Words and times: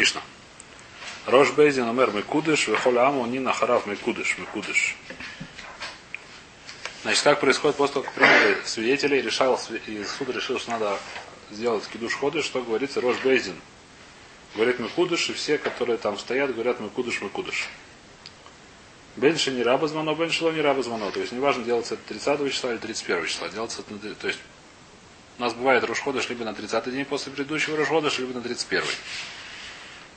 Мишна. 0.00 0.22
Рош 1.26 1.50
Бейзин 1.52 1.86
Омер 1.86 2.10
Мекудыш, 2.12 2.68
Вехоля 2.68 3.08
Аму 3.08 3.26
Нина 3.26 3.52
Харав 3.52 3.86
Мекудыш, 3.86 4.38
Мекудыш. 4.38 4.96
Значит, 7.02 7.22
как 7.22 7.40
происходит 7.40 7.76
после 7.76 7.94
того, 7.94 8.06
как 8.06 8.14
приняли 8.14 8.56
свидетелей, 8.64 9.20
решал, 9.20 9.60
и 9.86 10.04
суд 10.04 10.30
решил, 10.30 10.58
что 10.58 10.70
надо 10.70 10.98
сделать 11.50 11.86
кидуш 11.86 12.14
ходы, 12.14 12.42
что 12.42 12.62
говорится 12.62 13.02
Рош 13.02 13.18
Бейзин. 13.18 13.56
Говорит 14.54 14.78
Мекудыш, 14.78 15.28
и 15.28 15.34
все, 15.34 15.58
которые 15.58 15.98
там 15.98 16.18
стоят, 16.18 16.54
говорят 16.54 16.80
Мекудыш, 16.80 17.20
Мекудыш. 17.20 17.68
Бенши 19.16 19.50
не 19.50 19.62
раба 19.62 19.86
звано, 19.86 20.14
беншило 20.14 20.50
не 20.50 20.62
раба 20.62 20.82
звано. 20.82 21.10
То 21.10 21.20
есть 21.20 21.32
неважно, 21.32 21.62
делается 21.62 21.94
это 21.94 22.02
30 22.08 22.50
числа 22.50 22.70
или 22.70 22.78
31 22.78 23.26
числа. 23.26 23.50
Делается 23.50 23.82
это, 23.82 24.14
то 24.14 24.28
есть 24.28 24.40
у 25.36 25.42
нас 25.42 25.52
бывает 25.52 25.84
Рошходыш 25.84 26.30
либо 26.30 26.44
на 26.46 26.54
30 26.54 26.90
день 26.90 27.04
после 27.04 27.32
предыдущего 27.32 27.76
Рошходыш, 27.76 28.18
либо 28.18 28.32
на 28.32 28.40
31. 28.40 28.82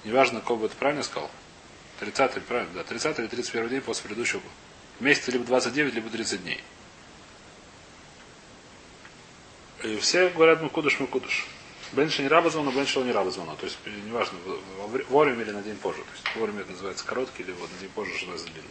Неважно, 0.04 0.42
бы 0.42 0.66
это 0.66 0.76
правильно 0.76 1.04
сказал. 1.04 1.30
30 2.00 2.44
правильно, 2.46 2.74
да, 2.74 2.84
30 2.84 3.20
или 3.20 3.28
31 3.28 3.70
день 3.70 3.82
после 3.82 4.04
предыдущего. 4.04 4.42
Месяца 5.00 5.32
либо 5.32 5.46
29, 5.46 5.94
либо 5.94 6.10
30 6.10 6.44
дней. 6.44 6.62
И 9.84 9.98
все 9.98 10.30
говорят 10.30 10.62
Мукудыш, 10.62 11.00
Мукудыш. 11.00 11.46
Бенши 11.92 12.22
не 12.22 12.28
раба 12.28 12.50
звона, 12.50 12.72
Бенши 12.72 13.00
не 13.00 13.12
раба 13.12 13.32
звона. 13.32 13.56
То 13.56 13.66
есть, 13.66 13.78
неважно, 13.86 14.38
вовремя 15.10 15.44
или 15.44 15.52
на 15.52 15.62
день 15.62 15.76
позже. 15.76 16.02
То 16.02 16.12
есть, 16.14 16.36
вовремя 16.36 16.62
это 16.62 16.72
называется 16.72 17.06
короткий, 17.06 17.44
или 17.44 17.52
вот 17.52 17.70
на 17.72 17.80
день 17.80 17.90
позже, 17.90 18.12
что 18.18 18.28
называется 18.28 18.54
длинный. 18.54 18.70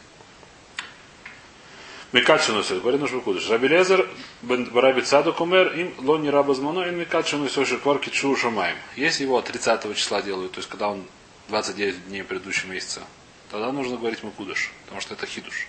Микачину 2.12 2.62
все, 2.62 2.78
говорит 2.78 3.00
нужно 3.00 3.20
кудыш. 3.20 3.48
Рабелезер, 3.48 4.06
Бараби 4.42 5.00
Цадук 5.00 5.40
умер, 5.40 5.72
им 5.72 5.94
ло 5.98 6.18
не 6.18 6.28
раба 6.28 6.52
звоно, 6.54 6.82
им 6.82 6.98
Микачину 6.98 7.46
все 7.46 7.64
же 7.64 7.78
кварки 7.78 8.10
чу 8.10 8.36
шамаем. 8.36 8.76
Если 8.96 9.22
его 9.22 9.40
30 9.40 9.96
числа 9.96 10.20
делают, 10.20 10.52
то 10.52 10.58
есть 10.58 10.68
когда 10.68 10.88
он 10.88 11.06
29 11.52 12.08
дней 12.08 12.24
предыдущего 12.24 12.72
месяца, 12.72 13.02
тогда 13.50 13.70
нужно 13.72 13.98
говорить 13.98 14.22
Мукудыш, 14.22 14.72
потому 14.84 15.02
что 15.02 15.12
это 15.12 15.26
хидуш. 15.26 15.68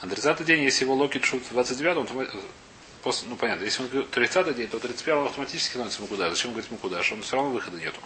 А 0.00 0.06
30 0.06 0.42
день, 0.46 0.62
если 0.62 0.84
его 0.84 0.94
локи 0.94 1.18
чут 1.18 1.42
29, 1.50 1.96
он 1.98 2.28
после, 3.02 3.28
ну 3.28 3.36
понятно, 3.36 3.64
если 3.64 3.82
он 3.82 4.08
30 4.08 4.56
день, 4.56 4.68
то 4.68 4.78
31 4.78 5.18
он 5.18 5.26
автоматически 5.26 5.72
становится 5.72 6.00
Мукудаш. 6.00 6.30
Зачем 6.30 6.52
говорить 6.52 6.70
Мукудаш? 6.70 7.12
Он 7.12 7.20
все 7.20 7.36
равно 7.36 7.50
выхода 7.50 7.76
нету. 7.76 8.00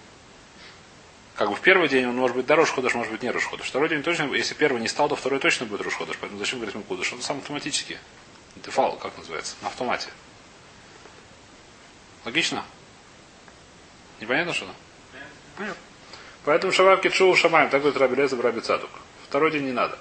Как 1.37 1.49
бы 1.49 1.55
в 1.55 1.61
первый 1.61 1.89
день 1.89 2.07
он 2.07 2.17
может 2.17 2.37
быть 2.37 2.47
дорож 2.47 2.73
ходыш, 2.73 2.93
может 2.95 3.13
быть 3.13 3.23
не 3.23 3.31
рош 3.31 3.45
ходыш. 3.45 3.69
Второй 3.69 3.89
день 3.89 4.03
точно, 4.03 4.25
если 4.35 4.55
первый 4.55 4.83
не 4.83 4.89
стал, 4.89 5.09
то 5.09 5.15
второй 5.15 5.39
точно 5.39 5.67
будет 5.67 5.83
рош 5.83 5.95
ходыш. 5.95 6.17
Поэтому 6.21 6.41
зачем 6.41 6.59
говорить 6.59 6.75
Мукудаш? 6.75 7.13
Он 7.13 7.23
сам 7.23 7.39
автоматически. 7.39 8.01
Дефал, 8.57 8.97
как 8.97 9.17
называется? 9.17 9.55
На 9.63 9.69
автомате. 9.69 10.09
Логично? 12.25 12.65
Непонятно 14.21 14.53
что-то? 14.53 14.75
Понятно. 15.57 15.92
Поэтому 16.45 16.73
шавав 16.73 17.01
китшу 17.01 17.35
шамаем, 17.37 17.71
так 17.71 17.83
говорит 17.83 18.01
Раби 18.01 18.17
Леза 18.17 18.41
Раби 18.41 18.61
Цадук. 18.61 18.91
Второй 19.29 19.51
день 19.53 19.65
не 19.65 19.73
надо. 19.73 19.99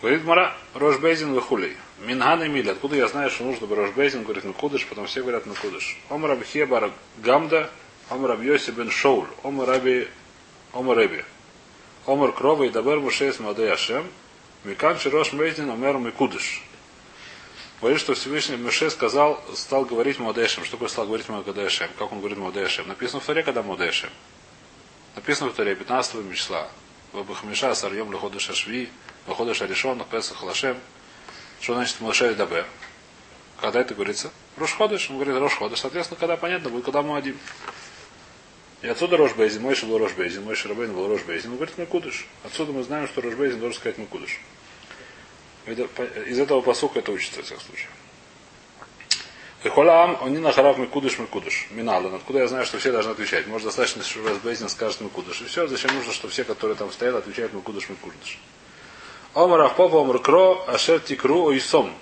Говорит 0.00 0.24
Мара, 0.24 0.54
Рош 0.74 0.98
Бейзин 0.98 1.32
выхулей. 1.32 1.76
Минган 2.00 2.42
и 2.42 2.48
Мили. 2.48 2.70
Откуда 2.70 2.96
я 2.96 3.08
знаю, 3.08 3.30
что 3.30 3.44
нужно 3.44 3.66
бы 3.66 3.74
Рош 3.74 3.90
Бейзин? 3.92 4.24
Говорит, 4.24 4.44
Мекудыш, 4.44 4.86
потом 4.86 5.06
все 5.06 5.22
говорят 5.22 5.46
Мекудыш. 5.46 5.98
Ом 6.10 6.26
Рабхебар 6.26 6.90
Гамда, 7.18 7.70
Ом 8.10 8.26
Раб 8.26 8.42
Йоси 8.42 8.70
бен 8.72 8.90
Шоуль, 8.90 9.28
Ом 9.42 9.62
Раби, 9.64 10.08
Ом 10.74 10.92
Раби. 10.92 11.24
Омар 12.06 12.32
Крова 12.32 12.64
и 12.64 12.68
Дабер 12.68 13.00
Мушес 13.00 13.40
Мадей 13.40 13.72
Ашем, 13.72 14.06
Микан 14.64 14.98
Рош 15.06 15.32
Бейзин 15.32 15.70
Омер 15.70 15.96
Мекудыш. 15.96 16.62
Говорит, 17.80 18.00
что 18.00 18.14
Всевышний 18.14 18.56
Меше 18.56 18.90
сказал, 18.90 19.42
стал 19.54 19.84
говорить 19.84 20.18
Модешем. 20.18 20.64
Что 20.64 20.72
такое 20.72 20.88
стал 20.88 21.06
говорить 21.06 21.28
Модешем? 21.28 21.88
Как 21.98 22.12
он 22.12 22.20
говорит 22.20 22.38
Модешем? 22.38 22.88
Написано 22.88 23.20
в 23.20 23.24
Таре, 23.24 23.42
когда 23.42 23.62
Модешем. 23.62 24.10
Написано 25.14 25.50
в 25.50 25.54
Таре 25.54 25.74
15 25.76 26.34
числа. 26.34 26.68
Вабахмиша 27.12 27.74
Сарьем 27.74 28.10
Лехода 28.10 28.40
Шашви, 28.40 28.88
Лехода 29.28 29.54
Шаришон, 29.54 30.04
Песах 30.10 30.42
Лашем. 30.42 30.76
Что 31.60 31.74
значит 31.74 32.00
Мошель 32.00 32.34
Дабе? 32.34 32.64
Когда 33.60 33.80
это 33.80 33.94
говорится? 33.94 34.32
Рошходыш. 34.56 35.10
Он 35.10 35.16
говорит 35.16 35.36
Рошходыш. 35.36 35.78
Соответственно, 35.78 36.18
когда 36.18 36.36
понятно 36.36 36.70
будет, 36.70 36.84
когда 36.84 37.02
мы 37.02 37.16
один. 37.16 37.38
И 38.82 38.88
отсюда 38.88 39.16
Рошбейзин. 39.16 39.62
Мойша 39.62 39.86
был 39.86 39.98
Рошбейзин. 39.98 40.42
Мойша 40.42 40.68
Рабейн 40.68 40.92
был 40.92 41.08
Рошбейзин. 41.08 41.52
Он 41.52 41.56
говорит 41.56 41.78
Мекудыш. 41.78 42.26
Отсюда 42.42 42.72
мы 42.72 42.82
знаем, 42.82 43.06
что 43.06 43.20
Рошбейзин 43.20 43.60
должен 43.60 43.78
сказать 43.78 43.96
Мекудыш. 43.98 44.40
Из 45.66 46.38
этого 46.38 46.60
посука 46.60 46.98
это 46.98 47.12
учится, 47.12 47.40
в 47.40 47.44
всяком 47.46 47.64
случае. 47.64 47.88
Эхолам, 49.64 50.18
они 50.22 50.38
на 50.38 50.52
харав 50.52 50.78
Мекудыш 50.78 51.18
Мекудыш. 51.18 51.68
Миналан. 51.70 52.14
Откуда 52.14 52.40
я 52.40 52.48
знаю, 52.48 52.66
что 52.66 52.78
все 52.78 52.92
должны 52.92 53.12
отвечать? 53.12 53.46
Может, 53.46 53.66
достаточно, 53.66 54.02
что 54.02 54.22
Рошбейзин 54.28 54.68
скажет 54.68 55.00
Мекудыш. 55.00 55.40
И 55.40 55.46
все. 55.46 55.66
Зачем 55.66 55.94
нужно, 55.94 56.12
что 56.12 56.28
все, 56.28 56.44
которые 56.44 56.76
там 56.76 56.92
стоят, 56.92 57.14
отвечают 57.16 57.52
Мекудыш 57.54 57.88
Мекудыш. 57.88 58.38
Омар 59.32 59.62
Ахпова 59.62 60.02
Омар 60.02 60.18
Кро 60.18 60.64
Ашер 60.68 61.00
Тикру 61.00 61.44
Ойсом. 61.44 61.92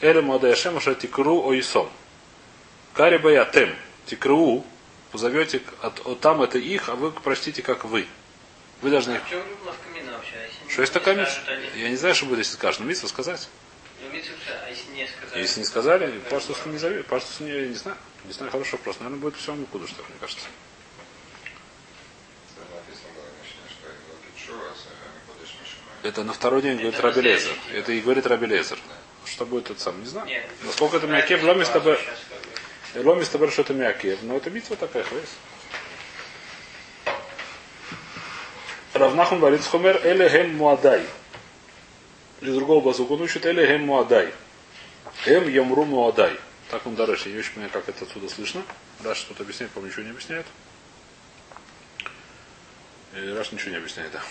Эле 0.00 0.22
Мадаяшем 0.22 0.78
Ашер 0.78 0.94
Тикру 0.94 1.46
Ойсом. 1.46 1.88
Кари 2.94 3.18
Баятем. 3.18 3.76
Тикру 4.06 4.64
позовете, 5.16 5.62
от, 5.80 6.06
от, 6.06 6.20
там 6.20 6.42
это 6.42 6.58
их, 6.58 6.88
а 6.90 6.94
вы 6.94 7.10
прочтите 7.10 7.62
как 7.62 7.84
вы. 7.84 8.06
Вы 8.82 8.90
должны 8.90 9.12
их... 9.12 9.22
Что 10.68 10.82
есть 10.82 10.92
такая 10.92 11.16
митсва? 11.16 11.42
Я 11.74 11.88
не 11.88 11.96
знаю, 11.96 12.14
что 12.14 12.26
будет, 12.26 12.40
если 12.40 12.54
скажешь, 12.54 12.80
но 12.80 12.86
митсва 12.86 13.08
сказать. 13.08 13.48
А 14.02 14.68
если 14.68 14.90
не 14.92 15.06
сказали? 15.06 15.40
Если 15.40 15.60
не 15.60 15.66
сказали, 15.66 16.18
паштус 16.30 16.66
не 16.66 16.78
зови, 16.78 17.02
паштус 17.02 17.40
не, 17.40 17.68
не 17.68 17.74
знаю. 17.74 17.96
Не 18.24 18.32
знаю, 18.32 18.50
хороший 18.50 18.72
вопрос. 18.72 18.96
Наверное, 19.00 19.20
будет 19.20 19.36
все 19.36 19.54
Микуду, 19.54 19.86
что 19.86 20.02
мне 20.02 20.16
кажется. 20.20 20.46
Это 26.02 26.22
на 26.22 26.32
второй 26.32 26.62
день 26.62 26.78
говорит 26.78 27.00
Раби 27.00 27.20
Лезер. 27.20 27.52
Это 27.72 27.92
и 27.92 28.00
говорит 28.00 28.26
Раби 28.26 28.46
Лезер. 28.46 28.78
Что 29.24 29.44
будет 29.44 29.70
это 29.70 29.80
сам, 29.80 30.00
не 30.00 30.06
знаю. 30.06 30.26
Нет. 30.26 30.46
Насколько 30.62 30.98
это 30.98 31.06
Мякев, 31.06 31.42
Ломис 31.42 31.68
тобой. 31.68 31.98
Ломис 32.94 33.28
тобой, 33.28 33.50
что 33.50 33.62
это 33.62 33.74
Мякев. 33.74 34.22
Но 34.22 34.36
это 34.36 34.50
битва 34.50 34.76
такая, 34.76 35.02
хвейс. 35.02 35.28
Равнахун 38.92 39.40
говорит 39.40 39.64
Хомер 39.64 40.00
Эле 40.04 40.28
Хем 40.28 40.56
Муадай. 40.56 41.04
Из 42.40 42.54
другого 42.54 42.84
базука 42.84 43.12
он 43.12 43.22
учит 43.22 43.46
Эле 43.46 43.66
Хем 43.66 43.86
Муадай. 43.86 44.32
Эм 45.24 45.48
Ямру 45.48 45.84
Муадай. 45.84 46.38
Так 46.70 46.86
он 46.86 46.94
дальше. 46.94 47.28
Я 47.28 47.34
не 47.34 47.40
очень 47.40 47.52
понимаю, 47.52 47.72
как 47.72 47.88
это 47.88 48.04
отсюда 48.04 48.28
слышно. 48.28 48.62
Раш 49.02 49.18
что-то 49.18 49.42
объясняет, 49.42 49.72
по 49.72 49.78
ничего 49.80 50.02
не 50.02 50.10
объясняет. 50.10 50.46
И 53.14 53.28
Раш 53.30 53.52
ничего 53.52 53.70
не 53.70 53.76
объясняет, 53.78 54.12
да. 54.12 54.22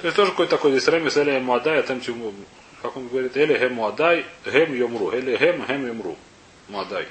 То 0.00 0.06
есть 0.06 0.16
тоже 0.16 0.30
какой-то 0.30 0.52
такой 0.52 0.70
здесь 0.70 0.88
ремес 0.88 1.16
Эле 1.16 1.38
Муадай, 1.40 1.80
а 1.80 1.82
там 1.82 2.00
тему, 2.00 2.32
как 2.80 2.96
он 2.96 3.08
говорит, 3.08 3.36
Эле 3.36 3.58
Хем 3.58 3.74
Муадай, 3.74 4.24
Хем 4.44 4.72
Йомру. 4.74 5.12
Эле 5.12 5.36
Хем, 5.36 5.66
Хем 5.66 5.86
Йомру. 5.86 6.16
Муадай. 6.68 7.06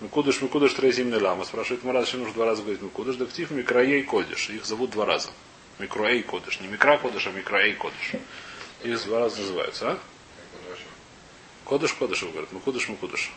Микудыш, 0.00 0.42
Микудыш, 0.42 0.74
Трезимный 0.74 1.20
лама. 1.20 1.44
Спрашивает 1.44 1.84
Мурат, 1.84 2.04
зачем 2.04 2.20
нужно 2.20 2.34
два 2.34 2.46
раза 2.46 2.62
говорить 2.62 2.82
Микудыш? 2.82 3.16
Дактив, 3.16 3.50
Микраей, 3.50 4.02
Кодыш. 4.02 4.50
Их 4.50 4.64
зовут 4.64 4.90
два 4.90 5.06
раза. 5.06 5.30
Микроэй, 5.78 6.22
Кодыш. 6.22 6.60
Не 6.60 6.68
Микра, 6.68 7.00
а 7.02 7.30
Микраэй, 7.30 7.74
Кодыш. 7.74 8.12
Их 8.82 9.04
два 9.04 9.20
раза 9.20 9.40
называются, 9.40 9.92
а? 9.92 9.98
Кодыш, 11.64 11.92
Кодыш, 11.94 12.22
говорят. 12.22 12.52
Микудыш, 12.52 12.88
Микудыш. 12.88 13.30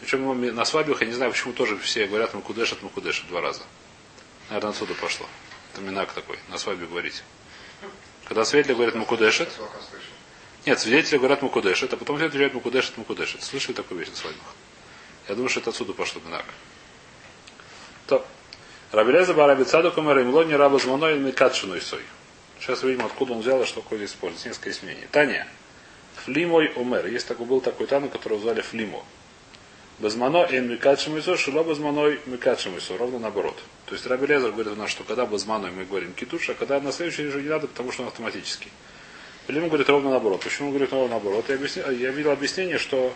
Причем 0.00 0.54
на 0.54 0.64
свадьбах, 0.64 1.00
я 1.00 1.06
не 1.06 1.14
знаю, 1.14 1.32
почему 1.32 1.54
тоже 1.54 1.78
все 1.78 2.06
говорят 2.06 2.34
Микудеш 2.34 2.72
от 2.72 2.82
Микудеша 2.82 3.24
два 3.26 3.40
раза. 3.40 3.62
Наверное, 4.50 4.70
отсюда 4.72 4.94
пошло. 4.94 5.26
Это 5.72 5.80
минак 5.80 6.12
такой, 6.12 6.38
на 6.48 6.58
свадьбе 6.58 6.86
говорить. 6.86 7.22
Когда 8.26 8.44
свидетели 8.44 8.74
говорят 8.74 8.94
Мукудешет, 8.94 9.48
нет, 10.66 10.78
свидетели 10.78 11.18
говорят 11.18 11.42
Мукудешет, 11.42 11.92
а 11.92 11.96
потом 11.96 12.16
все 12.16 12.26
отвечают 12.26 12.54
Мукудешет, 12.54 12.96
Мукудешет. 12.96 13.42
Слышали 13.42 13.74
такую 13.74 14.00
вещь 14.00 14.10
на 14.10 14.16
свадьбах? 14.16 14.54
Я 15.28 15.34
думаю, 15.34 15.48
что 15.48 15.60
это 15.60 15.70
отсюда 15.70 15.94
пошло 15.94 16.20
минак. 16.24 16.44
То. 18.06 18.26
Рабелеза 18.92 19.34
Бараби 19.34 19.64
Цадук 19.64 19.98
Умер 19.98 20.20
Имло 20.20 20.44
не 20.44 20.54
раба 20.54 20.78
зманой 20.78 21.18
Микатшину 21.18 21.76
Исой. 21.78 22.02
Сейчас 22.60 22.82
видим, 22.82 23.04
откуда 23.04 23.32
он 23.32 23.40
взял 23.40 23.62
и 23.62 23.66
что 23.66 23.80
такое 23.80 24.04
используется. 24.04 24.48
Несколько 24.48 24.70
изменений. 24.70 25.06
Таня. 25.10 25.46
Флимой 26.24 26.72
Умер. 26.76 27.06
Есть 27.06 27.26
такой, 27.26 27.46
был 27.46 27.60
такой 27.60 27.86
Тану, 27.86 28.08
которого 28.08 28.40
звали 28.40 28.60
Флимо. 28.60 29.04
Безмано 29.98 30.46
эн 30.50 30.68
микадшим 30.68 31.18
исо, 31.18 31.36
шило 31.36 31.62
безманой 31.62 32.20
микадшим 32.26 32.76
исо. 32.78 32.96
Ровно 32.96 33.18
наоборот. 33.18 33.56
То 33.86 33.94
есть 33.94 34.06
Раби 34.06 34.26
говорит 34.26 34.72
у 34.72 34.76
нас, 34.76 34.90
что 34.90 35.04
когда 35.04 35.26
безманой 35.26 35.70
мы 35.70 35.84
говорим 35.84 36.12
китуш, 36.14 36.50
а 36.50 36.54
когда 36.54 36.80
на 36.80 36.90
следующий 36.90 37.18
день 37.18 37.28
уже 37.28 37.42
не 37.42 37.48
надо, 37.48 37.68
потому 37.68 37.92
что 37.92 38.02
он 38.02 38.08
автоматический. 38.08 38.72
Или 39.46 39.60
говорит 39.60 39.88
ровно 39.88 40.10
наоборот. 40.10 40.42
Почему 40.42 40.68
он 40.68 40.74
говорит 40.74 40.92
ровно 40.92 41.10
наоборот? 41.10 41.44
Я, 41.48 41.56
объясни, 41.56 41.82
я 41.82 42.10
видел 42.10 42.30
объяснение, 42.30 42.78
что, 42.78 43.14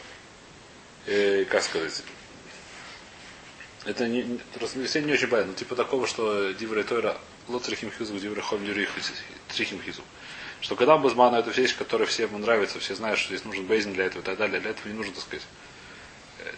э, 1.07 1.45
как 1.47 1.63
сказать, 1.63 2.03
это 3.85 4.09
не, 4.09 4.23
не, 4.23 5.01
не 5.01 5.13
очень 5.13 5.29
понятно. 5.29 5.55
Типа 5.55 5.77
такого, 5.77 6.07
что 6.07 6.53
Диврей 6.53 6.85
Тойра 6.85 7.17
Лотрихим 7.49 7.91
Хизу, 7.91 8.19
Диврей 8.19 8.43
Хом 8.43 8.61
Трихим 9.49 9.81
Хизу. 9.83 10.03
Что 10.61 10.75
когда 10.75 10.97
Базмана 10.99 11.37
это 11.37 11.51
вещь, 11.51 11.77
которая 11.77 12.09
всем 12.09 12.39
нравится, 12.41 12.81
все 12.81 12.95
знают, 12.95 13.19
что 13.19 13.29
здесь 13.29 13.45
нужен 13.45 13.65
бейзин 13.67 13.93
для 13.93 14.07
этого 14.07 14.23
и 14.23 14.25
так 14.25 14.37
далее. 14.37 14.61
Для 14.61 14.71
этого 14.71 14.89
не 14.89 14.95
нужно, 14.95 15.15
так 15.15 15.23
сказать, 15.23 15.47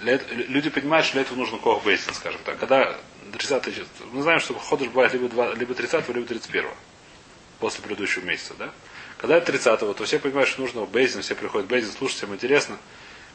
для, 0.00 0.18
люди 0.32 0.70
понимают, 0.70 1.04
что 1.04 1.14
для 1.14 1.22
этого 1.22 1.36
нужно 1.36 1.58
кох 1.58 1.84
бейсин, 1.84 2.14
скажем 2.14 2.40
так. 2.44 2.58
Когда 2.58 2.98
30 3.32 3.64
число. 3.74 3.86
Мы 4.12 4.22
знаем, 4.22 4.40
что 4.40 4.54
ходыш 4.54 4.88
бывает 4.88 5.12
либо, 5.12 5.28
2, 5.28 5.54
либо 5.54 5.74
30 5.74 6.08
либо 6.08 6.26
31 6.26 6.70
после 7.58 7.82
предыдущего 7.82 8.24
месяца, 8.24 8.54
да? 8.58 8.72
Когда 9.18 9.36
это 9.36 9.52
30 9.52 9.80
то 9.80 10.04
все 10.04 10.18
понимают, 10.18 10.48
что 10.48 10.62
нужно 10.62 10.86
Бейзин, 10.86 11.20
все 11.20 11.34
приходят 11.34 11.68
Бейзин, 11.68 11.92
слушать, 11.92 12.16
всем 12.18 12.34
интересно. 12.34 12.78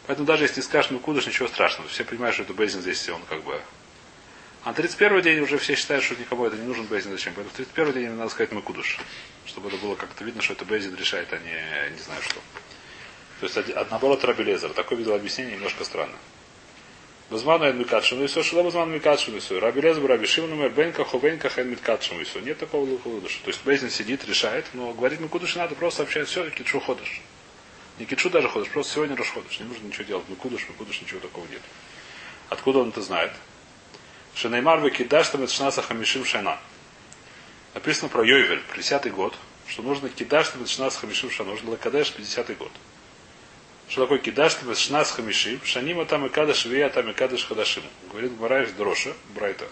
Поэтому 0.08 0.28
даже 0.28 0.44
если 0.44 0.62
скажешь 0.62 0.92
Микудыш, 0.92 1.26
ничего 1.26 1.48
страшного. 1.48 1.90
Все 1.90 2.04
понимают, 2.04 2.36
что 2.36 2.44
это 2.44 2.54
Бейзин 2.54 2.82
здесь, 2.82 3.08
он 3.10 3.22
как 3.30 3.44
бы... 3.44 3.60
А 4.64 4.74
31 4.74 5.22
день 5.22 5.40
уже 5.40 5.58
все 5.58 5.76
считают, 5.76 6.04
что 6.04 6.16
никому 6.16 6.46
это 6.46 6.58
не 6.58 6.66
нужен 6.66 6.86
Бейзин, 6.86 7.12
зачем? 7.12 7.34
Поэтому 7.36 7.54
в 7.54 7.58
31 7.58 7.94
день 7.94 8.10
надо 8.12 8.30
сказать 8.30 8.52
Микудыш. 8.52 8.98
Чтобы 9.46 9.70
это 9.70 9.78
было 9.78 9.96
как-то 9.96 10.24
видно, 10.24 10.42
что 10.42 10.54
это 10.54 10.66
Бейзин 10.66 10.96
решает, 10.96 11.32
а 11.34 11.38
не, 11.38 11.94
не 11.96 12.02
знаю 12.02 12.22
что. 12.24 12.40
То 13.40 13.46
есть, 13.46 13.58
от, 13.58 13.92
наоборот, 13.92 14.24
Рабелезер. 14.24 14.72
Такое 14.72 14.98
видел 14.98 15.14
объяснение 15.14 15.56
немножко 15.56 15.84
странно. 15.84 16.16
Базману 17.30 17.66
эн 17.66 17.78
микадшину 17.78 18.26
исо, 18.26 18.44
шила 18.44 18.62
базману 18.64 18.94
микадшину 18.94 19.40
исо. 19.40 19.60
Раби 19.60 19.82
Лезбу, 19.82 20.08
Раби 20.08 20.28
Шимону, 20.28 20.56
мэр 20.56 20.70
бенка, 20.70 21.04
ховенка, 21.04 21.50
хэн 21.50 21.70
микадшину 21.70 22.22
исо. 22.22 22.40
Нет 22.40 22.60
такого 22.60 22.86
лукудыша. 22.86 23.40
То 23.44 23.50
есть 23.50 23.66
Бейзин 23.66 23.90
сидит, 23.90 24.26
решает, 24.26 24.66
но 24.74 24.94
говорит 24.94 25.20
микудыш 25.20 25.56
надо, 25.56 25.74
просто 25.74 25.98
сообщает 25.98 26.28
все, 26.28 26.50
китшу 26.52 26.80
ходыш. 26.80 27.22
Не 28.00 28.06
китшу 28.06 28.30
даже 28.30 28.50
ходишь, 28.50 28.72
просто 28.72 28.94
сегодня 28.94 29.16
расходишь. 29.16 29.60
Не 29.60 29.66
нужно 29.66 29.88
ничего 29.88 30.04
делать. 30.04 30.30
Микудыш, 30.30 30.68
микудыш, 30.68 31.02
ничего 31.02 31.20
такого 31.20 31.46
нет. 31.48 31.62
Откуда 32.50 32.80
он 32.80 32.90
это 32.90 33.02
знает? 33.02 33.32
Шенеймар 34.36 34.82
векидаш 34.82 35.30
там 35.30 35.48
шнаса 35.48 35.82
хамишим 35.82 36.26
шана. 36.26 36.60
Написано 37.74 38.10
про 38.10 38.24
Йойвель, 38.24 38.62
50-й 38.76 39.10
год, 39.12 39.34
что 39.68 39.82
нужно 39.82 40.10
кидаш 40.10 40.50
там 40.50 40.66
шнаса 40.68 41.00
хамишим 41.00 41.32
шана. 41.32 41.52
Нужно 41.52 41.72
лакадеш 41.72 42.14
50-й 42.18 42.56
год. 42.56 42.72
Что 43.88 44.02
такое 44.02 44.18
кидаш 44.18 44.56
тебе 44.56 44.74
шнас 44.76 45.12
хамишим? 45.12 45.62
Шанима 45.64 46.06
там 46.06 46.26
и 46.26 46.30
кадаш 46.30 46.66
вея 46.66 46.90
там 46.90 47.10
и 47.10 47.14
кадаш 47.14 47.46
хадашим. 47.46 47.84
Говорит 48.12 48.38
Мараев 48.40 48.76
Дроша, 48.76 49.14
Брайта. 49.30 49.68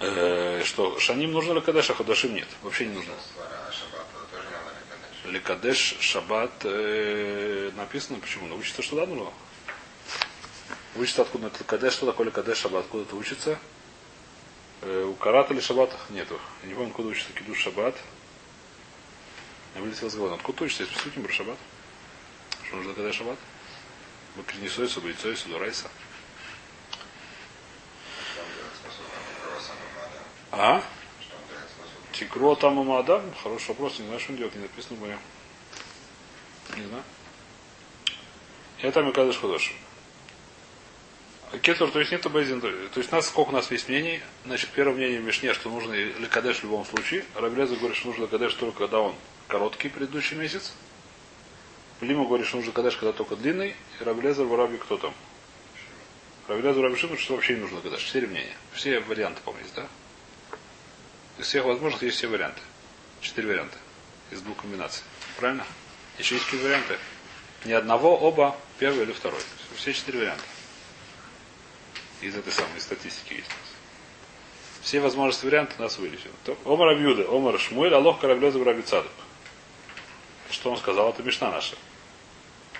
Э, 0.00 0.62
что 0.64 0.98
шаним 0.98 1.32
нужно 1.32 1.52
ли 1.52 1.60
кадаш, 1.60 1.90
а 1.90 1.94
хадашим 1.94 2.34
нет. 2.34 2.48
Вообще 2.62 2.86
не 2.86 2.94
нужно. 2.94 3.12
Лекадеш 5.24 5.96
Шаббат 6.00 6.52
э, 6.64 7.70
написано, 7.76 8.18
почему? 8.18 8.48
Ну, 8.48 8.56
учится, 8.56 8.82
что 8.82 8.96
да, 8.96 9.06
нужно. 9.06 9.32
Учится 10.96 11.22
откуда 11.22 11.46
это 11.46 11.64
Кадеш, 11.64 11.94
что 11.94 12.06
такое 12.06 12.26
Лекадеш 12.26 12.58
Шаббат, 12.58 12.84
откуда 12.84 13.04
это 13.04 13.16
учится? 13.16 13.58
Э, 14.80 15.04
у 15.04 15.14
Карата 15.14 15.54
или 15.54 15.60
Шаббата 15.60 15.96
нету. 16.10 16.38
Я 16.62 16.68
не 16.68 16.74
помню, 16.74 16.90
откуда 16.90 17.08
учится 17.08 17.32
Кидуш 17.32 17.58
Шаббат. 17.58 17.94
Я 19.74 19.80
вылетел 19.80 20.10
с 20.10 20.14
головы. 20.14 20.34
Откуда 20.34 20.64
учишься? 20.64 20.82
Есть 20.82 20.94
присутствуем 20.94 21.26
про 21.26 21.34
шаббат? 21.34 21.58
Что 22.66 22.76
нужно 22.76 22.94
когда 22.94 23.12
шаббат? 23.12 23.38
Мы 24.36 24.42
принесойся, 24.42 25.00
бойцойся, 25.00 25.48
дурайся. 25.48 25.88
А? 30.50 30.82
Тикро 32.22 32.54
там 32.54 32.80
и 32.80 32.84
Мада? 32.84 33.22
Хороший 33.42 33.68
вопрос, 33.68 33.98
не 33.98 34.06
знаю, 34.06 34.20
что 34.20 34.32
он 34.32 34.36
делает, 34.36 34.54
не 34.54 34.62
написано 34.62 34.96
в 34.96 36.78
Не 36.78 36.86
знаю. 36.86 37.02
Я 38.78 38.92
там 38.92 39.08
и 39.08 39.12
Кадыш 39.12 39.36
Худош. 39.38 39.74
Кетур, 41.60 41.90
то 41.90 41.98
есть 41.98 42.12
нету 42.12 42.30
Бейзин. 42.30 42.60
То 42.60 42.68
есть 42.68 43.12
у 43.12 43.16
нас 43.16 43.26
сколько 43.26 43.50
у 43.50 43.52
нас 43.52 43.70
есть 43.70 43.88
мнений. 43.88 44.20
Значит, 44.46 44.70
первое 44.70 44.94
мнение 44.94 45.20
в 45.20 45.24
Мишне, 45.24 45.52
что 45.52 45.68
нужно 45.68 45.92
Лекадеш 45.92 46.60
в 46.60 46.62
любом 46.64 46.86
случае. 46.86 47.24
Рабелеза 47.34 47.76
говорит, 47.76 47.96
что 47.96 48.08
нужно 48.08 48.22
Лекадеш 48.22 48.54
только 48.54 48.78
когда 48.78 49.00
он 49.00 49.14
короткий 49.48 49.88
предыдущий 49.88 50.36
месяц. 50.36 50.72
Лима 52.00 52.24
говорит, 52.24 52.46
что 52.46 52.56
нужно 52.56 52.72
кадаш, 52.72 52.96
когда 52.96 53.12
только 53.12 53.36
длинный. 53.36 53.76
И 54.00 54.04
Рабелезер 54.04 54.44
в 54.44 54.78
кто 54.78 54.96
там? 54.96 55.14
Рабелезер 56.48 56.82
Раби 56.82 56.96
что 56.96 57.34
вообще 57.34 57.54
не 57.54 57.60
нужно 57.60 57.80
кадаш. 57.80 58.02
Четыре 58.02 58.28
мнения. 58.28 58.56
Все 58.72 59.00
варианты, 59.00 59.40
помните, 59.44 59.70
да? 59.76 59.86
Из 61.42 61.48
всех 61.48 61.64
возможных 61.64 62.00
есть 62.04 62.18
все 62.18 62.28
варианты. 62.28 62.60
Четыре 63.20 63.48
варианта. 63.48 63.76
Из 64.30 64.40
двух 64.42 64.58
комбинаций. 64.58 65.02
Правильно? 65.36 65.66
Еще 66.16 66.36
есть 66.36 66.46
какие 66.46 66.62
варианты? 66.62 66.96
Ни 67.64 67.72
одного, 67.72 68.16
оба, 68.16 68.56
первый 68.78 69.02
или 69.02 69.12
второй. 69.12 69.40
Все 69.74 69.92
четыре 69.92 70.20
варианта. 70.20 70.44
Из 72.20 72.36
этой 72.36 72.52
самой 72.52 72.80
статистики 72.80 73.34
есть. 73.34 73.50
Все 74.82 75.00
возможности 75.00 75.44
варианты 75.44 75.74
у 75.80 75.82
нас 75.82 75.98
вылечены. 75.98 76.32
Омар 76.64 76.90
Абьюда, 76.90 77.24
Омар 77.28 77.58
Шмуэль, 77.58 77.92
Алох 77.92 78.20
Караблеза 78.20 78.60
в 78.60 78.62
Рабицадок. 78.62 79.10
Что 80.48 80.70
он 80.70 80.76
сказал? 80.76 81.10
Это 81.10 81.24
Мишна 81.24 81.50
наша. 81.50 81.74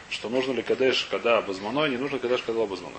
Что 0.08 0.28
нужно 0.28 0.52
ли 0.52 0.62
кадеш, 0.62 1.08
когда 1.10 1.38
обозманой, 1.38 1.90
не 1.90 1.96
нужно 1.96 2.20
кадеш, 2.20 2.42
когда 2.42 2.62
обозманой. 2.62 2.94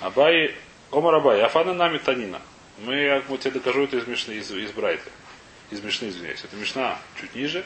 Абай, 0.00 0.56
Омар 0.90 1.14
Абай, 1.14 1.40
Афана 1.42 1.74
нами 1.74 1.98
Танина. 1.98 2.42
Мы, 2.84 2.94
я 2.94 3.20
тебе 3.20 3.50
докажу 3.52 3.84
это 3.84 3.96
из 3.96 4.06
Мишны, 4.06 4.32
из, 4.32 4.50
из 4.50 4.70
Брайта. 4.72 5.10
Из 5.70 5.82
Мишны, 5.82 6.08
извиняюсь. 6.08 6.44
Это 6.44 6.56
Мишна 6.56 6.98
чуть 7.20 7.34
ниже. 7.34 7.64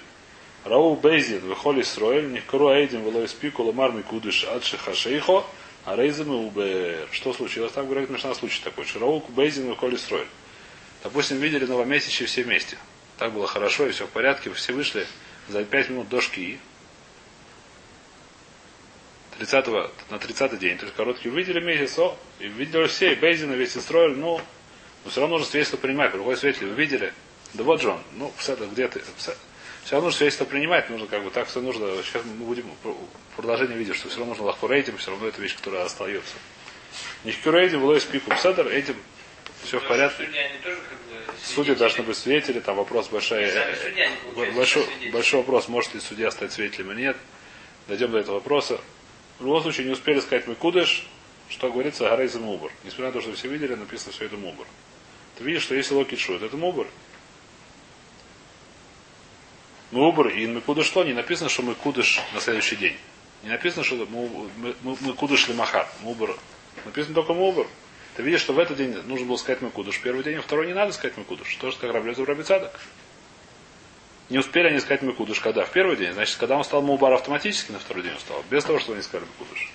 Рау 0.64 0.94
Бейзин, 0.94 1.41
выхоли 1.41 1.82
строили, 1.82 2.26
Нихкару 2.26 2.70
Эйдин, 2.70 3.03
Велой 3.03 3.29
Спику, 3.29 3.64
Ламар 3.64 3.93
Микудыш, 3.93 4.44
Адши 4.44 4.79
Хашейхо, 4.79 5.44
а 5.85 5.97
Рейзам 5.97 6.32
и 6.32 6.37
Убер. 6.37 7.09
Что 7.11 7.32
случилось? 7.32 7.73
Там 7.73 7.88
говорит 7.88 8.11
Мишна 8.11 8.35
случай 8.35 8.62
такой. 8.62 8.85
Ширау 8.85 9.20
Бейзин, 9.29 9.69
выхоли 9.69 9.97
строили. 9.97 10.29
Допустим, 11.03 11.38
видели 11.38 11.67
новомесячие 11.67 12.26
все 12.26 12.44
вместе. 12.44 12.79
Так 13.19 13.32
было 13.32 13.47
хорошо, 13.47 13.87
и 13.87 13.91
все 13.91 14.06
в 14.06 14.11
порядке, 14.11 14.53
все 14.53 14.73
вышли 14.73 15.06
за 15.49 15.64
5 15.64 15.91
минут 15.91 16.09
до 16.09 16.20
шки, 16.20 16.59
30 19.38 19.67
на 20.11 20.19
30 20.19 20.59
день, 20.59 20.79
то 20.79 20.85
есть 20.85 20.97
короткий, 20.97 21.29
увидели 21.29 21.61
месяц, 21.61 21.99
о, 21.99 22.17
и 22.38 22.47
видели 22.47 22.87
все, 22.87 23.12
и 23.12 23.17
Бейзина 23.17 23.55
весь 23.55 23.73
строили, 23.73 24.14
ну, 24.14 24.41
но 25.04 25.10
все 25.10 25.20
равно 25.20 25.37
нужно 25.37 25.50
свидетельство 25.50 25.76
принимать. 25.76 26.12
Другой 26.12 26.37
свидетель, 26.37 26.69
вы 26.69 26.75
видели? 26.75 27.12
Да 27.54 27.64
вот 27.64 27.81
же 27.81 27.90
он, 27.90 28.00
ну, 28.12 28.32
где 28.72 28.88
ты? 28.88 29.02
Все 29.16 29.34
равно 29.90 30.06
нужно 30.06 30.19
свидетельство 30.19 30.44
принимать, 30.44 30.88
нужно 30.90 31.06
как 31.06 31.25
бы 31.25 31.31
так 31.31 31.49
все 31.49 31.60
нужно. 31.60 32.02
Сейчас 32.02 32.22
мы 32.25 32.44
будем 32.44 32.66
продолжение 33.37 33.76
видеть, 33.76 33.96
что 33.96 34.08
все 34.08 34.19
равно 34.19 34.32
нужно 34.32 34.46
лахурейдим, 34.46 34.96
все 34.96 35.10
равно 35.10 35.26
это 35.26 35.40
вещь, 35.43 35.56
которая 35.56 35.84
остается. 35.84 36.34
Нихкюрейдим, 37.25 37.81
влой 37.81 38.00
спику, 38.00 38.34
седер, 38.37 38.69
этим 38.69 38.96
все 39.64 39.81
в 39.81 39.87
порядке. 39.87 40.28
Судьи 41.43 41.75
должны 41.75 42.04
быть 42.04 42.16
свидетели, 42.16 42.60
там 42.60 42.76
вопрос 42.76 43.08
большой, 43.08 43.50
большой, 44.54 44.87
большой 45.12 45.40
вопрос, 45.40 45.69
может 45.69 45.94
ли 45.94 46.00
судья 46.00 46.31
стать 46.31 46.52
свидетелем 46.52 46.93
или 46.93 47.02
нет. 47.02 47.16
Дойдем 47.88 48.12
до 48.12 48.19
этого 48.19 48.37
вопроса. 48.37 48.81
В 49.38 49.44
любом 49.44 49.62
случае 49.62 49.87
не 49.87 49.93
успели 49.93 50.20
сказать 50.20 50.46
мы 50.46 50.54
кудыш, 50.54 51.06
что 51.49 51.70
говорится 51.70 52.08
Гарейза 52.08 52.38
Мубр. 52.38 52.70
Несмотря 52.84 53.06
на 53.06 53.12
то, 53.12 53.20
что 53.20 53.32
все 53.32 53.49
видели, 53.49 53.75
написано 53.75 54.12
все 54.12 54.26
это 54.26 54.37
Мубр. 54.37 54.64
Ты 55.36 55.44
видишь, 55.44 55.62
что 55.62 55.74
если 55.74 55.94
Локи 55.94 56.16
Шут, 56.16 56.42
это 56.42 56.56
Мубр. 56.56 56.86
Мубр 59.90 60.28
и 60.28 60.46
мы 60.46 60.60
кудыш 60.60 60.86
что? 60.86 61.04
Не 61.04 61.12
написано, 61.12 61.48
что 61.48 61.62
мы 61.62 61.74
кудыш 61.74 62.20
на 62.34 62.40
следующий 62.40 62.76
день. 62.76 62.96
Не 63.42 63.50
написано, 63.50 63.84
что 63.84 64.06
мы, 64.06 65.14
кудыш 65.14 65.48
лимахат. 65.48 65.88
Мубр. 66.00 66.38
Написано 66.84 67.14
только 67.14 67.34
Мубр. 67.34 67.66
Ты 68.16 68.22
видишь, 68.22 68.42
что 68.42 68.52
в 68.52 68.58
этот 68.58 68.76
день 68.76 68.94
нужно 69.06 69.26
было 69.26 69.36
сказать 69.36 69.62
Макудуш. 69.62 70.00
Первый 70.00 70.22
день, 70.22 70.36
а 70.36 70.42
второй 70.42 70.66
не 70.66 70.74
надо 70.74 70.92
сказать 70.92 71.16
Макудуш. 71.16 71.54
Тоже 71.56 71.76
как 71.78 71.92
Раблезу 71.92 72.24
Рабицадок. 72.24 72.78
Не 74.28 74.38
успели 74.38 74.68
они 74.68 74.80
сказать 74.80 75.02
Макудуш, 75.02 75.40
когда? 75.40 75.64
В 75.64 75.70
первый 75.70 75.96
день. 75.96 76.12
Значит, 76.12 76.36
когда 76.36 76.56
он 76.56 76.64
стал 76.64 76.82
Мубар 76.82 77.12
автоматически 77.14 77.72
на 77.72 77.78
второй 77.78 78.02
день 78.02 78.12
он 78.12 78.20
стал. 78.20 78.44
Без 78.50 78.64
того, 78.64 78.78
что 78.78 78.92
они 78.92 79.02
сказали 79.02 79.26
Макудуш. 79.38 79.72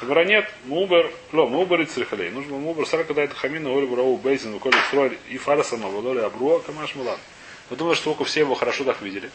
Говоря, 0.00 0.24
нет, 0.24 0.50
Мубер, 0.64 1.12
ло, 1.32 1.46
Мубер 1.46 1.80
и 1.80 1.84
Црихалей. 1.86 2.30
Нужно 2.30 2.56
Мубер, 2.56 2.86
когда 2.86 3.22
это 3.22 3.34
хамина, 3.34 3.76
Оли 3.76 3.86
Бурау, 3.86 4.16
Бейзин, 4.16 4.58
Коли 4.58 4.76
Строиль 4.88 5.18
и 5.28 5.38
Фарасама, 5.38 5.88
Валоли 5.88 6.20
Абруа, 6.20 6.60
Камаш 6.60 6.94
Мулан. 6.94 7.18
Вы 7.70 7.76
думаете, 7.76 8.00
что 8.00 8.24
все 8.24 8.40
его 8.40 8.54
хорошо 8.54 8.84
так 8.84 9.02
видели? 9.02 9.30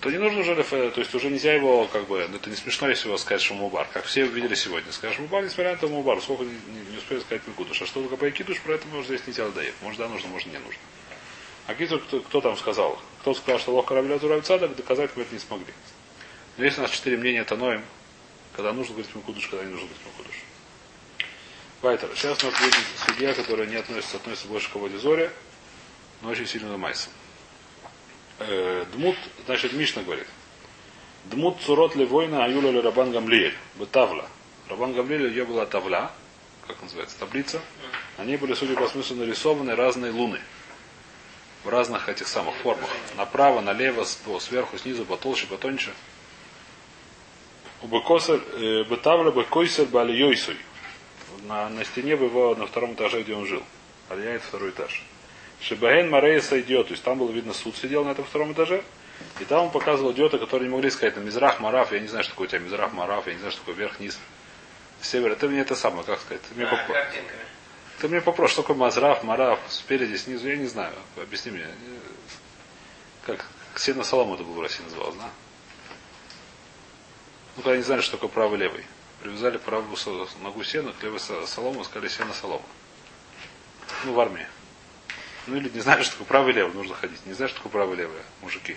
то 0.00 0.10
не 0.10 0.16
нужно 0.16 0.40
уже, 0.40 0.54
то 0.54 0.92
есть 0.96 1.14
уже 1.14 1.28
нельзя 1.28 1.52
его, 1.52 1.86
как 1.86 2.06
бы, 2.06 2.26
ну, 2.30 2.36
это 2.36 2.48
не 2.48 2.56
смешно, 2.56 2.88
если 2.88 3.08
его 3.08 3.18
сказать, 3.18 3.42
что 3.42 3.52
Мубар. 3.52 3.86
Как 3.92 4.04
все 4.04 4.24
увидели 4.24 4.54
сегодня. 4.54 4.90
Скажешь, 4.92 5.18
Мубар, 5.18 5.44
несмотря 5.44 5.72
на 5.72 5.76
то 5.76 5.88
Мубар, 5.88 6.20
сколько 6.22 6.44
не, 6.44 6.52
не, 6.52 6.90
не 6.92 6.96
успели 6.96 7.20
сказать 7.20 7.46
Микудуш. 7.46 7.82
А 7.82 7.86
что 7.86 8.00
только 8.00 8.16
Байкидуш, 8.16 8.60
про 8.62 8.74
это 8.74 8.86
мы 8.90 9.00
уже 9.00 9.08
здесь 9.08 9.26
не 9.26 9.34
дело 9.34 9.50
дает. 9.52 9.74
Может, 9.82 9.98
да, 9.98 10.08
нужно, 10.08 10.28
может, 10.30 10.48
не 10.48 10.58
нужно. 10.58 10.80
А 11.66 11.74
кто, 11.74 11.98
кто, 11.98 12.20
кто 12.20 12.40
там 12.40 12.56
сказал? 12.56 12.98
Кто 13.20 13.34
сказал, 13.34 13.60
что 13.60 13.72
Лох 13.72 13.86
корабля 13.86 14.18
Туравцадок, 14.18 14.74
доказать 14.74 15.10
мы 15.16 15.22
это 15.22 15.34
не 15.34 15.38
смогли. 15.38 15.72
Но 16.56 16.64
есть 16.64 16.78
у 16.78 16.80
нас 16.80 16.90
четыре 16.90 17.18
мнения 17.18 17.44
Таноем, 17.44 17.82
когда 18.54 18.72
нужно 18.72 18.94
говорить 18.94 19.14
Микудуш, 19.14 19.48
когда 19.48 19.64
не 19.64 19.72
нужно 19.72 19.86
говорить 19.86 20.06
Микудуш. 20.06 20.34
Вайтер. 21.82 22.10
Сейчас 22.14 22.42
у 22.44 22.46
нас 22.46 22.60
будет 22.60 22.74
судья, 23.06 23.34
которая 23.34 23.66
не 23.66 23.76
относится, 23.76 24.16
относится 24.16 24.48
больше 24.48 24.70
к 24.70 24.74
Водизоре, 24.74 25.32
но 26.20 26.30
очень 26.30 26.46
сильно 26.46 26.68
на 26.68 26.76
Майсом 26.76 27.12
э, 28.40 28.84
Дмут, 28.92 29.16
значит, 29.46 29.72
Мишна 29.72 30.02
говорит. 30.02 30.26
Дмут 31.26 31.60
цурот 31.60 31.94
ли 31.94 32.04
война 32.04 32.44
аюля 32.44 32.70
ли 32.70 32.80
Рабан 32.80 33.12
Гамлиэль. 33.12 33.54
Бетавла. 33.76 34.26
Рабан 34.68 34.94
Гамлиэль, 34.94 35.28
ее 35.28 35.44
была 35.44 35.66
тавля, 35.66 36.10
как 36.66 36.80
называется, 36.82 37.18
таблица. 37.18 37.60
Ней 38.18 38.36
были, 38.36 38.54
судя 38.54 38.74
по 38.74 38.88
смыслу, 38.88 39.16
нарисованы 39.16 39.74
разные 39.74 40.12
луны. 40.12 40.40
В 41.64 41.68
разных 41.68 42.08
этих 42.08 42.28
самых 42.28 42.54
формах. 42.56 42.88
Направо, 43.16 43.60
налево, 43.60 44.04
сверху, 44.04 44.78
снизу, 44.78 45.04
потолще, 45.04 45.46
потоньше. 45.46 45.92
Э, 47.82 48.84
Бетавля 48.84 49.30
Бекойсер 49.30 49.86
Бали 49.86 50.12
Йойсуй. 50.12 50.56
на, 51.44 51.68
на 51.68 51.84
стене 51.84 52.12
его 52.12 52.54
на 52.54 52.66
втором 52.66 52.94
этаже, 52.94 53.22
где 53.22 53.34
он 53.34 53.46
жил. 53.46 53.62
Алия 54.08 54.32
это 54.34 54.44
второй 54.46 54.70
этаж. 54.70 55.02
Шибаген 55.60 56.08
Марейса 56.10 56.60
идет, 56.60 56.88
то 56.88 56.92
есть 56.92 57.02
там 57.04 57.18
было 57.18 57.30
видно 57.30 57.52
суд 57.54 57.76
сидел 57.76 58.04
на 58.04 58.10
этом 58.10 58.24
втором 58.24 58.52
этаже. 58.52 58.82
И 59.40 59.44
там 59.44 59.64
он 59.66 59.70
показывал 59.70 60.12
идиота, 60.12 60.38
которые 60.38 60.68
не 60.68 60.74
могли 60.74 60.90
сказать, 60.90 61.16
на 61.16 61.20
Мизрах, 61.20 61.60
Мараф, 61.60 61.92
я 61.92 62.00
не 62.00 62.08
знаю, 62.08 62.24
что 62.24 62.32
такое 62.32 62.46
у 62.46 62.50
тебя 62.50 62.60
Мизрах, 62.60 62.92
Мараф, 62.94 63.26
я 63.26 63.34
не 63.34 63.38
знаю, 63.38 63.52
что 63.52 63.60
такое 63.60 63.74
верх, 63.74 64.00
низ, 64.00 64.18
север. 65.02 65.34
Ты 65.36 65.48
мне 65.48 65.60
это 65.60 65.74
самое, 65.76 66.04
как 66.04 66.20
сказать? 66.20 66.40
Ты 66.48 66.54
мне, 66.54 66.64
А, 66.66 66.70
поп- 66.70 66.96
ты 68.00 68.08
мне 68.08 68.20
попросишь, 68.22 68.54
что 68.54 68.62
такое 68.62 68.76
Мазраф, 68.76 69.22
Мараф, 69.22 69.58
спереди, 69.68 70.16
снизу, 70.16 70.48
я 70.48 70.56
не 70.56 70.64
знаю. 70.66 70.94
Объясни 71.20 71.52
мне. 71.52 71.66
Как 73.26 73.44
Сено 73.76 74.02
Солома 74.04 74.34
это 74.36 74.44
был 74.44 74.54
в 74.54 74.60
России 74.62 74.82
называлось, 74.84 75.16
да? 75.16 75.28
Ну, 77.56 77.62
когда 77.62 77.76
не 77.76 77.82
знали, 77.82 78.00
что 78.00 78.12
такое 78.12 78.30
правый 78.30 78.58
левый. 78.58 78.84
Привязали 79.22 79.58
правую 79.58 79.96
ногу 80.42 80.64
сена 80.64 80.92
к 80.98 81.02
левой 81.02 81.20
со- 81.20 81.46
солому, 81.46 81.84
сказали 81.84 82.08
сено 82.08 82.32
солома. 82.32 82.64
Ну, 84.04 84.14
в 84.14 84.20
армии. 84.20 84.46
Ну 85.46 85.56
или 85.56 85.68
не 85.68 85.80
знали, 85.80 86.02
что 86.02 86.12
такое 86.12 86.26
правый 86.26 86.52
и 86.52 86.56
левый, 86.56 86.72
нужно 86.74 86.94
ходить. 86.94 87.24
Не 87.26 87.34
знаю, 87.34 87.48
что 87.48 87.58
такое 87.58 87.72
правый 87.72 87.96
и 87.96 87.98
левый, 87.98 88.20
мужики. 88.40 88.76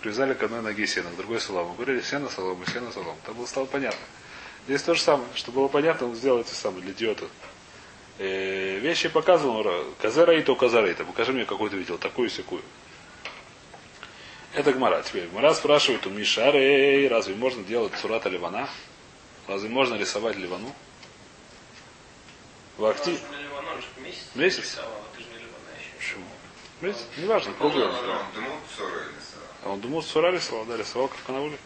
Привязали 0.00 0.34
к 0.34 0.42
одной 0.42 0.62
ноге 0.62 0.86
сено, 0.86 1.10
к 1.10 1.16
другой 1.16 1.40
солому. 1.40 1.74
Говорили 1.74 2.00
сено 2.00 2.28
солома, 2.28 2.64
сено 2.66 2.92
солома. 2.92 3.16
Там 3.24 3.34
было 3.34 3.46
стало 3.46 3.64
понятно. 3.66 3.98
Здесь 4.66 4.82
то 4.82 4.94
же 4.94 5.00
самое. 5.00 5.28
Чтобы 5.34 5.60
было 5.60 5.68
понятно, 5.68 6.06
он 6.08 6.14
сделал 6.14 6.40
это 6.40 6.54
самое 6.54 6.82
для 6.82 6.92
идиота. 6.92 7.26
Э, 8.18 8.78
вещи 8.78 9.08
показывал, 9.08 9.64
казарейта 10.00 10.52
у 10.52 10.56
казарейта. 10.56 11.04
Покажи 11.04 11.32
мне, 11.32 11.44
какую 11.44 11.70
ты 11.70 11.76
видел, 11.76 11.98
такую 11.98 12.30
секую. 12.30 12.62
Это 14.56 14.72
Гмара. 14.72 15.02
Теперь 15.02 15.26
Гмара 15.26 15.52
спрашивает 15.52 16.06
у 16.06 16.10
Мишарей, 16.10 17.08
разве 17.08 17.34
можно 17.34 17.62
делать 17.62 17.92
сурата 18.00 18.30
ливана? 18.30 18.70
Разве 19.46 19.68
можно 19.68 19.96
рисовать 19.96 20.36
ливану? 20.36 20.72
В 22.78 22.86
акти... 22.86 23.10
Ну, 23.10 23.36
на 23.36 23.42
Ливан, 23.42 23.68
он 23.68 23.82
же 23.82 23.86
месяц. 23.98 24.28
Месяц? 24.34 24.78
еще. 25.18 25.36
Почему? 25.98 26.24
Месяц? 26.80 27.04
Неважно, 27.18 27.52
круглый. 27.52 27.84
он. 27.86 27.92
Думал, 28.34 28.56
ссоры 28.74 29.02
А 29.62 29.68
он 29.68 29.80
думал, 29.80 30.02
сура 30.02 30.32
рисовал, 30.32 30.64
да, 30.64 30.78
рисовал 30.78 31.08
как 31.08 31.22
канауле. 31.26 31.58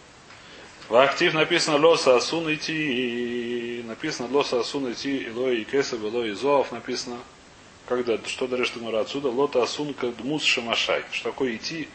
В 0.89 0.97
актив 0.97 1.33
написано 1.33 1.77
лоса 1.77 2.17
асун 2.17 2.53
идти, 2.53 3.85
написано 3.87 4.29
лоса 4.33 4.59
асун 4.59 4.91
идти, 4.93 5.19
илой 5.19 5.61
и 5.61 5.65
кесов, 5.65 6.03
илой 6.03 6.31
и 6.31 6.33
зоов 6.33 6.73
написано. 6.73 7.19
Когда, 7.87 8.19
что 8.27 8.49
даришь 8.49 8.71
ты 8.71 8.85
отсюда? 8.97 9.29
Лота 9.29 9.63
асун 9.63 9.95
кадмус 9.95 10.43
шамашай. 10.43 11.05
Что 11.13 11.31
такое 11.31 11.55
идти 11.55 11.89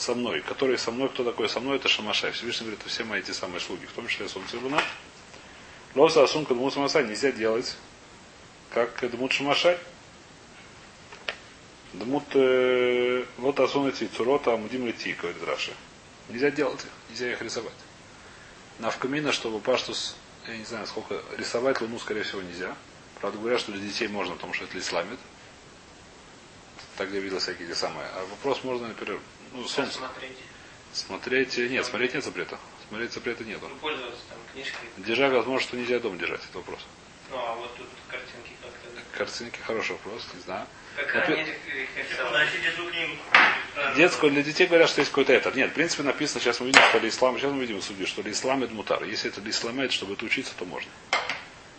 со 0.00 0.14
мной? 0.14 0.40
Который 0.40 0.78
со 0.78 0.90
мной, 0.90 1.08
кто 1.08 1.24
такой 1.24 1.48
со 1.48 1.60
мной, 1.60 1.76
это 1.76 1.88
шамашай. 1.88 2.32
Всевышний 2.32 2.66
говорит, 2.66 2.84
все 2.86 3.04
мои 3.04 3.20
эти 3.20 3.32
самые 3.32 3.60
слуги, 3.60 3.86
в 3.86 3.92
том 3.92 4.08
числе 4.08 4.28
солнце 4.28 4.56
и 4.56 4.60
луна. 4.60 4.82
Лоса 5.94 6.22
асун 6.22 6.46
кадмус 6.46 6.74
шамашай 6.74 7.04
нельзя 7.04 7.32
делать, 7.32 7.76
как 8.70 8.94
кадмут 8.94 9.32
шамашай. 9.32 9.78
Дмут 11.92 12.24
э, 12.34 13.24
вот 13.38 13.58
асун 13.58 13.90
идти, 13.90 14.06
цурота, 14.06 14.54
амудим 14.54 14.88
идти, 14.88 15.12
говорит 15.12 15.42
Раша. 15.44 15.72
Нельзя 16.28 16.50
делать 16.52 16.84
их, 16.84 16.90
нельзя 17.10 17.32
их 17.32 17.42
рисовать. 17.42 17.74
Навкамина, 18.78 19.32
чтобы 19.32 19.58
паштус, 19.58 20.16
я 20.46 20.56
не 20.56 20.64
знаю, 20.64 20.86
сколько, 20.86 21.20
рисовать 21.36 21.80
луну, 21.80 21.98
скорее 21.98 22.22
всего, 22.22 22.42
нельзя. 22.42 22.76
Правда, 23.20 23.38
говорят, 23.38 23.60
что 23.60 23.72
для 23.72 23.80
детей 23.82 24.06
можно, 24.06 24.34
потому 24.34 24.54
что 24.54 24.64
это 24.64 24.78
исламит. 24.78 25.18
Так 26.96 27.10
я 27.10 27.18
видел 27.18 27.40
всякие 27.40 27.66
те 27.66 27.74
самые. 27.74 28.06
А 28.14 28.24
вопрос 28.26 28.62
можно, 28.62 28.86
например, 28.86 29.18
ну, 29.52 29.66
солнце. 29.66 29.98
Смотреть. 29.98 30.36
Смотреть, 30.92 31.58
нет, 31.58 31.86
смотреть 31.86 32.14
нет 32.14 32.24
запрета. 32.24 32.58
Смотреть 32.88 33.12
запрета 33.12 33.44
нету. 33.44 33.68
Ну, 33.68 33.76
пользоваться 33.76 34.22
там 34.28 34.38
книжкой. 34.52 34.88
Держать, 34.96 35.32
возможно, 35.32 35.66
что 35.66 35.76
нельзя 35.76 36.00
дома 36.00 36.16
держать, 36.18 36.40
это 36.48 36.58
вопрос. 36.58 36.80
Ну, 37.30 37.36
а 37.38 37.54
вот 37.54 37.76
тут 37.76 37.86
картинки 38.08 38.50
как-то. 38.60 39.16
Картинки 39.16 39.58
хороший 39.60 39.92
вопрос, 39.92 40.26
не 40.34 40.40
знаю. 40.40 40.66
Как 40.96 41.14
Напи- 41.14 41.34
они 41.34 41.42
их 41.42 42.10
рисовали? 42.10 42.44
Значит, 42.44 42.74
эту 42.74 42.90
книгу. 42.90 43.12
Детскую 43.96 44.32
для 44.32 44.42
детей 44.42 44.66
говорят, 44.66 44.88
что 44.90 45.00
есть 45.00 45.10
какой-то 45.12 45.32
это. 45.32 45.52
Нет, 45.52 45.70
в 45.70 45.74
принципе 45.74 46.02
написано, 46.02 46.40
сейчас 46.40 46.58
мы 46.60 46.66
видим, 46.66 46.82
что 46.82 46.98
ли 46.98 47.08
ислам, 47.08 47.38
сейчас 47.38 47.52
мы 47.52 47.60
видим 47.60 47.78
в 47.78 47.84
суде, 47.84 48.06
что 48.06 48.22
ли 48.22 48.32
ислам 48.32 48.64
это 48.64 48.74
мутар. 48.74 49.04
Если 49.04 49.30
это 49.30 49.48
исламет, 49.48 49.92
чтобы 49.92 50.14
это 50.14 50.24
учиться, 50.24 50.52
то 50.58 50.64
можно. 50.64 50.90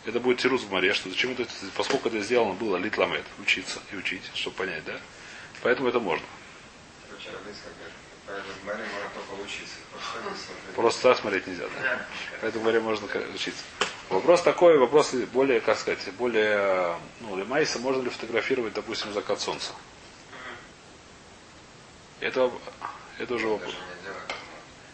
Это 0.06 0.20
будет 0.20 0.40
тирус 0.40 0.64
в 0.64 0.72
море, 0.72 0.94
что 0.94 1.10
зачем 1.10 1.32
это, 1.32 1.46
поскольку 1.76 2.08
это 2.08 2.22
сделано 2.22 2.54
было 2.54 2.78
литламет, 2.78 3.24
учиться 3.40 3.80
и 3.92 3.96
учить, 3.98 4.24
чтобы 4.34 4.56
понять, 4.56 4.84
да? 4.86 5.00
Поэтому 5.62 5.90
это 5.90 6.00
можно. 6.00 6.26
Говорит, 8.28 8.86
можно 8.94 9.10
только 9.14 9.44
учиться. 9.44 9.76
Просто 10.76 11.02
так 11.02 11.18
смотреть 11.18 11.48
нельзя, 11.48 11.64
да? 11.82 12.06
Поэтому 12.40 12.64
в 12.64 12.66
море 12.66 12.80
можно 12.80 13.08
учиться. 13.34 13.64
Вопрос 14.10 14.42
такой, 14.42 14.78
вопрос 14.78 15.14
более, 15.34 15.62
как 15.62 15.78
сказать, 15.78 16.00
более, 16.18 16.98
ну, 17.22 17.36
лемайса, 17.36 17.80
можно 17.80 18.02
ли 18.02 18.10
фотографировать, 18.10 18.74
допустим, 18.74 19.14
закат 19.14 19.42
солнца? 19.42 19.74
Это, 22.20 22.52
это 23.18 23.34
уже 23.34 23.48
вопрос. 23.48 23.74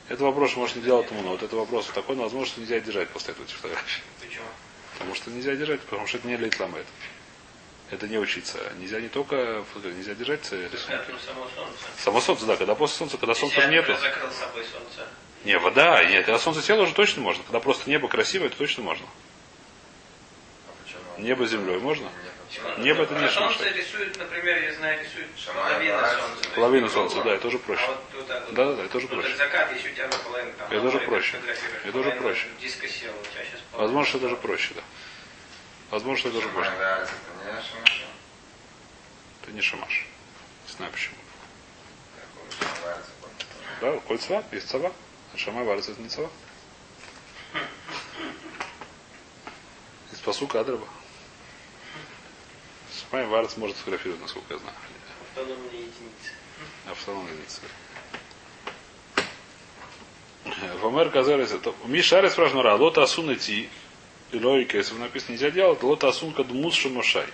Это 0.07 0.23
вопрос, 0.23 0.55
может 0.55 0.75
не 0.77 0.83
делать 0.83 1.11
ему, 1.11 1.21
но 1.21 1.31
вот 1.31 1.43
это 1.43 1.55
вопрос 1.55 1.87
такой, 1.87 2.15
но 2.15 2.23
возможно, 2.23 2.47
что 2.47 2.61
нельзя 2.61 2.79
держать 2.79 3.09
после 3.09 3.33
этого 3.33 3.45
эти 3.45 3.53
фотографии. 3.53 4.01
Почему? 4.21 4.45
Потому 4.93 5.15
что 5.15 5.31
нельзя 5.31 5.55
держать, 5.55 5.81
потому 5.81 6.07
что 6.07 6.17
это 6.17 6.27
не 6.27 6.37
лейтламет. 6.37 6.85
Это 7.89 8.07
не 8.07 8.17
учиться. 8.17 8.59
Нельзя 8.79 8.99
не 8.99 9.07
только 9.07 9.63
нельзя 9.83 10.13
держать 10.13 10.41
рисунки. 10.51 11.05
само 11.25 11.47
солнце. 11.55 11.83
Само 11.97 12.21
солнце, 12.21 12.45
да, 12.45 12.57
когда 12.57 12.75
после 12.75 12.97
солнца, 12.97 13.17
когда 13.17 13.33
солнца 13.33 13.57
Если 13.61 13.71
нету. 13.71 13.95
закрыл 13.95 14.29
собой 14.31 14.65
солнце. 14.65 15.07
Не, 15.45 15.57
вода, 15.57 16.03
нет, 16.03 16.25
когда 16.25 16.37
солнце 16.39 16.61
село 16.61 16.83
уже 16.83 16.93
точно 16.93 17.21
можно. 17.21 17.43
Когда 17.43 17.59
просто 17.61 17.89
небо 17.89 18.09
красивое, 18.09 18.49
то 18.49 18.57
точно 18.57 18.83
можно. 18.83 19.05
А 20.67 20.71
почему? 20.83 21.25
Небо 21.25 21.45
с 21.47 21.49
землей 21.51 21.77
можно? 21.77 22.03
Нет. 22.03 22.77
Небо 22.79 23.03
это 23.03 23.13
не 23.15 23.25
А 23.25 23.29
солнце 23.29 23.57
шамашай. 23.59 23.77
рисует, 23.77 24.17
например, 24.17 24.63
я 24.63 24.73
знаю, 24.73 24.99
рисует 24.99 25.27
половину 25.45 25.99
солнца. 26.09 26.49
Половину 26.55 26.89
солнца, 26.89 27.21
да, 27.23 27.33
это 27.35 27.47
уже 27.47 27.59
проще. 27.59 27.83
А 27.85 27.97
вот 28.15 28.27
так 28.27 28.45
вот. 28.45 28.53
Да, 28.53 28.65
да, 28.65 28.73
да, 28.75 28.83
это 28.83 28.97
уже 28.97 29.07
проще. 29.07 29.35
закат, 29.35 29.71
если 29.73 29.91
у 29.91 29.93
тебя 29.93 30.07
наполовину 30.07 30.51
там. 30.57 30.71
Это 30.71 30.87
уже 30.87 30.99
проще. 30.99 31.37
Это 31.85 31.97
уже 31.99 32.11
проще. 32.11 32.47
Диско 32.61 32.87
сел, 32.87 33.11
у 33.13 33.23
тебя 33.33 33.43
сейчас 33.45 33.59
Возможно, 33.73 34.17
это 34.17 34.25
уже 34.27 34.35
проще, 34.37 34.73
да. 34.75 34.81
Возможно, 35.89 36.17
что 36.17 36.29
это 36.29 36.37
уже 36.39 36.49
да, 36.53 37.07
это 39.41 39.51
не 39.51 39.61
шамаш. 39.61 40.05
Не 40.67 40.73
знаю 40.73 40.91
почему. 40.91 41.15
Да, 43.79 43.97
коль 43.99 44.17
цва, 44.17 44.43
есть 44.51 44.67
цава. 44.67 44.91
А 45.33 45.37
шамай 45.37 45.63
варится 45.63 45.91
это 45.91 46.01
не 46.01 46.09
цава. 46.09 46.29
Из 50.11 50.19
посука 50.19 50.59
Адраба. 50.59 50.87
Шамай 53.09 53.25
варец 53.27 53.55
может 53.55 53.77
сфотографировать, 53.77 54.21
насколько 54.21 54.53
я 54.53 54.59
знаю. 54.59 54.75
автономные 55.29 55.79
единицы. 55.79 56.33
Автономная 56.89 57.31
единица. 57.31 57.61
Фомер 60.81 61.09
Казарес, 61.09 61.51
это 61.51 61.73
Мишарес 61.85 62.33
спрашивает, 62.33 62.65
Ра, 62.65 62.75
лота 62.75 63.03
асун 63.03 63.33
идти, 63.33 63.69
и 64.31 64.39
логика, 64.39 64.77
если 64.77 64.93
написано, 64.95 65.33
нельзя 65.33 65.51
делать, 65.51 65.81
лота 65.83 66.09
асун 66.09 66.33
кадмус 66.33 66.75
шамашай. 66.75 67.27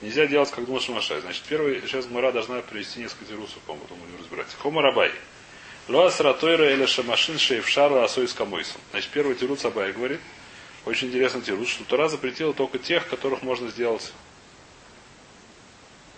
Нельзя 0.00 0.26
делать 0.26 0.50
как 0.50 0.66
думал 0.66 0.80
шамашай. 0.80 1.20
Значит, 1.20 1.44
первый, 1.48 1.80
сейчас 1.82 2.10
Мара 2.10 2.32
должна 2.32 2.60
привести 2.60 3.00
несколько 3.00 3.24
тирусов, 3.24 3.58
по-моему, 3.60 3.86
потом 3.86 3.98
будем 3.98 4.18
разбирать. 4.18 4.48
Хома 4.60 4.82
Рабай. 4.82 5.12
Лоас 5.88 6.18
ратойра 6.20 6.72
или 6.72 6.86
шамашин 6.86 7.38
шейфшара 7.38 8.04
асой 8.04 8.26
с 8.26 8.32
камойсом. 8.32 8.80
Значит, 8.90 9.10
первый 9.10 9.36
тирус 9.36 9.64
Абай 9.64 9.92
говорит, 9.92 10.20
очень 10.84 11.08
интересный 11.08 11.42
тирус, 11.42 11.68
что 11.68 11.84
Тора 11.84 12.08
запретила 12.08 12.52
только 12.52 12.78
тех, 12.78 13.06
которых 13.08 13.42
можно 13.42 13.68
сделать. 13.68 14.12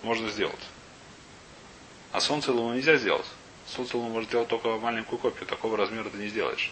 Можно 0.02 0.30
сделать. 0.30 0.54
А 2.12 2.20
солнце 2.20 2.52
и 2.52 2.54
луну 2.54 2.74
нельзя 2.74 2.96
сделать. 2.96 3.26
Солнце 3.66 3.94
и 3.94 3.96
луну 3.96 4.10
может 4.10 4.30
делать 4.30 4.48
только 4.48 4.68
маленькую 4.78 5.18
копию. 5.18 5.46
Такого 5.46 5.76
размера 5.76 6.08
ты 6.08 6.16
не 6.18 6.28
сделаешь. 6.28 6.70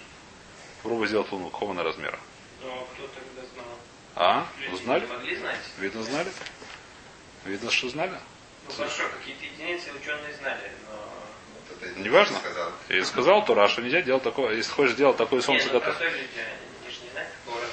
Попробуй 0.82 1.08
сделать 1.08 1.30
луну 1.32 1.50
какого 1.50 1.74
размера. 1.82 2.18
Но 2.62 2.86
кто 2.94 3.08
тогда 3.08 3.33
знал? 3.33 3.33
А? 4.16 4.46
Узнали? 4.72 5.06
не? 5.24 5.82
Видно 5.82 6.02
знали? 6.02 6.30
Видно, 7.44 7.70
что 7.70 7.88
знали? 7.88 8.12
Ну 8.66 8.74
хорошо, 8.74 9.02
какие-то 9.18 9.44
единицы 9.44 9.90
ученые 9.92 10.32
знали, 10.34 10.70
но... 10.88 11.12
Вот 11.82 11.96
Неважно. 11.98 12.38
Сказал. 12.38 12.72
И 12.88 13.02
сказал 13.02 13.44
Тура, 13.44 13.68
что 13.68 13.82
нельзя 13.82 14.02
делать 14.02 14.22
такое. 14.22 14.54
Если 14.56 14.70
хочешь 14.72 14.94
делать 14.96 15.16
такое 15.16 15.40
солнце, 15.42 15.64
Нет, 15.64 15.74
ну, 15.74 15.80
не 15.80 15.86
размера 15.86 16.10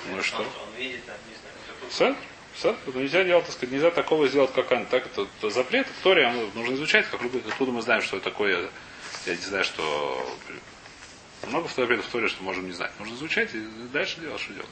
Ну 0.09 0.19
и 0.19 0.21
что? 0.21 0.37
солнце. 0.37 0.51
Он 0.59 0.75
видит, 0.77 1.05
там, 1.05 1.15
не 1.29 1.35
знаю, 1.35 1.55
какую- 1.67 1.91
Все? 1.91 2.15
Все? 2.53 2.75
Это 2.87 2.97
нельзя 2.97 3.23
делать, 3.23 3.45
так 3.45 3.53
сказать, 3.53 3.71
нельзя 3.73 3.91
такого 3.91 4.27
сделать, 4.27 4.51
как 4.53 4.71
они. 4.71 4.85
Так, 4.85 5.05
это, 5.05 5.27
это 5.37 5.49
запрет, 5.49 5.87
оно 6.03 6.47
нужно 6.53 6.73
изучать, 6.73 7.05
как 7.09 7.21
любой, 7.21 7.41
откуда 7.47 7.71
мы 7.71 7.81
знаем, 7.81 8.01
что 8.01 8.17
это 8.17 8.25
такое. 8.29 8.69
Я 9.25 9.35
не 9.35 9.41
знаю, 9.41 9.63
что... 9.63 10.37
Много 11.47 11.67
запретов 11.69 12.05
в 12.05 12.09
Торе, 12.09 12.27
что 12.27 12.43
можем 12.43 12.67
не 12.67 12.73
знать. 12.73 12.91
Нужно 12.99 13.15
изучать 13.15 13.53
и 13.55 13.59
дальше 13.93 14.19
делать, 14.19 14.41
что 14.41 14.53
делать. 14.53 14.69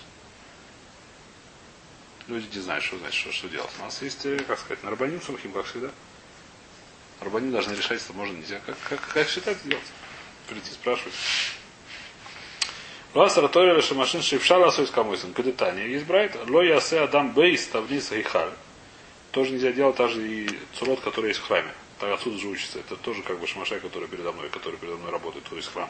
Люди 2.29 2.45
не 2.55 2.62
знают, 2.62 2.83
что 2.83 2.95
значит, 3.00 3.19
что, 3.19 3.31
что 3.31 3.50
делать. 3.50 3.71
У 3.79 3.83
нас 3.83 4.03
есть, 4.03 4.24
э, 4.27 4.38
как 4.48 4.59
сказать, 4.59 4.83
нарбаним 4.83 5.19
сумхим, 5.19 5.51
как 5.51 5.65
всегда. 5.65 5.89
Нарбаним 7.21 7.51
должны 7.51 7.74
решать, 7.74 8.00
что 8.00 8.13
можно, 8.13 8.33
нельзя. 8.38 8.62
Как, 8.67 8.77
как, 8.88 9.01
как 9.01 9.27
считать 9.27 9.57
делать? 9.63 9.83
Прийти, 10.48 10.69
спрашивать. 10.69 11.13
Вас 13.15 13.36
раторили 13.36 13.81
шамашин 13.81 14.21
шипшала 14.21 14.69
сойс 14.69 14.91
камойсен. 14.91 15.33
Кадетания. 15.33 15.88
Есть 15.88 16.05
брайт. 16.05 16.38
Ло 16.48 16.62
ясе 16.62 17.00
адам 17.00 17.33
бейс 17.33 17.65
тавниса 17.65 18.15
гейхаль. 18.15 18.51
Тоже 19.31 19.53
нельзя 19.53 19.71
делать, 19.71 19.95
даже 19.95 20.21
и 20.21 20.50
цурот, 20.75 21.00
который 21.00 21.29
есть 21.29 21.39
в 21.39 21.48
храме. 21.48 21.74
Так 22.00 22.13
отсюда 22.13 22.38
же 22.38 22.48
учится. 22.48 22.77
Это 22.77 22.95
тоже 22.95 23.24
как 23.24 23.39
бы 23.39 23.48
шамашай, 23.48 23.79
который 23.79 24.07
передо 24.07 24.33
мной, 24.33 24.50
который 24.50 24.77
передо 24.77 24.98
мной 24.98 25.12
работает, 25.12 25.45
то 25.45 25.55
есть 25.55 25.74
храм. 25.74 25.89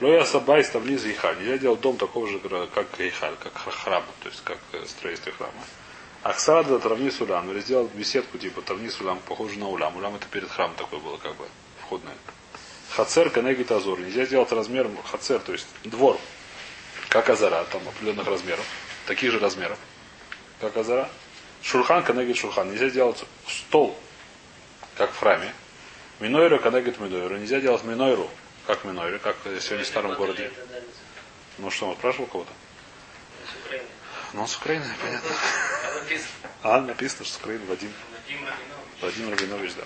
Лоя 0.00 0.24
сабай 0.24 0.64
ставниз 0.64 1.04
гейхаль. 1.04 1.38
Нельзя 1.38 1.58
делать 1.58 1.80
дом 1.80 1.98
такого 1.98 2.26
же, 2.26 2.38
как 2.74 2.86
гейхаль, 2.98 3.36
как 3.42 3.52
храм, 3.52 4.02
то 4.22 4.28
есть 4.28 4.42
как 4.44 4.58
э, 4.72 4.84
строительство 4.86 5.32
храма. 5.32 5.52
Ахсада 6.22 6.78
травни 6.78 7.10
сулям. 7.10 7.50
Или 7.50 7.60
сделал 7.60 7.88
беседку 7.94 8.38
типа 8.38 8.62
тавни 8.62 8.88
сулям, 8.88 9.18
похоже 9.26 9.58
на 9.58 9.68
улям. 9.68 9.96
Улям 9.96 10.14
это 10.14 10.26
перед 10.26 10.48
храмом 10.48 10.74
такое 10.76 11.00
было, 11.00 11.18
как 11.18 11.36
бы, 11.36 11.44
входное. 11.82 12.14
Хацер 12.90 13.28
канегит 13.28 13.70
азор. 13.70 14.00
Нельзя 14.00 14.24
делать 14.24 14.50
размером 14.52 14.96
хацер, 15.04 15.38
то 15.38 15.52
есть 15.52 15.66
двор, 15.84 16.18
как 17.08 17.28
азара, 17.28 17.64
там 17.70 17.82
определенных 17.86 18.26
размеров, 18.26 18.64
таких 19.06 19.32
же 19.32 19.38
размеров, 19.38 19.78
как 20.60 20.76
азара. 20.76 21.10
Шурхан 21.62 22.02
канегит 22.04 22.38
шурхан. 22.38 22.70
Нельзя 22.70 22.88
делать 22.88 23.22
стол, 23.46 23.94
как 24.96 25.12
в 25.12 25.18
храме. 25.18 25.52
Минойру 26.20 26.58
канегит 26.58 26.98
минойру. 27.00 27.36
Нельзя 27.36 27.60
делать 27.60 27.84
минойру, 27.84 28.28
как 28.66 28.84
минойру, 28.84 29.18
как 29.18 29.36
сегодня 29.60 29.84
в 29.84 29.88
старом 29.88 30.14
городе. 30.14 30.50
Ну 31.58 31.70
что, 31.70 31.88
он 31.88 31.96
спрашивал 31.96 32.26
кого-то? 32.26 32.52
Ну, 34.32 34.42
он 34.42 34.48
с 34.48 34.56
Украины, 34.56 34.84
понятно. 35.02 35.30
А 35.84 35.94
написано 35.98 36.28
А, 36.62 36.80
написано, 36.80 37.24
что 37.24 37.34
с 37.34 37.36
Украины 37.38 37.66
Вадим. 37.66 37.92
Вадим 39.00 39.30
Рабинович. 39.30 39.72
Да. 39.74 39.84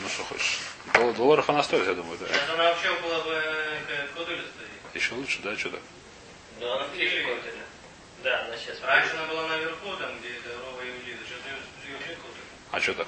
Ну 0.00 0.08
что 0.08 0.24
хочешь. 0.24 0.58
Дол- 0.94 1.12
долларов 1.14 1.48
она 1.48 1.62
стоит, 1.62 1.86
я 1.86 1.94
думаю, 1.94 2.18
да. 2.18 2.26
Она 2.54 2.64
вообще 2.70 2.92
была 3.00 3.20
бы 3.20 3.30
э, 3.32 4.08
кодуля 4.16 4.38
стоит. 4.42 4.94
Еще 4.94 5.14
лучше, 5.14 5.40
да, 5.42 5.56
что-то. 5.56 5.80
Да, 6.60 6.74
она 6.76 6.84
в 6.86 6.90
Котеля. 6.90 7.36
Да, 8.24 8.44
она 8.46 8.56
сейчас. 8.56 8.80
Раньше 8.82 9.12
она 9.16 9.26
была 9.26 9.46
наверху, 9.48 9.96
там, 9.96 10.18
где 10.18 10.30
это 10.30 10.48
Рова 10.58 10.82
и 10.82 10.90
Улида. 10.90 11.20
Сейчас 11.24 11.38
ее 12.08 12.16
кодуля. 12.16 12.42
А 12.72 12.80
что 12.80 12.94
так? 12.94 13.06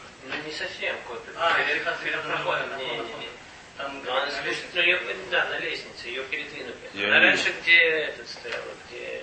Ну 0.51 0.57
не 0.57 0.59
совсем 0.59 0.97
Котель. 1.07 1.35
А, 1.37 1.51
на 1.51 2.23
проходом. 2.23 2.69
входе, 2.71 2.85
Не, 2.85 2.99
на 2.99 3.03
не, 3.03 3.15
не. 3.21 3.29
Там 3.77 4.03
Ну, 4.05 4.11
она 4.11 4.27
на 4.27 4.33
спустя- 4.33 4.45
лестнице. 4.47 4.67
ну, 4.75 4.81
ее, 4.83 5.01
да, 5.31 5.45
на 5.49 5.59
лестнице, 5.61 6.07
ее 6.09 6.23
передвинули. 6.25 6.75
Я 6.95 7.07
Она 7.07 7.21
раньше 7.21 7.55
где 7.63 7.79
этот 7.79 8.29
стоял, 8.29 8.61
где, 8.89 9.23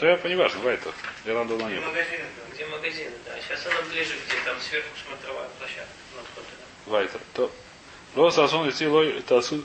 То 0.00 0.06
я 0.06 0.16
понимаю, 0.16 0.48
что 0.48 0.58
бывает 0.58 0.80
это. 0.80 0.94
Я 1.26 1.34
там 1.34 1.48
давно 1.48 1.68
не 1.68 1.76
И 1.76 1.78
был. 1.80 1.86
магазины 1.88 2.24
там. 2.40 2.54
где 2.54 2.66
магазины, 2.66 3.10
да. 3.26 3.32
Сейчас 3.46 3.66
она 3.66 3.82
ближе, 3.82 4.14
где 4.26 4.36
там 4.44 4.56
сверху 4.60 4.88
смотровая 5.06 5.48
площадка 5.58 5.92
над 6.16 6.26
Котелем. 6.34 6.66
Вайтер. 6.86 7.20
То. 7.34 7.52
Ло 8.16 8.30
сасон 8.30 8.70
идти 8.70 8.86
лой 8.86 9.18
это 9.18 9.38
отсюда. 9.38 9.64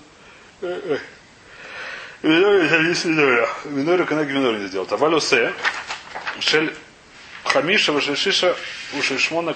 Минору 2.21 4.05
канаги 4.05 4.31
минору 4.33 4.57
не 4.57 4.67
сделал. 4.67 4.85
Тавалю 4.85 5.21
се. 5.21 5.53
Шель 6.41 6.73
хамиша 7.45 7.93
вышешиша 7.93 8.55
ушешмона 8.93 9.55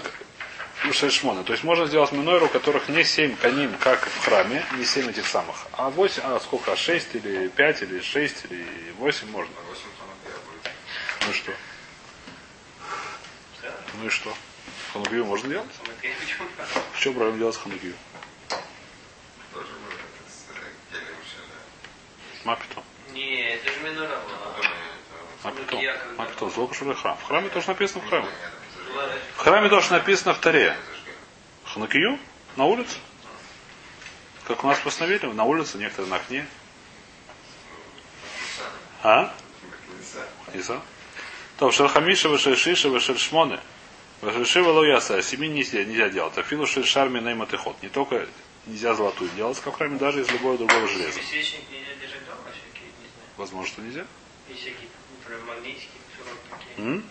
ушешмона. 0.89 1.43
То 1.43 1.53
есть 1.53 1.63
можно 1.63 1.85
сделать 1.85 2.11
минойру, 2.11 2.45
у 2.47 2.49
которых 2.49 2.89
не 2.89 3.03
семь 3.03 3.35
каним, 3.35 3.75
как 3.77 4.07
в 4.07 4.23
храме, 4.25 4.65
не 4.77 4.85
семь 4.85 5.09
этих 5.09 5.27
самых, 5.27 5.55
а 5.73 5.89
восемь, 5.89 6.23
а 6.23 6.39
сколько, 6.39 6.71
или 6.73 7.47
пять 7.49 7.81
или 7.81 8.01
шесть 8.01 8.45
или 8.49 8.65
восемь 8.97 9.29
можно. 9.29 9.53
На 9.53 9.61
8 9.69 9.81
ханукия 9.99 10.37
будет. 10.47 10.71
Ну 11.21 11.31
и 11.31 11.33
что? 11.33 11.51
Ну 13.99 14.05
и 14.05 14.09
что? 14.09 14.33
Ханукию 14.93 15.25
можно 15.25 15.49
делать? 15.49 15.69
Чем 16.99 17.13
проблема 17.13 17.37
делать 17.37 17.57
ханукию? 17.57 17.93
С 18.49 18.55
да. 20.89 20.97
Мапиту. 22.43 22.83
Не, 23.13 23.53
это 23.53 23.71
же 23.71 23.79
минора 23.81 24.19
была. 24.19 24.53
Когда- 25.43 25.97
Мапиту. 26.17 26.49
Сколько 26.49 26.73
что 26.73 26.85
ли 26.85 26.93
храм? 26.93 27.17
В 27.17 27.23
храме 27.23 27.49
тоже 27.49 27.67
написано 27.67 28.01
в 28.01 28.09
храме. 28.09 28.27
Храме 29.43 29.69
тоже 29.69 29.91
написано 29.91 30.33
в 30.33 30.39
Таре. 30.39 30.75
Ханукию? 31.63 32.19
На 32.55 32.65
улице? 32.65 32.97
Как 34.45 34.63
у 34.63 34.67
нас 34.67 34.79
постановили? 34.79 35.25
На 35.27 35.43
улице, 35.43 35.77
некоторые 35.77 36.09
на 36.09 36.17
окне. 36.17 36.45
А? 39.03 39.33
Иса? 40.53 40.81
То, 41.57 41.71
шерхамиша, 41.71 42.29
вешершиша, 42.29 42.89
вешершмоны. 42.89 43.59
Вешершива 44.21 44.71
лояса, 44.71 45.21
семи 45.21 45.47
нельзя, 45.47 45.83
нельзя 45.83 46.09
делать. 46.09 46.37
Афилу 46.37 46.67
шершарми 46.67 47.19
нейматыхот. 47.19 47.81
Не 47.81 47.89
только 47.89 48.27
нельзя 48.67 48.93
золотую 48.93 49.29
делать, 49.31 49.59
как 49.59 49.77
храме, 49.77 49.97
даже 49.97 50.21
из 50.21 50.29
любого 50.29 50.57
другого 50.57 50.87
железа. 50.87 51.13
Знаю. 51.13 51.45
Возможно, 53.37 53.71
что 53.71 53.81
нельзя. 53.81 54.05
И 54.49 54.53
всякие, 54.53 54.87
например, 55.19 55.45
магнитики, 55.45 55.89
сурок 56.15 56.37
такие. 56.49 56.87
М? 56.87 57.03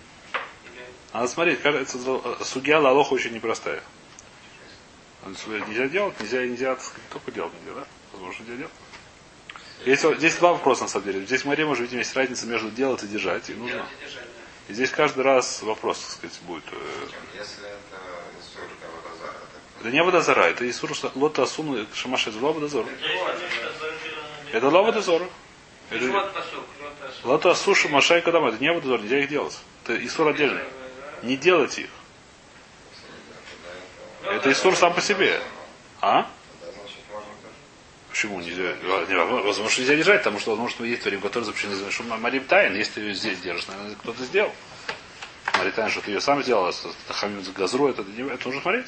Или 0.64 0.84
Надо 1.12 1.26
смотреть, 1.28 1.60
кажется, 1.60 1.98
э, 2.06 2.44
судья 2.44 2.78
Лалоха 2.78 3.14
очень 3.14 3.32
непростая. 3.32 3.82
Он 5.26 5.36
судья 5.36 5.64
Нельзя 5.66 5.88
делать, 5.88 6.18
нельзя, 6.20 6.46
нельзя, 6.46 6.78
только 7.12 7.30
делать 7.32 7.52
нельзя, 7.60 7.80
да? 7.80 7.86
Возможно, 8.12 8.42
нельзя 8.44 8.56
делать. 8.56 8.72
Есть, 9.84 10.04
вот- 10.04 10.18
здесь 10.18 10.36
два 10.36 10.52
вопроса, 10.52 10.82
на 10.82 10.88
самом 10.88 11.06
деле. 11.06 11.24
Здесь 11.26 11.42
в 11.42 11.44
Маре, 11.46 11.64
может 11.66 11.84
быть, 11.84 11.92
есть 11.92 12.14
разница 12.14 12.46
между 12.46 12.70
делать 12.70 13.02
и 13.02 13.06
держать. 13.06 13.50
И 13.50 13.54
нужно. 13.54 13.76
и 13.76 13.78
да. 13.78 13.86
Здесь 14.74 14.90
каждый 14.90 15.24
раз 15.24 15.62
вопрос, 15.62 15.98
так 15.98 16.10
сказать, 16.10 16.38
будет. 16.42 16.64
э, 16.70 16.76
Если 17.38 17.64
это 17.64 17.76
Это 19.80 19.90
не 19.90 20.02
водозора, 20.02 20.42
это 20.42 20.68
Исур 20.68 20.90
Лота 21.14 21.42
Асуну 21.42 21.86
Шамаша, 21.94 22.28
это 22.30 22.38
зарегулировано. 22.38 22.90
Это 24.52 24.68
Лободозор. 24.68 25.22
Это. 25.90 26.30
Лота 27.24 27.50
Асушу 27.50 27.88
Машай 27.88 28.20
Кадам, 28.22 28.46
это 28.46 28.58
не 28.62 28.70
водозор, 28.72 29.00
нельзя 29.00 29.18
их 29.20 29.28
делать. 29.28 29.58
Это 29.84 30.06
Исур 30.06 30.28
отдельный. 30.28 30.62
Не 31.22 31.36
делать 31.36 31.78
их. 31.78 31.90
это... 34.24 34.52
Исур 34.52 34.76
сам 34.76 34.94
по 34.94 35.00
себе. 35.00 35.40
А? 36.00 36.30
Почему 38.10 38.40
нельзя? 38.40 38.74
А, 38.82 39.06
не, 39.06 39.14
Возможно, 39.14 39.80
нельзя 39.80 39.96
держать, 39.96 40.20
потому 40.20 40.40
что, 40.40 40.50
возможно, 40.50 40.84
есть 40.84 41.02
творим, 41.02 41.20
который 41.20 41.44
запрещено 41.44 41.74
сделать. 41.74 41.92
Что 41.92 42.04
Марим 42.04 42.44
Тайн, 42.44 42.74
если 42.74 42.92
ты 42.92 43.00
ее 43.00 43.14
здесь 43.14 43.38
держишь, 43.40 43.68
наверное, 43.68 43.94
кто-то 43.96 44.24
сделал. 44.24 44.52
Марим 45.56 45.72
Тайн, 45.72 45.90
что 45.90 46.00
ты 46.00 46.10
ее 46.10 46.20
сам 46.20 46.42
сделал, 46.42 46.66
а 46.68 47.12
хамим 47.12 47.42
газру, 47.54 47.88
это, 47.88 48.02
это 48.02 48.46
нужно 48.46 48.62
смотреть. 48.62 48.86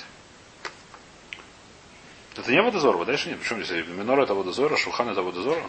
Это 2.36 2.50
не 2.50 2.62
водозор, 2.62 2.96
вы 2.96 3.04
дальше 3.04 3.28
нет. 3.28 3.40
Почему 3.40 3.62
здесь 3.62 3.86
минор 3.86 4.20
это 4.20 4.34
водозора, 4.34 4.76
шухан 4.76 5.08
это 5.10 5.22
водозора? 5.22 5.62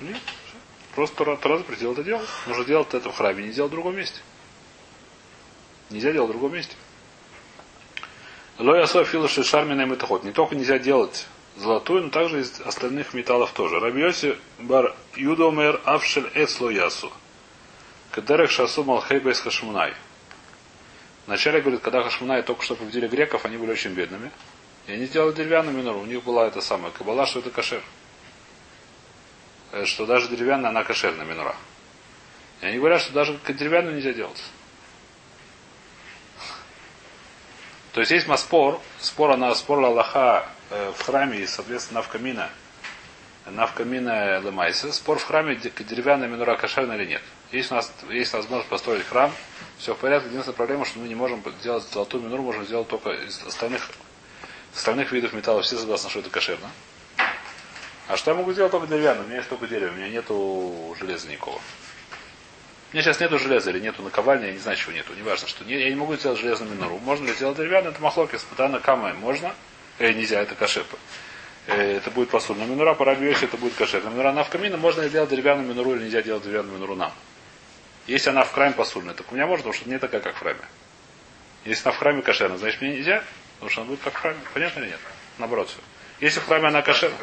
Нет, 0.00 0.16
а. 0.16 0.94
Просто 0.94 1.16
Тора 1.36 1.58
запретил 1.58 1.92
это 1.92 2.04
делать. 2.04 2.28
Нужно 2.46 2.64
делать 2.64 2.94
это 2.94 3.10
в 3.10 3.16
храме, 3.16 3.44
не 3.44 3.52
делать 3.52 3.72
в 3.72 3.74
другом 3.74 3.96
месте. 3.96 4.20
Нельзя 5.92 6.12
делать 6.12 6.30
в 6.30 6.32
другом 6.32 6.54
месте. 6.54 6.74
Лоя 8.58 8.86
Софила 8.86 9.28
Шишармина 9.28 9.84
Метахот. 9.84 10.24
Не 10.24 10.32
только 10.32 10.54
нельзя 10.54 10.78
делать 10.78 11.26
золотую, 11.56 12.04
но 12.04 12.08
также 12.08 12.40
из 12.40 12.60
остальных 12.62 13.12
металлов 13.12 13.52
тоже. 13.52 13.78
Рабиоси 13.78 14.38
бар 14.58 14.94
Юдомер 15.16 15.80
Авшель 15.84 16.30
Эцло 16.34 16.70
Ясу. 16.70 17.12
Кадерек 18.10 18.50
Шасу 18.50 18.84
Малхейбес 18.84 19.40
Хашмунай. 19.40 19.94
Вначале, 21.26 21.60
говорит, 21.60 21.80
когда 21.80 22.02
Хашмунай 22.02 22.42
только 22.42 22.62
что 22.62 22.74
победили 22.74 23.06
греков, 23.06 23.44
они 23.44 23.58
были 23.58 23.72
очень 23.72 23.90
бедными. 23.90 24.30
И 24.86 24.92
они 24.92 25.04
сделали 25.04 25.34
деревянную 25.34 25.76
минору. 25.76 26.00
У 26.00 26.06
них 26.06 26.24
была 26.24 26.46
это 26.46 26.60
самая 26.60 26.90
кабала, 26.90 27.26
что 27.26 27.40
это 27.40 27.50
кашер. 27.50 27.82
Э, 29.72 29.84
Что 29.84 30.06
даже 30.06 30.28
деревянная, 30.28 30.70
она 30.70 30.84
кошерная 30.84 31.26
минура. 31.26 31.54
И 32.62 32.66
они 32.66 32.78
говорят, 32.78 33.02
что 33.02 33.12
даже 33.12 33.38
деревянную 33.46 33.96
нельзя 33.96 34.12
делать. 34.12 34.42
То 37.92 38.00
есть 38.00 38.10
есть 38.10 38.26
маспор, 38.26 38.80
спор 39.00 39.36
на 39.36 39.54
спор 39.54 39.84
Аллаха 39.84 40.46
э, 40.70 40.92
в 40.96 41.02
храме 41.02 41.40
и, 41.40 41.46
соответственно, 41.46 42.00
навкамина, 42.00 42.48
навкамина 43.46 44.38
лемайса. 44.40 44.92
Спор 44.92 45.18
в 45.18 45.24
храме, 45.24 45.56
де- 45.56 45.72
деревянная 45.84 46.26
минура 46.28 46.56
кошерная 46.56 46.96
или 46.96 47.06
нет. 47.06 47.22
Есть 47.50 47.70
у 47.70 47.74
нас, 47.74 47.92
есть 48.08 48.32
возможность 48.32 48.70
построить 48.70 49.06
храм, 49.06 49.30
все 49.76 49.94
в 49.94 49.98
порядке. 49.98 50.28
Единственная 50.28 50.56
проблема, 50.56 50.86
что 50.86 51.00
мы 51.00 51.08
не 51.08 51.14
можем 51.14 51.42
сделать 51.60 51.84
золотую 51.92 52.22
минуру, 52.22 52.42
можем 52.42 52.64
сделать 52.64 52.88
только 52.88 53.10
из 53.10 53.42
остальных, 53.46 53.90
остальных 54.74 55.12
видов 55.12 55.34
металла. 55.34 55.60
Все 55.60 55.76
согласны, 55.76 56.08
что 56.08 56.20
это 56.20 56.30
кошерно. 56.30 56.70
А 58.08 58.16
что 58.16 58.30
я 58.30 58.36
могу 58.38 58.52
сделать 58.54 58.72
только 58.72 58.86
деревянную? 58.86 59.24
У 59.24 59.28
меня 59.28 59.38
есть 59.38 59.50
только 59.50 59.66
дерево, 59.66 59.92
у 59.92 59.96
меня 59.96 60.08
нету 60.08 60.96
железа 60.98 61.28
никакого. 61.28 61.60
У 62.92 62.94
меня 62.94 63.02
сейчас 63.04 63.20
нету 63.20 63.38
железа 63.38 63.70
или 63.70 63.80
нету 63.80 64.02
наковальни, 64.02 64.46
я 64.46 64.52
не 64.52 64.58
знаю, 64.58 64.76
чего 64.76 64.92
нету. 64.92 65.14
Неважно, 65.14 65.48
что. 65.48 65.64
Не- 65.64 65.80
Я 65.80 65.88
не 65.88 65.94
могу 65.94 66.14
сделать 66.16 66.38
железную 66.38 66.70
минору. 66.72 66.98
Можно 66.98 67.26
ли 67.28 67.32
сделать 67.32 67.56
деревянную? 67.56 67.92
Это 67.92 68.02
махлоки 68.02 68.36
с 68.36 68.42
патана 68.42 68.80
камы. 68.80 69.14
Можно? 69.14 69.54
Э, 69.98 70.12
нельзя, 70.12 70.40
это 70.42 70.54
кашепа. 70.54 70.98
Э, 71.68 71.96
это 71.96 72.10
будет 72.10 72.28
посуд. 72.28 72.58
Но 72.58 72.66
минура 72.66 72.92
по 72.92 73.06
рабиосе 73.06 73.46
это 73.46 73.56
будет 73.56 73.74
кашер. 73.74 74.02
Но 74.04 74.10
минура 74.10 74.32
на 74.32 74.44
камина, 74.44 74.76
можно 74.76 75.00
ли 75.02 75.08
сделать 75.08 75.30
деревянную 75.30 75.66
минуру 75.66 75.94
или 75.94 76.04
нельзя 76.04 76.20
делать 76.20 76.42
деревянную 76.44 76.74
минуру 76.76 76.94
нам. 76.94 77.12
Если 78.06 78.28
она 78.28 78.44
в 78.44 78.52
храме 78.52 78.74
посудная, 78.74 79.14
так 79.14 79.30
у 79.32 79.34
меня 79.34 79.46
можно, 79.46 79.62
потому 79.62 79.74
что 79.74 79.88
не 79.88 79.98
такая, 79.98 80.20
как 80.20 80.34
в 80.36 80.38
храме. 80.40 80.60
Если 81.64 81.84
она 81.84 81.92
в 81.92 81.98
храме 81.98 82.20
кошерная, 82.20 82.58
значит 82.58 82.82
мне 82.82 82.90
нельзя, 82.96 83.22
потому 83.54 83.70
что 83.70 83.80
она 83.82 83.88
будет 83.90 84.00
как 84.02 84.12
в 84.12 84.16
храме. 84.16 84.38
Понятно 84.52 84.80
или 84.80 84.88
нет? 84.88 85.00
Наоборот 85.38 85.68
все. 85.70 85.78
Если 86.20 86.40
в 86.40 86.46
храме 86.46 86.68
она 86.68 86.82
кошерная. 86.82 87.18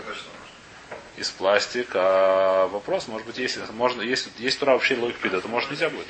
Из 1.19 1.29
пластика. 1.29 1.99
А 2.01 2.67
вопрос, 2.67 3.08
может 3.10 3.27
быть, 3.27 3.38
если 3.38 3.62
можно, 3.73 4.01
если 4.01 4.32
есть 4.38 4.58
тура 4.58 4.71
вообще 4.71 4.95
логик 4.95 5.17
пида, 5.17 5.41
то 5.41 5.49
может 5.49 5.69
нельзя 5.69 5.89
будет. 5.89 6.08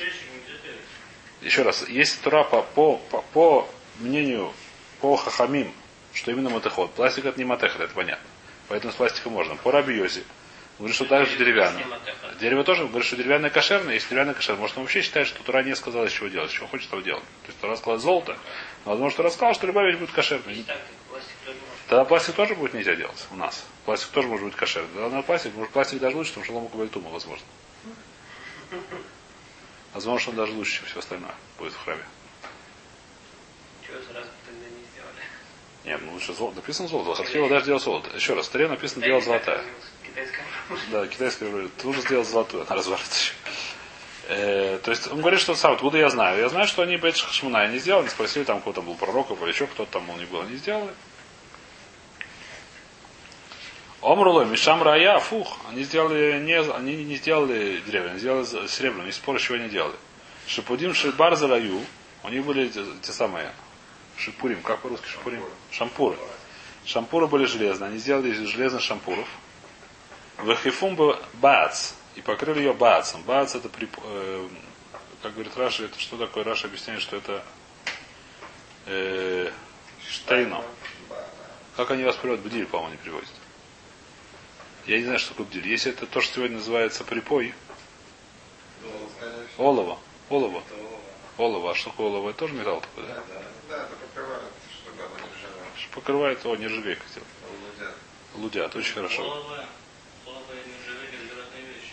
Еще 1.42 1.62
раз, 1.62 1.88
если 1.88 2.22
тура 2.22 2.44
по, 2.44 2.62
по, 2.62 2.98
по, 3.10 3.22
по 3.32 3.68
мнению, 3.98 4.52
по 5.00 5.16
хахамим, 5.16 5.72
что 6.14 6.30
именно 6.30 6.50
матехот, 6.50 6.92
пластик 6.94 7.24
это 7.24 7.38
не 7.38 7.44
матехот, 7.44 7.80
это 7.80 7.92
понятно. 7.92 8.24
Поэтому 8.68 8.92
с 8.92 8.96
пластиком 8.96 9.32
можно. 9.32 9.56
По 9.56 9.72
рабиозе. 9.72 10.22
Говорит, 10.78 10.94
что 10.94 11.04
также 11.06 11.36
деревянное. 11.36 11.84
Дерево 12.40 12.62
тоже 12.62 12.86
говорит, 12.86 13.04
что 13.04 13.16
деревянное 13.16 13.50
кошерное, 13.50 13.94
если 13.94 14.10
деревянное 14.10 14.34
кошерное. 14.34 14.60
Может, 14.60 14.78
он 14.78 14.84
вообще 14.84 15.02
считает, 15.02 15.26
что 15.26 15.42
Тура 15.42 15.62
не 15.62 15.74
сказала, 15.74 16.06
из 16.06 16.12
чего 16.12 16.28
делать, 16.28 16.52
чего 16.52 16.68
хочет, 16.68 16.88
того 16.88 17.02
делать. 17.02 17.24
То 17.42 17.48
есть 17.48 17.60
Тура 17.60 17.76
сказала 17.76 17.98
золото, 17.98 18.38
но 18.84 18.92
возможно, 18.92 19.12
что 19.12 19.22
рассказал, 19.24 19.54
что 19.54 19.66
любая 19.66 19.88
вещь 19.88 19.98
будет 19.98 20.12
кошерной. 20.12 20.54
И 20.54 20.62
так, 20.62 20.78
пластик 21.10 21.34
тоже 21.44 21.58
может. 21.68 21.79
Тогда 21.90 22.04
пластик 22.04 22.36
тоже 22.36 22.54
будет 22.54 22.72
нельзя 22.72 22.94
делать 22.94 23.26
у 23.32 23.34
нас. 23.34 23.66
Пластик 23.84 24.10
тоже 24.10 24.28
может 24.28 24.46
быть 24.46 24.54
кошерный. 24.54 24.88
Тогда 24.94 25.16
на 25.16 25.22
пластик, 25.22 25.52
может 25.56 25.72
пластик 25.72 25.98
даже 25.98 26.16
лучше, 26.16 26.34
чем 26.34 26.44
шалому 26.44 26.68
кабальтума, 26.68 27.10
возможно. 27.10 27.44
Возможно, 29.92 30.20
что 30.20 30.30
он 30.30 30.36
даже 30.36 30.52
лучше, 30.52 30.76
чем 30.76 30.86
все 30.86 31.00
остальное 31.00 31.34
будет 31.58 31.72
в 31.72 31.82
храме. 31.82 32.04
Чего 33.84 33.96
сразу 34.02 34.28
тогда 34.46 34.66
не 34.68 34.84
сделали? 34.92 35.24
Нет, 35.84 36.00
ну 36.04 36.12
лучше 36.12 36.32
золото. 36.32 36.58
Написано 36.58 36.86
золото. 36.86 37.24
Хотела 37.24 37.48
даже 37.48 37.64
делать 37.64 37.82
золото. 37.82 38.14
Еще 38.14 38.34
раз, 38.34 38.46
в 38.46 38.50
таре 38.50 38.68
написано 38.68 39.04
делать 39.04 39.24
золотая. 39.24 39.64
Китайская 40.06 40.44
Да, 40.92 41.06
китайская 41.08 41.50
говорит, 41.50 41.76
ты 41.76 41.88
лучше 41.88 42.02
сделать 42.02 42.28
золотую, 42.28 42.64
она 42.68 42.76
разворачивается. 42.76 43.32
Э, 44.28 44.78
то 44.84 44.92
есть 44.92 45.10
он 45.10 45.22
говорит, 45.22 45.40
что 45.40 45.56
сам, 45.56 45.72
откуда 45.72 45.98
я 45.98 46.08
знаю? 46.08 46.38
Я 46.38 46.48
знаю, 46.50 46.68
что 46.68 46.82
они 46.82 46.96
Бет 46.98 47.16
Шмуна 47.16 47.66
не 47.66 47.80
сделали, 47.80 48.06
спросили, 48.06 48.44
там 48.44 48.60
кто-то 48.60 48.80
был 48.80 48.94
пророк, 48.94 49.32
или 49.32 49.48
еще 49.48 49.66
кто-то 49.66 49.90
там 49.90 50.08
у 50.08 50.16
них 50.16 50.28
был, 50.28 50.42
они 50.42 50.54
сделали. 50.54 50.92
Омруло, 54.02 54.44
Мишам 54.44 54.82
Рая, 54.82 55.18
фух, 55.18 55.58
они 55.68 55.84
сделали 55.84 56.40
не, 56.40 56.58
они 56.58 57.04
не 57.04 57.16
сделали 57.16 57.80
древние, 57.80 58.12
они 58.12 58.20
сделали 58.20 58.66
серебряным, 58.66 59.06
не 59.06 59.12
спор, 59.12 59.38
чего 59.38 59.56
они 59.56 59.68
делали. 59.68 59.96
Шипудим 60.46 60.94
Шибар 60.94 61.36
за 61.36 61.48
Раю, 61.48 61.80
у 62.22 62.28
них 62.30 62.44
были 62.44 62.68
те, 62.68 62.82
те 63.02 63.12
самые 63.12 63.52
Шипурим, 64.16 64.62
как 64.62 64.80
по-русски 64.80 65.06
Шипурим? 65.06 65.42
Шампуры. 65.70 66.16
Шампуры 66.84 67.26
были 67.26 67.44
железные, 67.44 67.88
они 67.88 67.98
сделали 67.98 68.30
из 68.30 68.38
железных 68.48 68.82
шампуров. 68.82 69.28
וחיפום 70.38 70.98
בעץ. 71.34 71.92
И 72.16 72.22
покрыли 72.22 72.58
ее 72.58 72.72
בעץ 72.72 73.01
ом. 73.01 73.22
בעץ 73.22 73.54
это 73.54 73.68
при, 73.68 73.88
э, 74.02 74.48
как 75.22 75.34
говорит 75.34 75.56
Раши, 75.56 75.84
это 75.84 75.98
что 75.98 76.16
такое? 76.16 76.42
Раши 76.42 76.66
объясняет, 76.66 77.00
что 77.00 77.16
это 77.16 77.44
э, 78.86 79.50
штейно. 80.08 80.62
Как 81.76 81.90
они 81.92 82.04
вас 82.04 82.16
переводят? 82.16 82.44
בדיל, 82.44 82.66
по-моему, 82.66 82.92
не 82.92 82.98
переводят. 82.98 83.28
Я 84.90 84.98
не 84.98 85.04
знаю, 85.04 85.20
что 85.20 85.28
такое 85.28 85.46
בדיל. 85.46 85.68
Если 85.68 85.92
это 85.92 86.04
то, 86.04 86.20
что 86.20 86.34
сегодня 86.34 86.56
называется 86.56 87.04
припой, 87.04 87.54
олово. 89.56 89.96
Олово. 90.28 90.64
Олово. 91.38 91.70
А 91.70 91.74
что 91.76 91.90
такое 91.90 92.08
олово? 92.08 92.30
Это 92.30 92.40
тоже 92.40 92.54
металл 92.54 92.80
такой, 92.80 93.06
да? 93.06 93.22
Да, 93.68 93.76
это 93.84 93.94
покрывает, 93.94 94.42
чтобы 94.82 95.02
оно 95.04 95.14
не 95.14 95.32
ржавело. 95.32 95.66
Что 95.76 95.94
покрывает, 95.94 96.44
о, 96.44 96.56
нержавейка 96.56 97.02
хотел. 97.06 97.22
Лудят. 97.62 97.94
Лудят, 98.34 98.74
очень 98.74 98.94
хорошо. 98.94 99.22
Олово, 99.22 99.64
олово 100.26 100.52
и 100.54 100.68
нержавейка 100.68 101.14
это 101.14 101.60
вещи. 101.60 101.92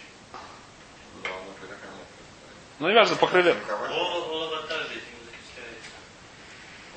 Ну, 2.80 2.90
неважно, 2.90 3.16
покрыли. 3.18 3.56
Олово, 3.92 4.26
олово 4.26 4.62
также 4.64 4.94
этим 4.94 5.22
закисляется. 5.24 5.92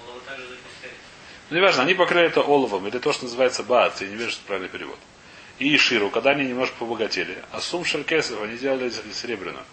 Олово 0.07 0.21
также 0.21 0.45
закисляется. 0.45 1.05
Ну, 1.51 1.57
неважно, 1.59 1.83
они 1.83 1.93
покрыли 1.93 2.29
это 2.29 2.41
оловом, 2.41 2.87
или 2.89 2.99
то, 2.99 3.13
что 3.13 3.25
называется 3.25 3.63
баат, 3.63 4.01
я 4.01 4.09
не 4.09 4.15
вижу, 4.15 4.31
что 4.31 4.47
правильный 4.47 4.71
перевод. 4.71 4.99
И 5.61 5.77
Иширу, 5.77 6.09
когда 6.11 6.31
они 6.31 6.47
немножко 6.47 6.75
побогатели. 6.79 7.37
А 7.53 7.61
сум 7.61 7.85
шеркесов 7.85 8.43
они 8.43 8.57
сделали 8.57 8.89
из- 8.89 9.03
серебряную. 9.15 9.65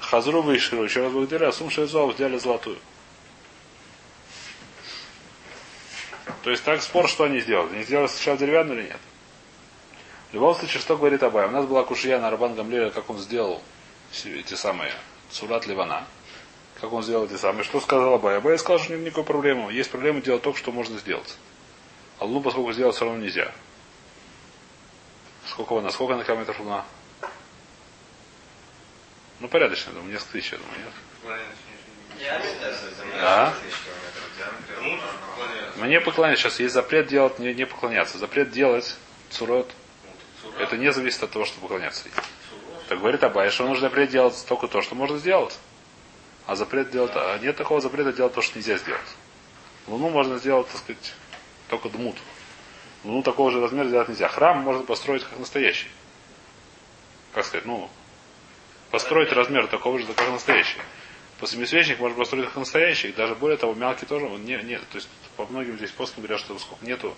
Хазру 0.00 0.50
и 0.50 0.56
Иширу 0.56 0.82
еще 0.82 1.02
раз 1.04 1.12
благодаря, 1.12 1.48
а 1.48 1.52
сум 1.52 1.70
шерзов 1.70 2.14
сделали 2.14 2.36
золотую. 2.36 2.78
То 6.42 6.50
есть 6.50 6.64
так 6.64 6.82
спор, 6.82 7.08
что 7.08 7.24
они 7.24 7.38
сделали. 7.38 7.74
Они 7.74 7.84
сделали 7.84 8.08
сначала 8.08 8.38
деревянную 8.38 8.80
или 8.80 8.86
нет? 8.88 8.98
В 10.30 10.34
любом 10.34 10.54
случае, 10.56 10.80
что 10.80 10.96
говорит 10.96 11.22
Абай? 11.22 11.46
У 11.46 11.50
нас 11.52 11.64
была 11.64 11.84
кушья 11.84 12.18
на 12.18 12.26
Арбан 12.26 12.54
Гамлея, 12.56 12.90
как 12.90 13.08
он 13.08 13.18
сделал 13.18 13.62
эти 14.24 14.54
самые 14.54 14.92
Сурат 15.30 15.66
Ливана. 15.68 16.06
Как 16.80 16.92
он 16.92 17.04
сделал 17.04 17.26
эти 17.26 17.36
самые. 17.36 17.62
Что 17.62 17.80
сказал 17.80 18.14
Абай? 18.14 18.38
Абай 18.38 18.58
сказал, 18.58 18.80
что 18.80 18.94
нет 18.94 19.04
никакой 19.04 19.24
проблемы. 19.24 19.72
Есть 19.72 19.90
проблема 19.90 20.22
делать 20.22 20.42
то, 20.42 20.52
что 20.54 20.72
можно 20.72 20.98
сделать. 20.98 21.36
А 22.18 22.24
луну, 22.24 22.40
поскольку 22.40 22.72
сделать 22.72 22.96
все 22.96 23.04
равно 23.04 23.20
нельзя. 23.22 23.52
Сколько 25.50 25.78
она? 25.78 25.90
Сколько 25.90 26.14
на 26.14 26.24
километров 26.24 26.60
луна? 26.60 26.84
Ну, 29.40 29.48
порядочно, 29.48 29.90
я 29.90 29.94
думаю, 29.94 30.12
несколько 30.12 30.32
тысяч, 30.32 30.52
я 30.52 30.58
думаю, 30.58 30.78
нет? 30.78 30.92
А? 33.20 33.52
Мне 35.76 36.00
поклоняться. 36.00 36.44
Сейчас 36.44 36.60
есть 36.60 36.74
запрет 36.74 37.08
делать, 37.08 37.38
не, 37.38 37.52
не 37.54 37.66
поклоняться. 37.66 38.18
Запрет 38.18 38.50
делать 38.52 38.96
цурот. 39.30 39.70
Это 40.58 40.76
не 40.76 40.92
зависит 40.92 41.22
от 41.22 41.30
того, 41.30 41.44
что 41.44 41.60
поклоняться. 41.60 42.04
Так 42.88 42.98
говорит 43.00 43.22
Абай, 43.24 43.50
что 43.50 43.66
нужно 43.66 43.88
запрет 43.88 44.10
делать 44.10 44.44
только 44.48 44.68
то, 44.68 44.82
что 44.82 44.94
можно 44.94 45.18
сделать. 45.18 45.58
А 46.46 46.54
запрет 46.54 46.90
делать, 46.90 47.12
а 47.14 47.38
нет 47.38 47.56
такого 47.56 47.80
запрета 47.80 48.12
делать 48.12 48.34
то, 48.34 48.42
что 48.42 48.58
нельзя 48.58 48.76
сделать. 48.78 49.00
Луну 49.86 50.10
можно 50.10 50.38
сделать, 50.38 50.68
так 50.68 50.78
сказать, 50.78 51.14
только 51.68 51.88
дмут. 51.88 52.16
Луну 53.04 53.22
такого 53.22 53.50
же 53.50 53.60
размера 53.60 53.88
сделать 53.88 54.08
нельзя. 54.08 54.28
Храм 54.28 54.58
можно 54.58 54.82
построить 54.82 55.24
как 55.24 55.38
настоящий. 55.38 55.88
Как 57.32 57.44
сказать, 57.44 57.64
ну, 57.64 57.88
построить 58.90 59.32
размер 59.32 59.66
такого 59.68 59.98
же, 59.98 60.06
как 60.06 60.28
настоящий. 60.28 60.78
Посемисвечник 61.38 61.98
можно 61.98 62.18
построить 62.18 62.46
как 62.46 62.56
настоящий. 62.56 63.12
Даже 63.12 63.34
более 63.34 63.56
того, 63.56 63.74
мелкий 63.74 64.04
тоже, 64.04 64.26
он 64.26 64.44
не, 64.44 64.56
не, 64.62 64.78
то 64.78 64.96
есть 64.96 65.08
по 65.36 65.46
многим 65.46 65.78
здесь 65.78 65.90
постам 65.90 66.22
говорят, 66.22 66.40
что 66.40 66.58
сколько 66.58 66.84
нету 66.84 67.16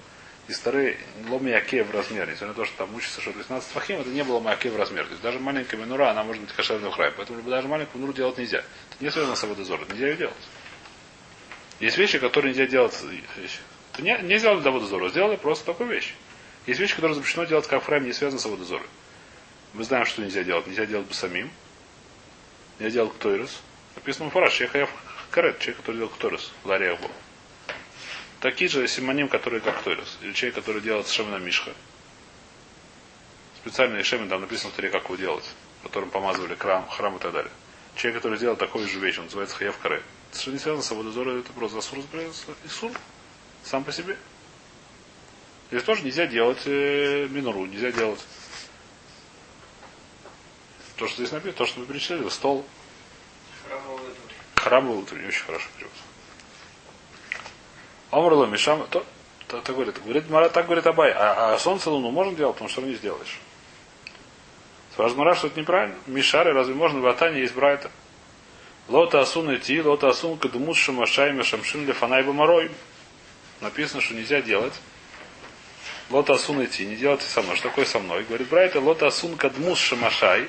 и 0.48 0.52
старые 0.52 0.98
ломияке 1.28 1.82
в 1.82 1.90
размере. 1.90 2.32
Несмотря 2.32 2.48
на 2.48 2.54
то, 2.54 2.64
что 2.64 2.76
там 2.78 2.94
учится, 2.94 3.20
что 3.20 3.32
12 3.32 3.70
фахим, 3.72 4.00
это 4.00 4.10
не 4.10 4.22
было 4.22 4.40
маяке 4.40 4.70
в 4.70 4.76
размер. 4.76 5.04
То 5.04 5.10
есть 5.10 5.22
даже 5.22 5.38
маленькая 5.38 5.76
минура, 5.76 6.10
она 6.10 6.24
может 6.24 6.42
быть 6.42 6.52
кошерной 6.52 6.90
в 6.90 6.94
храме. 6.94 7.12
Поэтому 7.16 7.42
даже 7.42 7.68
маленькую 7.68 7.98
минуру 7.98 8.12
делать 8.12 8.38
нельзя. 8.38 8.58
Это 8.58 9.04
не 9.04 9.10
связано 9.10 9.36
с 9.36 9.42
водозор, 9.42 9.80
нельзя 9.88 10.08
ее 10.08 10.16
делать. 10.16 10.34
Есть 11.80 11.98
вещи, 11.98 12.18
которые 12.18 12.52
нельзя 12.52 12.66
делать. 12.66 12.96
Это 13.92 14.02
не, 14.02 14.16
не 14.22 14.38
сделали 14.38 14.60
для 14.60 14.70
водозора, 14.70 15.08
сделали 15.08 15.36
просто 15.36 15.66
такую 15.66 15.90
вещь. 15.90 16.14
Есть 16.66 16.80
вещи, 16.80 16.94
которые 16.94 17.14
запрещено 17.14 17.44
делать 17.44 17.66
как 17.66 17.82
в 17.82 17.86
храме, 17.86 18.06
не 18.06 18.12
связаны 18.12 18.40
с 18.40 18.46
водозором. 18.46 18.86
Мы 19.74 19.84
знаем, 19.84 20.06
что 20.06 20.22
нельзя 20.22 20.44
делать. 20.44 20.66
Нельзя 20.66 20.86
делать 20.86 21.06
бы 21.06 21.14
самим. 21.14 21.50
Нельзя 22.78 22.94
делать 22.94 23.14
ктойрос. 23.14 23.60
Написано 23.96 24.30
фараш, 24.30 24.54
человек 24.54 24.88
карет, 25.30 25.58
человек, 25.58 25.78
который 25.78 25.96
делал 25.96 26.10
ктойрос, 26.10 26.52
лария 26.64 26.94
был. 26.96 27.10
Такие 28.40 28.68
же 28.68 28.86
симоним, 28.88 29.28
которые 29.28 29.60
как 29.60 29.80
ктойрос. 29.80 30.18
Или 30.22 30.32
человек, 30.32 30.56
который 30.56 30.80
делает 30.80 31.08
шемена 31.08 31.38
мишха. 31.38 31.72
Специальный 33.58 34.02
шемен, 34.02 34.28
там 34.28 34.40
написано 34.40 34.72
в 34.72 34.74
таре, 34.74 34.90
как 34.90 35.04
его 35.04 35.16
делать. 35.16 35.48
Которым 35.82 36.10
помазывали 36.10 36.54
храм, 36.54 36.86
храм 36.88 37.16
и 37.16 37.18
так 37.18 37.32
далее. 37.32 37.52
Человек, 37.96 38.22
который 38.22 38.38
сделал 38.38 38.56
такую 38.56 38.88
же 38.88 38.98
вещь, 38.98 39.18
он 39.18 39.24
называется 39.24 39.56
хаяв 39.56 39.78
каре. 39.78 40.02
Это 40.32 40.50
не 40.50 40.58
связано 40.58 40.82
с 40.82 40.90
водозором, 40.90 41.38
это 41.38 41.52
просто 41.52 41.76
засур, 41.76 41.98
исур. 42.64 42.92
Сам 43.64 43.84
по 43.84 43.92
себе. 43.92 44.16
Здесь 45.70 45.84
тоже 45.84 46.02
нельзя 46.02 46.26
делать 46.26 46.62
э, 46.66 47.28
минору, 47.30 47.64
нельзя 47.66 47.92
делать 47.92 48.20
то, 51.02 51.08
что 51.08 51.16
здесь 51.16 51.32
написано, 51.32 51.58
то, 51.58 51.66
что 51.66 51.80
мы 51.80 51.86
перечислили, 51.86 52.28
стол, 52.28 52.64
Храмовый 53.66 54.06
дух. 54.06 54.16
храмовый 54.54 54.98
утренний, 54.98 55.26
очень 55.26 55.44
хорошо 55.44 55.66
перевод. 55.76 55.92
Омрло 58.12 58.46
Мишам, 58.46 58.86
то, 58.88 59.04
то, 59.48 59.60
то 59.60 59.72
говорит, 59.72 60.00
говорит, 60.02 60.30
Мара 60.30 60.48
так 60.48 60.66
говорит 60.66 60.86
Абай, 60.86 61.10
а, 61.10 61.54
а 61.54 61.58
солнце 61.58 61.90
луну 61.90 62.10
можно 62.10 62.34
делать, 62.34 62.54
потому 62.54 62.70
что 62.70 62.82
не 62.82 62.94
сделаешь. 62.94 63.40
Спрашивает 64.92 65.18
Мара, 65.18 65.34
что 65.34 65.46
это 65.48 65.58
неправильно. 65.58 65.96
Мишары, 66.06 66.52
разве 66.52 66.74
можно 66.74 67.00
в 67.00 67.06
Атане 67.06 67.40
есть 67.40 67.54
Брайта? 67.54 67.90
Лота 68.88 69.20
асун 69.20 69.52
идти, 69.56 69.80
лота 69.80 70.10
асун 70.10 70.38
кадмус 70.38 70.76
шамашай 70.76 71.42
шамшин 71.42 71.86
лефанай 71.86 72.22
бамарой. 72.22 72.70
Написано, 73.62 74.00
что 74.00 74.14
нельзя 74.14 74.42
делать. 74.42 74.74
Лота 76.10 76.34
асун 76.34 76.62
идти, 76.64 76.84
не 76.84 76.96
делайте 76.96 77.24
со 77.24 77.42
мной. 77.42 77.54
Что 77.56 77.68
такое 77.68 77.84
со 77.84 78.00
мной? 78.00 78.24
Говорит 78.24 78.48
Брайта, 78.48 78.80
лота 78.80 79.06
асун 79.06 79.36
кадмус 79.36 79.78
шамашай 79.78 80.48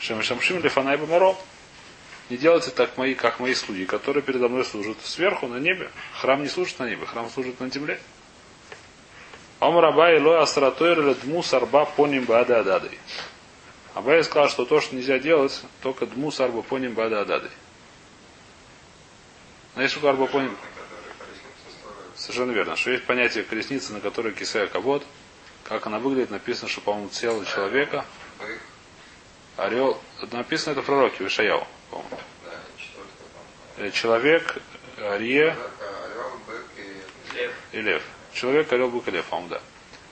шамшин 0.00 0.62
лефанай 0.62 0.96
бамаро. 0.96 1.36
Не 2.30 2.38
делайте 2.38 2.70
так 2.70 2.96
мои, 2.96 3.14
как 3.14 3.38
мои 3.38 3.52
слуги, 3.52 3.84
которые 3.84 4.22
передо 4.22 4.48
мной 4.48 4.64
служат 4.64 4.96
сверху 5.04 5.46
на 5.46 5.58
небе. 5.58 5.90
Храм 6.14 6.42
не 6.42 6.48
служит 6.48 6.78
на 6.78 6.88
небе, 6.88 7.04
храм 7.04 7.28
служит 7.28 7.60
на 7.60 7.70
земле. 7.70 8.00
Омар 9.60 9.84
Абай 9.84 10.18
лой 10.18 10.38
асратойр 10.38 11.14
дмус 11.16 11.52
арба 11.52 11.84
поним 11.84 12.24
бада 12.24 12.60
ададой. 12.60 12.98
Абай 13.92 14.24
сказал, 14.24 14.48
что 14.48 14.64
то, 14.64 14.80
что 14.80 14.96
нельзя 14.96 15.18
делать, 15.18 15.62
только 15.82 16.06
дмус 16.06 16.40
арба 16.40 16.62
поним 16.62 16.94
бада 16.94 17.20
ададой. 17.20 17.50
Знаешь, 19.74 19.90
что 19.90 20.08
арба 20.08 20.26
поним? 20.26 20.56
Совершенно 22.24 22.52
верно. 22.52 22.74
Что 22.74 22.90
есть 22.90 23.04
понятие 23.04 23.44
колесницы, 23.44 23.92
на 23.92 24.00
которой 24.00 24.32
кисая 24.32 24.66
кавод, 24.66 25.04
Как 25.64 25.86
она 25.86 25.98
выглядит, 25.98 26.30
написано, 26.30 26.70
что, 26.70 26.80
по-моему, 26.80 27.10
тело 27.10 27.44
человека, 27.44 28.06
орел. 29.58 30.00
Написано 30.32 30.72
это 30.72 30.80
в 30.80 30.86
пророке, 30.86 31.22
в 31.22 31.26
Ишаяу, 31.26 31.66
по-моему. 31.90 32.18
да. 32.46 33.84
Э, 33.84 33.90
Человек, 33.90 34.56
арье 34.96 35.54
и 37.72 37.80
Лев. 37.82 38.02
Человек, 38.32 38.72
орел, 38.72 38.88
бык 38.88 39.06
и 39.08 39.10
лев, 39.10 39.26
по-моему, 39.26 39.50
да. 39.50 39.60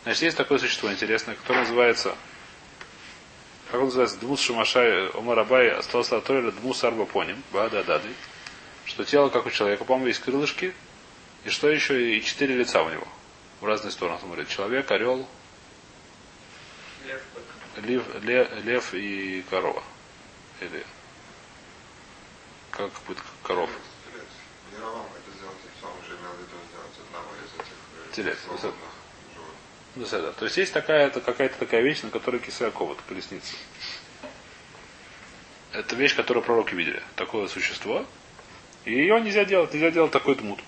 Значит, 0.02 0.22
есть 0.22 0.36
такое 0.36 0.58
существо 0.58 0.92
интересное, 0.92 1.34
которое 1.34 1.60
называется 1.60 2.14
как 3.70 3.80
он 3.80 3.86
называется? 3.86 4.18
Дмус 4.18 4.42
Шамашай 4.42 5.08
Омар 5.12 5.38
Абай 5.38 5.70
остался 5.70 6.18
от 6.18 6.26
Дмус 6.26 6.84
Арба 6.84 7.06
Поним, 7.06 7.42
Бада 7.52 7.82
Дады, 7.82 8.10
что 8.84 9.02
тело, 9.02 9.30
как 9.30 9.46
у 9.46 9.50
человека, 9.50 9.86
по-моему, 9.86 10.08
есть 10.08 10.20
крылышки, 10.20 10.74
и 11.44 11.50
что 11.50 11.68
еще, 11.68 12.16
и 12.16 12.22
четыре 12.22 12.56
лица 12.56 12.82
у 12.82 12.90
него. 12.90 13.06
В 13.60 13.64
разные 13.66 13.90
стороны 13.90 14.18
смотрит. 14.20 14.48
Человек, 14.48 14.90
орел, 14.90 15.26
Лев, 17.06 17.22
лев, 17.76 18.04
ле- 18.22 18.48
лев 18.62 18.94
и 18.94 19.44
корова. 19.50 19.82
Или 20.60 20.84
как 22.70 22.90
будет 23.06 23.18
коров? 23.42 23.70
Телец. 28.12 28.38
Это 28.46 28.68
э, 28.68 28.70
Телец. 28.72 28.72
Ну, 29.94 30.04
это. 30.04 30.32
То 30.32 30.44
есть 30.46 30.56
есть 30.56 30.72
такая, 30.72 31.06
это 31.08 31.20
какая-то 31.20 31.58
такая 31.58 31.82
вещь, 31.82 32.02
на 32.02 32.10
которой 32.10 32.40
кисая 32.40 32.70
ковод, 32.70 32.98
колесница. 33.08 33.54
Это 35.72 35.96
вещь, 35.96 36.14
которую 36.14 36.42
пророки 36.44 36.74
видели. 36.74 37.02
Такое 37.16 37.48
существо. 37.48 38.06
И 38.84 38.92
ее 38.92 39.20
нельзя 39.20 39.44
делать, 39.44 39.72
нельзя 39.74 39.90
делать 39.90 40.12
такой 40.12 40.34
дмут. 40.36 40.60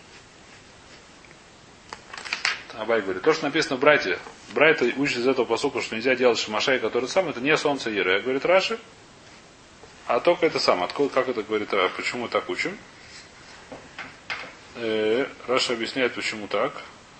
Абай 2.79 3.03
говорит, 3.03 3.23
то, 3.23 3.33
что 3.33 3.45
написано 3.45 3.77
в 3.77 3.81
Брайте, 3.81 4.19
Брайта 4.53 4.87
учит 4.97 5.19
из 5.19 5.27
этого 5.29 5.45
посука, 5.45 5.81
что 5.81 5.95
нельзя 5.95 6.17
делать 6.17 6.39
шамашай, 6.39 6.81
который 6.81 7.09
сам, 7.09 7.29
это 7.29 7.41
не 7.41 7.57
солнце 7.57 7.91
Ера, 7.91 8.21
говорит 8.21 8.45
Раши, 8.45 8.79
а 10.07 10.21
только 10.21 10.47
это 10.47 10.59
сам. 10.59 10.83
Откуда, 10.83 11.09
как 11.09 11.29
это 11.29 11.43
говорит, 11.43 11.73
а 11.73 11.89
почему 11.97 12.29
так 12.29 12.49
учим? 12.51 12.77
Э, 14.75 15.27
Раша 15.47 15.73
объясняет, 15.73 16.15
почему 16.15 16.49
так. 16.49 16.73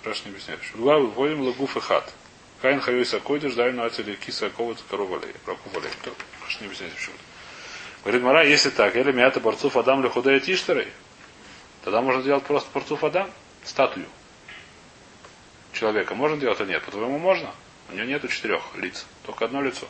Раш 0.03 0.25
не 0.25 0.33
объясняет. 0.33 0.61
почему. 0.61 0.83
Два 0.83 0.99
выводим 0.99 1.41
лагуф 1.41 1.77
и 1.77 1.81
хат. 1.81 2.13
Каин 2.61 2.81
хаюй 2.81 3.07
сакойдыш, 3.07 3.55
дай 3.55 3.73
на 3.73 3.85
ацели 3.87 4.17
киса 4.17 4.51
ковод 4.51 4.83
коровалей. 4.91 5.33
Ракувалей. 5.47 5.91
Раш 6.45 6.61
не 6.61 6.67
объясняет, 6.67 6.93
почему. 6.93 7.15
Говорит 8.03 8.23
Мара, 8.23 8.43
если 8.43 8.71
так, 8.71 8.97
или 8.97 9.13
мята 9.13 9.41
борцов 9.41 9.77
Адам 9.77 10.03
ли 10.03 10.11
худая 10.11 10.41
тиштерой, 10.41 10.89
тогда 11.85 12.03
можно 12.03 12.23
делать 12.23 12.45
просто 12.45 12.69
борцов 12.75 13.03
Адам, 13.03 13.31
статую 13.65 14.07
человека. 15.75 16.15
Можно 16.15 16.37
делать 16.37 16.61
или 16.61 16.69
нет? 16.69 16.83
По-твоему, 16.83 17.19
можно? 17.19 17.51
У 17.91 17.95
него 17.95 18.07
нету 18.07 18.29
четырех 18.29 18.63
лиц, 18.77 19.07
только 19.25 19.45
одно 19.45 19.63
лицо. 19.63 19.87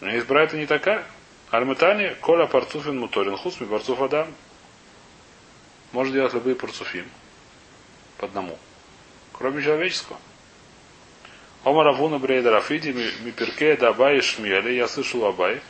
Но 0.00 0.16
избра 0.16 0.44
это 0.44 0.56
не 0.56 0.66
такая. 0.66 1.04
Армитани, 1.50 2.14
Коля 2.20 2.46
Парцуфин 2.46 2.98
Муторин, 2.98 3.36
Хусми 3.36 3.66
Парцуф 3.66 4.00
Адам. 4.00 4.32
Можно 5.92 6.12
делать 6.12 6.34
любые 6.34 6.54
парцуфим. 6.54 7.06
По 8.18 8.26
одному. 8.26 8.58
Кроме 9.32 9.62
человеческого. 9.62 10.18
Омар 11.64 11.88
Авуна 11.88 12.18
Брейда 12.18 12.50
Рафиди, 12.50 12.94
Миперке 13.22 13.76
Дабай 13.76 14.20
Шмели, 14.20 14.74
я 14.74 14.86
слышал 14.86 15.24
Абай. 15.24 15.60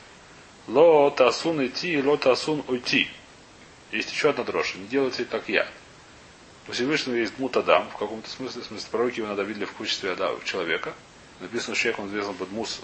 Ло 0.66 1.10
тасун 1.10 1.64
идти, 1.64 2.02
ло 2.02 2.16
тасун 2.16 2.62
уйти. 2.68 3.08
Есть 3.90 4.12
еще 4.12 4.30
одна 4.30 4.44
дрожь. 4.44 4.74
Не 4.74 4.86
делайте, 4.86 5.24
как 5.24 5.48
я. 5.48 5.66
У 6.68 6.72
Всевышнего 6.72 7.16
есть 7.16 7.34
дмут 7.36 7.56
Адам, 7.56 7.88
в 7.88 7.96
каком-то 7.96 8.28
смысле, 8.28 8.60
в 8.60 8.66
смысле, 8.66 8.88
пророки 8.90 9.20
его 9.20 9.28
надо 9.28 9.42
видели 9.42 9.64
в 9.64 9.72
качестве 9.72 10.12
Адама, 10.12 10.38
человека. 10.44 10.92
Написано, 11.40 11.74
что 11.74 11.82
человек 11.82 12.00
он 12.00 12.08
известен 12.08 12.34
под 12.34 12.50
мус 12.52 12.80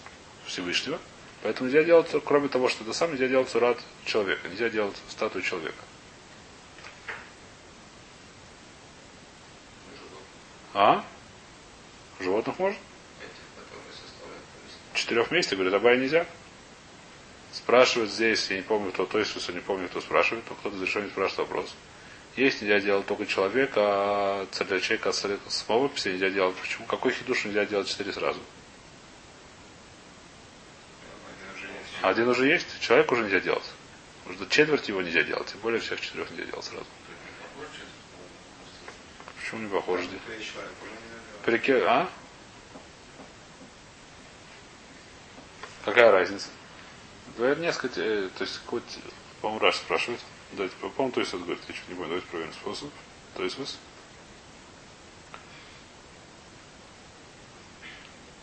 Всевышнего. 0.47 0.99
Поэтому 1.43 1.69
нельзя 1.69 1.85
делать, 1.85 2.11
кроме 2.25 2.49
того, 2.49 2.71
что 2.71 2.83
это 2.83 2.95
сам, 2.95 3.13
нельзя 3.13 3.29
делать 3.29 3.51
сурат 3.51 3.79
человека. 4.07 4.49
Нельзя 4.49 4.71
делать 4.71 4.97
статую 5.11 5.43
человека. 5.43 5.77
А? 10.73 11.05
Животных 12.21 12.59
можно? 12.59 12.79
Четырех 14.95 15.31
месте, 15.31 15.57
говорит, 15.57 15.75
Абай 15.75 15.99
нельзя. 15.99 16.27
Спрашивает 17.53 18.11
здесь, 18.11 18.51
я 18.51 18.57
не 18.57 18.63
помню, 18.63 18.93
кто, 18.93 19.05
то 19.05 19.19
есть, 19.19 19.49
не 19.51 19.61
помню, 19.61 19.89
кто 19.89 20.01
спрашивает, 20.01 20.47
то 20.47 20.55
кто-то 20.55 20.81
решение 20.81 21.11
спрашивает 21.11 21.51
вопрос. 21.51 21.75
Есть 22.37 22.63
нельзя 22.63 22.81
делать 22.81 23.07
только 23.07 23.27
человека, 23.27 23.81
а 23.81 24.47
для 24.67 24.81
человека 24.81 25.13
самого 25.13 25.89
писи 25.89 26.09
нельзя 26.09 26.31
делать. 26.31 26.57
Почему? 26.57 26.87
Какой 26.87 27.13
хидуш 27.13 27.45
нельзя 27.45 27.65
делать 27.65 27.89
четыре 27.89 28.13
сразу? 28.13 28.41
Один 32.03 32.29
уже 32.29 32.47
есть. 32.47 32.67
Человек 32.81 33.11
уже 33.13 33.23
нельзя 33.23 33.41
делать. 33.41 33.65
Уже 34.27 34.49
четверть 34.49 34.89
его 34.89 35.01
нельзя 35.01 35.23
делать, 35.23 35.47
тем 35.47 35.61
более 35.61 35.81
всех 35.81 36.01
четырех 36.01 36.31
нельзя 36.31 36.45
делать 36.47 36.65
сразу. 36.65 36.87
Почему 39.39 39.61
не 39.63 39.69
похоже? 39.69 40.09
Переке... 41.45 41.85
А? 41.85 42.11
Какая 45.85 46.11
разница? 46.11 46.49
Говорят, 47.37 47.59
несколько, 47.59 48.01
э, 48.01 48.29
то 48.37 48.45
есть, 48.45 48.59
какой 48.65 48.81
по-моему, 49.41 49.61
Раш 49.61 49.77
спрашивает. 49.77 50.21
Давайте, 50.55 50.77
по-моему, 50.77 51.13
то 51.13 51.21
есть, 51.21 51.33
вот 51.33 51.43
говорит, 51.43 51.63
я 51.69 51.75
чуть 51.75 51.89
не 51.89 51.95
понял, 51.95 52.09
давайте 52.09 52.27
проверим 52.29 52.53
способ. 52.53 52.91
То 53.37 53.45
есть, 53.45 53.59
вас. 53.59 53.79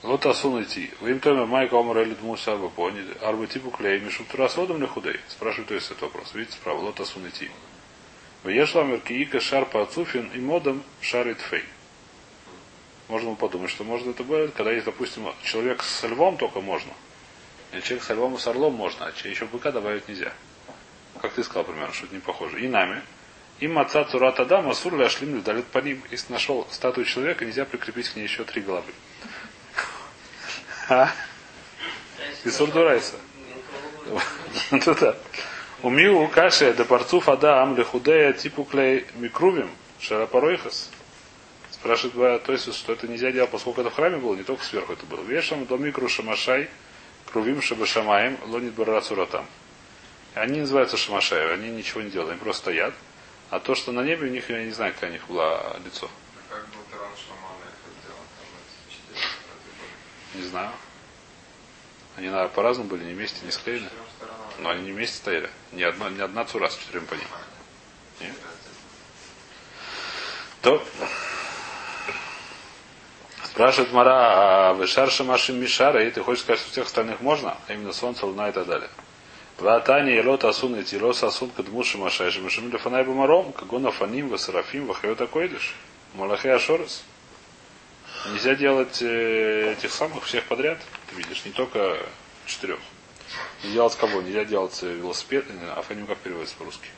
Вот 0.01 0.25
асун 0.25 0.63
идти. 0.63 0.91
Вы 0.99 1.11
им 1.11 1.19
томе 1.19 1.45
майка 1.45 1.77
омар 1.77 1.99
или 1.99 2.15
арба 2.45 2.69
поняли. 2.69 3.15
Арба 3.21 3.45
типу 3.47 3.69
клей, 3.69 3.99
мишу 3.99 4.25
турасодом 4.25 4.81
ли 4.81 4.87
худей? 4.87 5.19
Спрашивает, 5.27 5.67
то 5.67 5.75
есть, 5.75 5.87
этот 5.87 6.01
вопрос. 6.01 6.33
Видите, 6.33 6.53
справа, 6.53 6.79
лот 6.79 6.99
асун 6.99 7.27
идти. 7.29 7.51
Вешла 8.43 8.83
меркиика 8.83 9.39
шар 9.39 9.65
по 9.65 9.83
ацуфин 9.83 10.31
и 10.33 10.39
модом 10.39 10.83
шарит 11.01 11.39
фей. 11.39 11.63
Можно 13.07 13.35
подумать, 13.35 13.69
что 13.69 13.83
может 13.83 14.07
это 14.07 14.23
будет, 14.23 14.53
когда 14.53 14.71
есть, 14.71 14.85
допустим, 14.85 15.27
человек 15.43 15.83
с 15.83 16.03
львом 16.07 16.37
только 16.37 16.61
можно. 16.61 16.93
Или 17.71 17.81
человек 17.81 18.03
с 18.03 18.09
львом 18.09 18.35
и 18.35 18.37
с 18.39 18.47
орлом 18.47 18.73
можно, 18.73 19.05
а 19.05 19.27
еще 19.27 19.45
быка 19.45 19.71
добавить 19.71 20.07
нельзя. 20.07 20.33
Как 21.21 21.33
ты 21.33 21.43
сказал, 21.43 21.65
примерно, 21.65 21.93
что 21.93 22.05
это 22.05 22.15
не 22.15 22.21
похоже. 22.21 22.61
И 22.61 22.67
нами. 22.67 23.01
Им 23.59 23.77
отца 23.77 24.03
Цурат 24.05 24.39
Адам, 24.39 24.69
Асур 24.69 24.95
Ляшлим 24.95 25.43
по 25.71 25.77
ним. 25.77 26.01
Если 26.09 26.33
нашел 26.33 26.67
статую 26.71 27.05
человека, 27.05 27.45
нельзя 27.45 27.63
прикрепить 27.65 28.09
к 28.09 28.15
ней 28.15 28.23
еще 28.23 28.43
три 28.43 28.61
головы. 28.63 28.91
А? 30.89 31.11
И 32.43 32.49
Сурдурайса. 32.49 33.15
Да. 34.71 35.15
Умил 35.83 36.27
каши 36.27 36.73
де 36.73 36.83
парцуф 36.83 37.29
Адам 37.29 37.75
лехудея 37.75 38.33
типу 38.33 38.63
клей 38.63 39.05
микрувим 39.15 39.69
шарапоройхас. 39.99 40.89
Спрашивает 41.71 42.43
то 42.43 42.51
есть, 42.51 42.73
что 42.75 42.93
это 42.93 43.07
нельзя 43.07 43.31
делать, 43.31 43.49
поскольку 43.49 43.81
это 43.81 43.89
в 43.89 43.95
храме 43.95 44.17
было, 44.17 44.35
не 44.35 44.43
только 44.43 44.63
сверху 44.63 44.93
это 44.93 45.05
было. 45.05 45.21
Вешам 45.21 45.65
до 45.65 45.77
микру 45.77 46.07
шамашай, 46.09 46.69
крувим 47.31 47.61
шабашамаем, 47.61 48.37
лонит 48.45 48.73
барацуратам. 48.73 49.45
Они 50.33 50.61
называются 50.61 50.95
шамашаев, 50.95 51.51
они 51.51 51.69
ничего 51.71 52.01
не 52.01 52.09
делают, 52.09 52.31
они 52.31 52.39
просто 52.39 52.61
стоят. 52.61 52.93
А 53.49 53.59
то, 53.59 53.75
что 53.75 53.91
на 53.91 54.01
небе, 54.01 54.27
у 54.27 54.29
них, 54.29 54.49
я 54.49 54.63
не 54.63 54.71
знаю, 54.71 54.93
какое 54.93 55.09
у 55.09 55.13
них 55.13 55.27
было 55.27 55.77
лицо. 55.83 56.09
А 56.49 56.53
как 56.53 56.67
был 56.69 56.79
Таран 56.89 57.11
это? 57.11 58.07
Там 58.07 58.47
эти 58.87 59.17
статуи 59.19 59.71
были. 60.33 60.41
Не 60.41 60.49
знаю. 60.49 60.71
Они 62.15 62.29
наверное, 62.29 62.53
по-разному 62.53 62.89
были, 62.89 63.03
не 63.03 63.13
вместе, 63.13 63.45
не 63.45 63.51
склеены. 63.51 63.89
Но 64.59 64.69
они 64.69 64.83
не 64.83 64.91
вместе 64.93 65.17
стояли. 65.17 65.49
Ни 65.73 65.83
одна, 65.83 66.09
ни 66.09 66.21
одна 66.21 66.45
цура 66.45 66.69
с 66.69 66.77
четырем 66.77 67.05
по 67.07 67.15
ним. 67.15 67.27
Нет? 68.21 68.35
То. 70.61 70.85
Спрашивает 73.43 73.91
Мара, 73.91 74.69
а 74.69 74.73
Вешар 74.75 75.11
Шамашим 75.11 75.59
Мишара, 75.59 76.05
и 76.05 76.11
ты 76.11 76.21
хочешь 76.23 76.43
сказать, 76.43 76.61
что 76.61 76.71
всех 76.71 76.85
остальных 76.85 77.19
можно? 77.19 77.57
А 77.67 77.73
именно 77.73 77.91
солнце, 77.91 78.25
луна 78.25 78.47
и 78.47 78.51
так 78.53 78.65
далее. 78.65 78.89
Ватани 79.61 80.09
елот 80.09 80.43
асун 80.43 80.75
и 80.79 80.83
тирос 80.83 81.21
асун 81.21 81.51
кадму 81.51 81.83
шамашай 81.83 82.31
шамашим 82.31 82.71
лефанай 82.71 83.03
бумаром, 83.03 83.53
кагона 83.53 83.91
фаним 83.91 84.29
васарафим 84.29 84.87
вахайот 84.87 85.21
акойдыш. 85.21 85.75
Малахе 86.15 86.53
ашорес. 86.53 87.03
Нельзя 88.31 88.55
делать 88.55 89.03
э, 89.03 89.73
этих 89.73 89.91
самых 89.91 90.23
всех 90.23 90.45
подряд. 90.45 90.79
Ты 91.07 91.15
видишь, 91.15 91.45
не 91.45 91.51
только 91.51 92.03
четырех. 92.47 92.79
Не 93.63 93.73
делать 93.73 93.95
кого? 93.97 94.23
Нельзя 94.23 94.45
делать 94.45 94.79
э, 94.81 94.93
велосипед. 94.93 95.47
не 95.51 95.57
знаю, 95.57 95.77
Афаним 95.77 96.07
как 96.07 96.17
переводится 96.17 96.55
по-русски? 96.57 96.89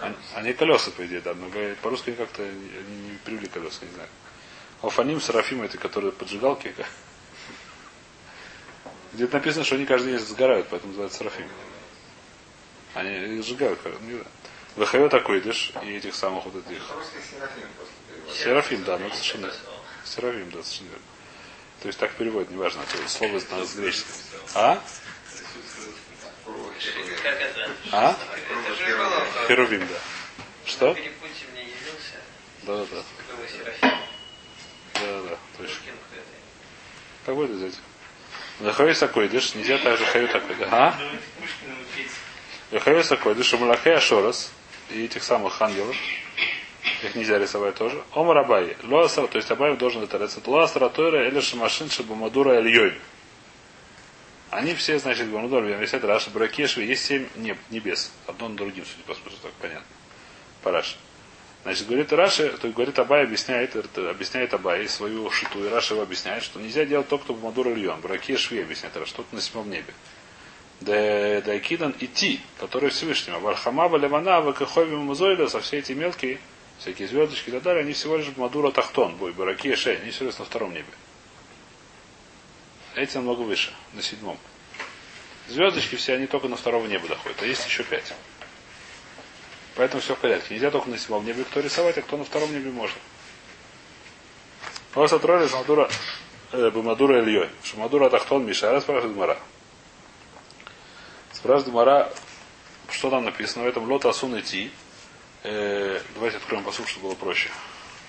Они, 0.00 0.14
они 0.34 0.52
колеса, 0.52 0.90
по 0.90 1.06
идее, 1.06 1.22
да, 1.22 1.32
но 1.32 1.46
по-русски 1.80 2.12
как-то 2.12 2.42
они 2.42 3.10
не 3.12 3.18
привели 3.24 3.46
колеса, 3.46 3.78
не 3.82 3.94
знаю. 3.94 4.10
Алфаним, 4.82 5.22
Сарафим, 5.22 5.62
это 5.62 5.78
которые 5.78 6.12
поджигалки. 6.12 6.74
Где-то 9.12 9.34
написано, 9.34 9.64
что 9.64 9.74
они 9.74 9.86
каждый 9.86 10.12
день 10.12 10.20
сгорают, 10.20 10.68
поэтому 10.70 10.92
называются 10.92 11.18
Сарафим. 11.18 11.48
Они 12.94 13.38
их 13.38 13.44
сжигают, 13.44 13.78
не 14.02 14.12
знаю. 14.12 14.26
Выхайот 14.76 15.10
такой 15.10 15.40
идешь, 15.40 15.72
и 15.82 15.96
этих 15.96 16.14
самых 16.14 16.44
вот 16.44 16.54
этих. 16.66 16.82
Серафим 18.32 18.84
да, 18.84 18.98
ну 18.98 19.06
это 19.06 19.16
совершенно. 19.16 19.52
Серафим, 20.04 20.50
да, 20.50 20.62
совершенно 20.62 20.88
верно. 20.88 21.04
То 21.80 21.86
есть 21.88 21.98
так 21.98 22.12
переводит, 22.12 22.50
неважно, 22.50 22.82
это 22.82 23.08
слово 23.08 23.36
из 23.36 23.44
с 23.44 23.74
греческого. 23.74 24.14
А? 24.54 24.82
А? 27.92 28.16
Херувим, 29.48 29.86
да. 29.88 29.98
Что? 30.64 30.94
Перепутье 30.94 31.46
мне 31.52 31.62
явился. 31.62 32.20
Да, 32.62 32.76
да, 32.76 32.86
да. 32.92 33.90
Да, 34.94 35.22
да, 35.22 35.28
да. 35.30 35.38
Точно. 35.58 35.76
Какой 37.24 37.46
это 37.46 37.54
взять? 37.54 37.74
Захавей 38.60 38.94
сакойдыш, 38.94 39.54
нельзя 39.54 39.78
также 39.78 40.04
хаю 40.04 40.28
такой. 40.28 40.56
А? 40.70 40.94
Захавей 42.70 43.02
сакойдыш, 43.02 43.52
Мулахей 43.54 43.94
Ашорас 43.94 44.52
и 44.90 45.04
этих 45.04 45.22
самых 45.22 45.60
ангелов. 45.62 45.96
Их 47.02 47.14
нельзя 47.14 47.38
рисовать 47.38 47.74
тоже. 47.76 48.02
Омар 48.12 48.38
Абай. 48.38 48.76
Лоасра, 48.82 49.26
то 49.26 49.38
есть 49.38 49.50
Абай 49.50 49.76
должен 49.76 50.02
это 50.02 50.18
рисовать. 50.18 50.46
Лоасра 50.46 50.88
Тойра 50.90 51.26
или 51.26 51.40
Шамашин 51.40 51.88
Шабамадура 51.90 52.60
Ильёй. 52.60 52.98
Они 54.50 54.74
все, 54.74 54.98
значит, 54.98 55.28
Бамадур, 55.28 55.62
висят 55.62 56.02
Раша, 56.04 56.28
Бракешви, 56.30 56.84
есть 56.84 57.06
семь 57.06 57.28
неб, 57.36 57.56
небес. 57.70 58.10
Одно 58.26 58.48
на 58.48 58.56
другим, 58.56 58.84
судя 58.84 59.04
по 59.04 59.14
смыслу, 59.14 59.38
так 59.42 59.52
понятно. 59.52 59.86
Параш. 60.62 60.98
Значит, 61.62 61.86
говорит 61.86 62.12
Раши, 62.12 62.48
то 62.56 62.68
говорит 62.68 62.98
Абай, 62.98 63.24
объясняет, 63.24 63.76
объясняет 63.96 64.54
Абай 64.54 64.88
свою 64.88 65.30
шиту, 65.30 65.64
и 65.64 65.68
Раши 65.68 65.92
его 65.92 66.02
объясняет, 66.02 66.42
что 66.42 66.58
нельзя 66.58 66.86
делать 66.86 67.08
то, 67.08 67.18
кто 67.18 67.34
Бамадур 67.34 67.68
Ильон. 67.68 68.00
Браки 68.00 68.34
Шви 68.36 68.62
объясняет 68.62 68.96
Раши, 68.96 69.10
что-то 69.10 69.34
на 69.34 69.42
седьмом 69.42 69.68
небе. 69.70 69.92
Да 70.80 71.40
Дайкидан 71.42 71.94
идти, 72.00 72.40
который 72.58 72.88
Всевышнего. 72.88 73.38
Вархама 73.38 73.88
Валевана, 73.88 74.40
Вакахови 74.40 74.96
Мазоида, 74.96 75.48
со 75.48 75.60
все 75.60 75.78
эти 75.78 75.92
мелкие, 75.92 76.40
всякие 76.78 77.06
звездочки 77.06 77.50
и 77.50 77.52
так 77.52 77.62
далее, 77.62 77.82
они 77.82 77.92
всего 77.92 78.16
лишь 78.16 78.34
Мадура 78.36 78.70
Тахтон, 78.70 79.16
бой, 79.16 79.32
Бараки 79.32 79.74
Шей, 79.74 79.98
они 79.98 80.10
все 80.10 80.24
лишь 80.24 80.38
на 80.38 80.46
втором 80.46 80.72
небе. 80.72 80.88
Эти 82.94 83.16
намного 83.16 83.40
выше, 83.40 83.70
на 83.92 84.00
седьмом. 84.00 84.38
Звездочки 85.48 85.96
все, 85.96 86.14
они 86.14 86.26
только 86.26 86.48
на 86.48 86.56
второго 86.56 86.86
неба 86.86 87.06
доходят, 87.08 87.42
а 87.42 87.46
есть 87.46 87.66
еще 87.66 87.84
пять. 87.84 88.14
Поэтому 89.76 90.00
все 90.02 90.14
в 90.14 90.18
порядке. 90.18 90.54
Нельзя 90.54 90.70
только 90.70 90.90
на 90.90 90.98
седьмом 90.98 91.24
небе 91.24 91.44
кто 91.44 91.60
рисовать, 91.60 91.98
а 91.98 92.02
кто 92.02 92.16
на 92.16 92.24
втором 92.24 92.52
небе 92.52 92.70
может. 92.70 92.96
Просто 94.92 95.18
тролли 95.20 95.46
Шамадура, 95.46 95.88
э, 96.52 96.70
Бамадура 96.70 97.22
Ильей. 97.22 97.48
Шамадура 97.62 98.10
Тахтон 98.10 98.44
Мишара 98.44 98.80
спрашивает 98.80 99.16
Мара. 99.16 99.38
Спрашивает 101.32 101.72
Мара, 101.72 102.12
что 102.90 103.10
там 103.10 103.24
написано 103.24 103.64
в 103.64 103.68
этом 103.68 103.90
Лота 103.90 104.10
Асун 104.10 104.38
идти. 104.38 104.72
Э, 105.44 106.00
давайте 106.14 106.38
откроем 106.38 106.64
посук, 106.64 106.88
чтобы 106.88 107.08
было 107.08 107.14
проще. 107.14 107.50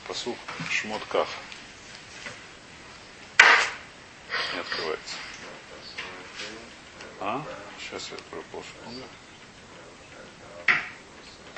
Посук 0.08 0.38
Шмот 0.69 1.02
Кaf. 1.10 1.28
Не 4.54 4.60
открывается. 4.60 5.15
А? 7.19 7.43
Сейчас 7.80 8.10
я 8.10 8.15
открою 8.17 8.43
полсекунды. 8.52 9.04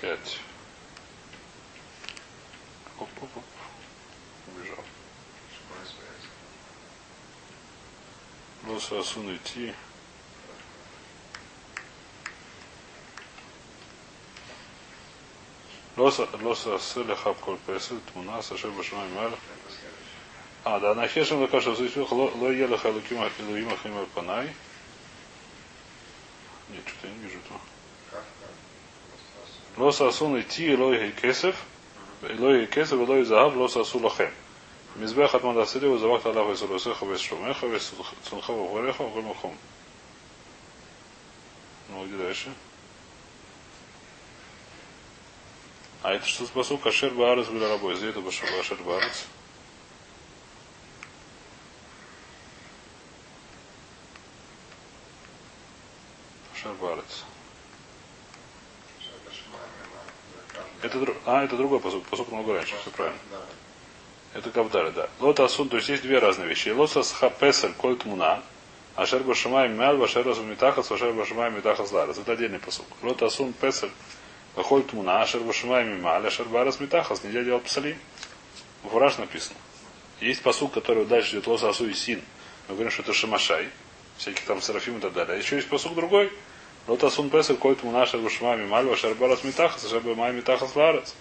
Пять. 0.04 0.38
Оп-оп-оп. 3.00 3.44
Убежал. 4.48 4.84
Лоса 8.68 9.00
Асун 9.00 9.34
идти. 9.34 9.74
Лоса 15.96 16.28
Лоса 16.42 16.76
Асыля 16.76 17.16
Хаб 17.16 17.40
Коль 17.40 17.58
Песет 17.60 18.04
Муна 18.14 18.42
Сашер 18.42 18.72
Башмай 18.72 19.08
Мар. 19.08 19.32
А, 20.66 20.82
да, 20.82 20.96
на 20.96 21.08
Хешем 21.08 21.40
Лакаша 21.40 21.76
Зуйсвих 21.76 22.12
Ло 22.12 22.52
Ела 22.52 22.78
Халукима 22.78 23.30
Илуима 23.40 23.78
Химар 23.78 24.06
Панай. 24.08 24.54
Нет, 26.68 26.84
что-то 26.86 27.08
я 27.08 27.14
не 27.14 27.20
вижу 27.20 27.38
этого. 27.38 27.62
Лоса 29.77 30.09
Асун 30.09 30.41
идти 30.41 30.75
Лой 30.77 31.13
Кесев. 31.13 31.57
Лой 32.23 32.67
Кесев 32.67 32.99
Лой 33.09 33.25
Захав 33.25 33.55
Лоса 33.57 33.81
Асу 33.81 33.99
Лохем. 33.99 34.31
מזבח 34.97 35.35
את 35.35 35.45
מנדסי 35.45 35.87
וזבחת 35.87 36.27
עליו 36.27 36.47
וסולוסיך 36.47 37.03
ושומך 37.03 37.67
וצונך 37.73 38.49
ובחוריך 38.49 39.01
ובכל 39.01 39.23
מקום. 39.23 39.57
Ну, 41.91 42.07
где 42.07 42.17
дальше? 42.17 42.53
А 46.03 46.13
это 46.13 46.27
что 46.27 46.47
спасу? 46.47 46.77
Кашер 46.79 47.11
Баарец 47.15 47.47
были 47.47 47.65
рабой. 47.65 47.95
За 47.97 48.07
это 48.07 48.21
Башер 48.21 48.77
Баарец. 48.85 49.25
Это, 60.84 61.00
а, 61.26 61.46
это 61.46 61.56
другой 61.56 61.80
посук. 61.80 62.04
Посук 62.04 62.30
много 62.32 62.54
раньше, 62.54 62.76
все 62.82 62.92
правильно. 62.92 63.18
Это 64.34 64.50
Кавдара, 64.50 64.92
да. 64.92 65.10
Лота 65.20 65.46
Асун, 65.46 65.70
то 65.70 65.78
есть 65.78 65.88
есть 65.88 66.04
две 66.04 66.20
разные 66.20 66.48
вещи. 66.48 66.70
Лота 66.70 67.04
Сха 67.04 67.30
Песель 67.30 67.72
Коль 67.74 67.96
Тмуна, 67.96 68.42
Ашер 68.96 69.24
Башамай 69.24 69.70
Мял, 69.70 69.96
Вашер 69.98 70.26
Разу 70.26 70.44
Митахас, 70.44 70.90
Вашер 70.90 71.14
Башамай 71.14 71.52
Митахас 71.52 71.92
Ларас. 71.92 72.18
Это 72.18 72.34
отдельный 72.34 72.60
посук. 72.60 72.86
Лота 73.02 73.28
Асун 73.28 73.54
Песель 73.54 73.92
Коль 74.56 74.84
Тмуна, 74.84 75.22
Ашер 75.22 75.40
Башамай 75.42 75.86
Мималь, 75.86 76.28
Ашер 76.28 76.46
Барас 76.50 76.80
Митахас. 76.80 77.24
Нельзя 77.24 77.44
делать 77.44 77.64
псалим. 77.64 77.98
Фураж 78.84 79.18
написано. 79.20 79.56
Есть 80.20 80.42
посук, 80.42 80.74
который 80.74 81.06
дальше 81.06 81.36
идет 81.36 81.48
Лоса 81.48 81.70
Асу 81.70 81.88
и 81.88 81.94
Син. 81.94 82.22
Мы 82.68 82.76
говорим, 82.76 82.92
что 82.92 83.04
это 83.04 83.14
Шамашай. 83.14 83.70
Всякие 84.18 84.46
там 84.46 84.62
Серафим 84.62 84.98
и 84.98 85.00
так 85.00 85.14
далее. 85.14 85.36
А 85.36 85.38
еще 85.38 85.56
есть 85.56 85.70
посук 85.70 85.96
другой. 85.96 86.32
Лота 86.88 87.08
Асун 87.08 87.30
Песель 87.30 87.58
Коль 87.58 87.76
Тмуна, 87.76 88.04
Ашер 88.04 88.20
Башамай 88.20 88.58
Мималь, 88.58 88.86
Вашер 88.86 89.16
Барас 89.16 89.44
Митахас, 89.44 89.86
Ашер 89.86 90.02
Башамай 90.02 90.34
Митахас 90.34 90.76
Ларас. 90.76 91.16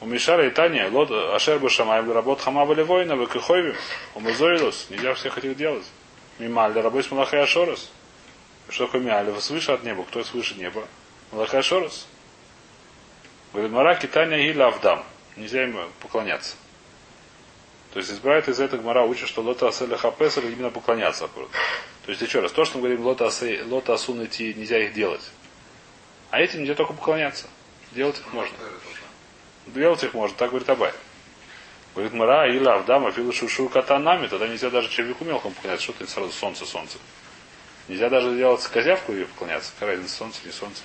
У 0.00 0.06
Мишара 0.06 0.46
и 0.46 0.50
Таня, 0.50 0.90
лот 0.90 1.10
Ашер 1.10 1.58
Башамай, 1.58 2.02
работ 2.02 2.40
Хама 2.40 2.64
Валевойна, 2.64 3.14
Векихойвим, 3.14 3.76
у 4.14 4.20
Мазоилус, 4.20 4.88
нельзя 4.90 5.14
всех 5.14 5.38
этих 5.38 5.56
делать. 5.56 5.86
Мималь, 6.38 6.72
работ 6.72 7.10
Малахай 7.10 7.42
Ашорас. 7.42 7.90
Что 8.68 8.86
такое 8.86 9.00
Миаль? 9.00 9.32
Свыше 9.40 9.72
от 9.72 9.84
неба. 9.84 10.04
Кто 10.04 10.24
свыше 10.24 10.54
неба? 10.56 10.86
Малахай 11.32 11.60
Ашорас. 11.60 12.06
Говорит, 13.52 13.72
Мараки 13.72 14.06
Таня 14.06 14.36
и 14.38 14.54
Лавдам. 14.54 15.04
Нельзя 15.36 15.64
им 15.64 15.78
поклоняться. 16.00 16.56
То 17.92 18.00
есть 18.00 18.10
избирает 18.10 18.48
из 18.48 18.60
этого 18.60 18.82
Гмара 18.82 19.04
учит, 19.04 19.28
что 19.28 19.40
Лота 19.40 19.68
Аселя 19.68 19.96
Хапесер 19.96 20.44
именно 20.44 20.70
поклоняться. 20.70 21.30
То 22.06 22.12
есть 22.12 22.22
еще 22.22 22.38
раз, 22.38 22.52
то, 22.52 22.64
что 22.64 22.78
мы 22.78 22.82
говорим 22.82 23.04
Лота, 23.04 23.26
Асе, 23.26 23.64
лота 23.64 23.94
нельзя 23.94 24.78
их 24.78 24.94
делать. 24.94 25.28
А 26.30 26.40
этим 26.40 26.60
нельзя 26.60 26.76
только 26.76 26.92
поклоняться. 26.92 27.48
Делать 27.90 28.20
их 28.20 28.32
можно. 28.32 28.56
Делать 29.66 30.04
их 30.04 30.14
можно, 30.14 30.36
так 30.36 30.50
говорит 30.50 30.70
Абай. 30.70 30.92
Говорит, 31.94 32.12
Мара, 32.12 32.46
или 32.46 32.64
Авдама, 32.64 33.10
Филу 33.10 33.32
Шушу 33.32 33.68
Катанами, 33.68 34.28
тогда 34.28 34.46
нельзя 34.46 34.70
даже 34.70 34.88
червяку 34.88 35.24
мелкому 35.24 35.54
поклоняться, 35.54 35.84
что 35.84 35.94
ты 35.94 36.06
сразу 36.06 36.30
солнце, 36.30 36.64
солнце. 36.64 36.98
Нельзя 37.88 38.08
даже 38.08 38.36
делать 38.36 38.62
козявку 38.68 39.12
и 39.12 39.24
поклоняться. 39.24 39.72
Какая 39.74 39.96
разница, 39.96 40.16
солнце, 40.16 40.40
не 40.44 40.52
солнце. 40.52 40.82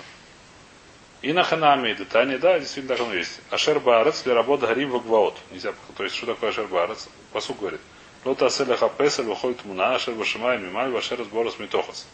И 1.22 1.34
на 1.34 1.44
ханами, 1.44 1.92
и 1.92 1.96
детане, 1.96 2.40
да, 2.40 2.58
действительно 2.58 2.96
так 2.96 3.06
оно 3.06 3.14
есть. 3.14 3.42
Ашер 3.52 3.80
Баарец 3.80 4.24
для 4.24 4.34
работы 4.34 4.66
Гарим 4.66 4.90
Вагваот. 4.90 5.38
Нельзя, 5.52 5.74
то 5.96 6.04
есть, 6.04 6.16
что 6.16 6.26
такое 6.26 6.50
Ашер 6.50 6.66
Баарец? 6.66 7.10
Посук 7.32 7.60
говорит. 7.60 7.82
Лота 8.24 8.46
Аселя 8.48 8.78
Хапесель, 8.78 9.26
выходит 9.26 9.66
Муна, 9.66 9.96
Ашер 9.96 10.14
Башимай, 10.14 10.60
Мималь, 10.60 10.96
Ашер 10.96 11.24
Сборос 11.24 11.58
Митохас. 11.60 12.06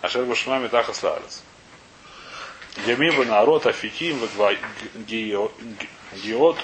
Ашер 0.00 0.24
Башимай, 0.24 0.60
Митахас 0.60 1.02
Ларец. 1.02 1.42
Ямиба 2.86 3.24
народ 3.24 3.66
афиким 3.66 4.18
геот 5.06 6.58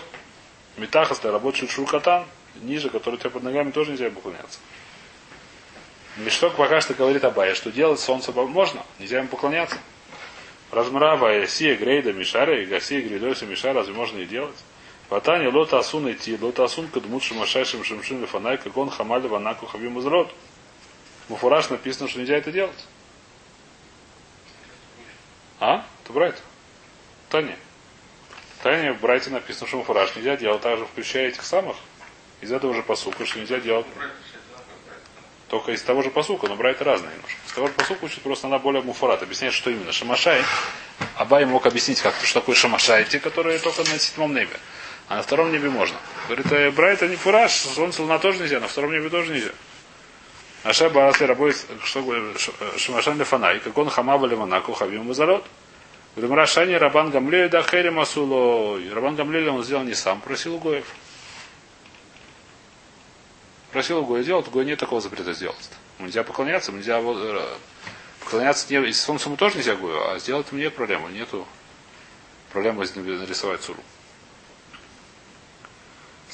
метахас 0.77 1.21
для 1.21 1.31
работы 1.31 1.69
шуркатан 1.69 2.25
ниже, 2.57 2.91
который 2.91 3.15
у 3.15 3.19
тебя 3.19 3.31
под 3.31 3.45
ногами 3.45 3.71
тоже 3.71 3.93
нельзя 3.93 4.11
поклоняться. 4.11 4.59
Мишток 6.17 6.57
пока 6.57 6.81
что 6.81 6.95
говорит 6.95 7.23
Абая, 7.23 7.55
что 7.55 7.71
делать 7.71 8.01
солнце 8.01 8.33
можно, 8.33 8.85
нельзя 8.99 9.19
ему 9.19 9.29
поклоняться. 9.29 9.77
Размрава 10.73 11.47
Сия 11.47 11.77
Грейда 11.77 12.13
Мишара 12.13 12.61
и 12.61 12.67
Гасия 12.67 13.01
Грейдоса 13.01 13.47
Мишара 13.47 13.75
разве 13.75 13.95
можно 13.95 14.19
и 14.19 14.27
делать? 14.27 14.57
Ватани 15.11 15.49
лота 15.49 15.81
асун 15.81 16.11
идти, 16.13 16.39
лота 16.41 16.65
асун 16.65 16.87
кадмут 16.87 17.25
шимашайшим 17.25 17.83
шимшин 17.83 18.23
лифанай, 18.23 18.59
как 18.59 18.77
он 18.77 18.91
хамали 18.91 19.27
ванаку 19.27 19.67
хавим 19.67 19.99
изрод. 19.99 20.33
Муфураж 21.29 21.69
написано, 21.69 22.09
что 22.09 22.21
нельзя 22.21 22.37
это 22.37 22.53
делать. 22.53 22.87
А? 25.59 25.85
Это 26.05 26.13
Брайт. 26.13 26.41
Таня. 27.29 27.57
Таня 28.63 28.93
в 28.95 29.01
Брайте 29.01 29.31
написано, 29.31 29.67
что 29.67 29.79
Муфураж 29.79 30.15
нельзя 30.15 30.37
делать, 30.37 30.63
также 30.63 30.87
включая 30.87 31.29
этих 31.29 31.43
самых. 31.43 31.77
Из 32.41 32.53
этого 32.53 32.73
же 32.73 32.85
посука, 32.85 33.27
что 33.27 33.41
нельзя 33.41 33.59
делать. 33.59 33.87
Только 35.49 35.73
из 35.73 35.83
того 35.83 36.03
же 36.03 36.11
посука, 36.11 36.47
но 36.47 36.55
брайта 36.55 36.85
разные 36.85 37.11
немножко. 37.13 37.37
Из 37.45 37.53
того 37.53 37.67
же 37.67 37.73
посука 37.73 38.05
учит 38.05 38.23
просто 38.23 38.47
она 38.47 38.61
более 38.61 38.83
муфарат. 38.83 39.25
Объясняет, 39.25 39.55
что 39.55 39.71
именно. 39.71 39.91
Шамашай. 39.91 40.45
Абай 41.17 41.45
мог 41.45 41.67
объяснить 41.67 42.01
как-то, 42.01 42.25
что 42.25 42.39
такое 42.39 42.55
шамашай, 42.55 43.05
те, 43.07 43.19
которые 43.19 43.59
только 43.59 43.81
на 43.81 43.99
седьмом 43.99 44.33
небе. 44.33 44.57
А 45.11 45.17
на 45.17 45.23
втором 45.23 45.51
небе 45.51 45.69
можно. 45.69 45.97
Говорит, 46.29 46.53
э, 46.53 46.71
брайта 46.71 47.09
не 47.09 47.17
фураж, 47.17 47.51
солнце 47.51 48.01
луна 48.01 48.21
тоже 48.21 48.39
нельзя, 48.39 48.61
на 48.61 48.69
втором 48.69 48.93
небе 48.93 49.11
тоже 49.11 49.33
нельзя. 49.33 49.51
Аша 50.63 50.89
Барасли 50.89 51.27
работает, 51.27 51.67
что 51.83 52.01
говорит, 52.01 52.39
Шамашан 52.77 53.19
Лефанай, 53.19 53.59
как 53.59 53.77
он 53.77 53.91
хамава 53.91 54.27
леванаку 54.27 54.73
хавим 54.73 55.07
мазарот. 55.07 55.45
Говорим, 56.15 56.37
Рашани 56.37 56.75
Рабан 56.75 57.11
Гамлель 57.11 57.49
да 57.49 57.61
хери 57.65 57.89
масулой. 57.89 58.89
Рабан 58.93 59.17
Гамлель 59.17 59.49
он 59.49 59.65
сделал 59.65 59.83
не 59.83 59.95
сам, 59.95 60.21
просил 60.21 60.55
у 60.55 60.59
Гоев. 60.61 60.87
Просил 63.73 63.99
у 63.99 64.07
Гоя 64.07 64.23
делать, 64.23 64.47
у 64.47 64.53
Гоя 64.53 64.65
нет 64.65 64.79
такого 64.79 65.01
запрета 65.01 65.33
сделать. 65.33 65.71
Нельзя 65.99 66.23
поклоняться, 66.23 66.71
нельзя 66.71 67.01
вот, 67.01 67.19
э, 67.21 67.49
поклоняться 68.21 68.73
не, 68.73 68.89
и 68.89 68.93
солнцу 68.93 69.29
ему 69.29 69.37
тоже 69.37 69.57
нельзя 69.57 69.75
Гою, 69.75 70.09
а 70.09 70.21
сделать 70.21 70.47
ему 70.53 70.61
нет 70.61 70.77
проблемы, 70.77 71.11
нету 71.11 71.49
проблемы 72.53 72.87
нарисовать 72.95 73.61
суру. 73.65 73.83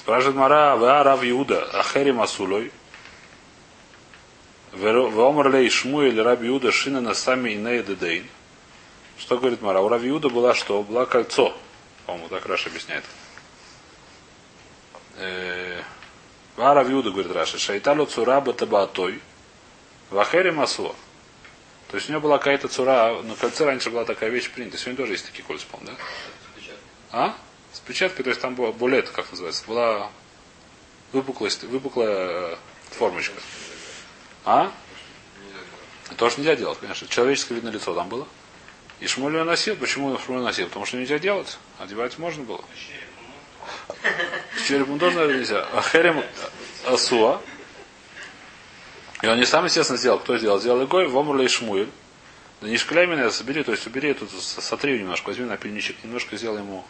Спрашивает 0.06 0.36
Мара, 0.36 0.76
Ва 0.76 1.02
Рав 1.02 1.24
Иуда, 1.24 1.64
Ахери 1.80 2.12
Масулой, 2.12 2.70
Вомар 4.72 5.50
лей 5.50 5.68
Шмуэль 5.68 6.22
Раби 6.22 6.46
Иуда 6.46 6.70
Шина 6.70 7.00
на 7.00 7.12
сами 7.12 7.54
Инея 7.54 7.82
Дедейн. 7.82 8.28
Что 9.18 9.36
говорит 9.36 9.62
Мара? 9.62 9.80
У 9.80 9.88
Раби 9.88 10.08
Иуда 10.10 10.28
была 10.28 10.54
что? 10.54 10.84
Была 10.84 11.06
кольцо. 11.06 11.52
По-моему, 12.06 12.28
так 12.28 12.46
Раша 12.46 12.68
объясняет. 12.68 13.04
Ва 16.54 16.74
Раби 16.74 16.92
Иуда, 16.92 17.10
говорит 17.10 17.32
Раша, 17.32 17.58
Шайталу 17.58 18.06
Цураба 18.06 18.52
Табаатой, 18.52 19.20
Вахери 20.10 20.50
Масло. 20.50 20.94
То 21.90 21.96
есть 21.96 22.08
у 22.08 22.12
него 22.12 22.20
была 22.22 22.38
какая-то 22.38 22.68
цура, 22.68 23.20
на 23.24 23.34
кольце 23.34 23.64
раньше 23.64 23.90
была 23.90 24.04
такая 24.04 24.30
вещь 24.30 24.52
принята. 24.52 24.78
Сегодня 24.78 24.98
тоже 24.98 25.14
есть 25.14 25.26
такие 25.26 25.42
кольца, 25.42 25.66
по 25.68 25.80
да? 25.84 25.94
А? 27.10 27.34
С 27.76 27.80
печаткой, 27.80 28.22
то 28.22 28.30
есть 28.30 28.40
там 28.40 28.54
была 28.54 28.72
булет, 28.72 29.10
как 29.10 29.30
называется, 29.30 29.62
была 29.66 30.10
выпуклость, 31.12 31.62
выпуклая 31.64 32.54
э, 32.54 32.56
формочка. 32.92 33.38
А? 34.46 34.72
Тоже 36.16 36.38
нельзя 36.38 36.56
делать, 36.56 36.78
конечно. 36.80 37.06
Человеческое 37.06 37.56
видно 37.56 37.68
лицо 37.68 37.92
там 37.92 38.08
было. 38.08 38.26
И 39.00 39.06
Шмуль 39.06 39.36
носил. 39.42 39.76
Почему 39.76 40.18
Шмуль 40.18 40.40
носил? 40.40 40.68
Потому 40.68 40.86
что 40.86 40.96
нельзя 40.96 41.18
делать. 41.18 41.58
Одевать 41.78 42.16
можно 42.16 42.44
было. 42.44 42.64
С 44.56 44.66
черепом 44.66 44.98
тоже, 44.98 45.16
наверное, 45.16 45.40
нельзя. 45.40 45.68
А 45.74 45.82
Херем 45.82 46.24
Асуа. 46.86 47.42
И 49.20 49.26
он 49.26 49.38
не 49.38 49.44
сам, 49.44 49.66
естественно, 49.66 49.98
сделал. 49.98 50.18
Кто 50.18 50.38
сделал? 50.38 50.58
Сделал 50.60 50.82
Игой, 50.82 51.08
Вомрла 51.08 51.42
и 51.42 51.48
Шмуэль. 51.48 51.90
Да 52.62 52.68
не 52.68 52.78
шкаляй 52.78 53.06
меня, 53.06 53.30
собери, 53.30 53.62
то 53.62 53.72
есть 53.72 53.86
убери 53.86 54.14
тут, 54.14 54.30
сотри 54.30 54.98
немножко, 54.98 55.26
возьми 55.26 55.44
на 55.44 55.58
пельничек, 55.58 56.02
немножко 56.02 56.38
сделай 56.38 56.60
ему 56.60 56.86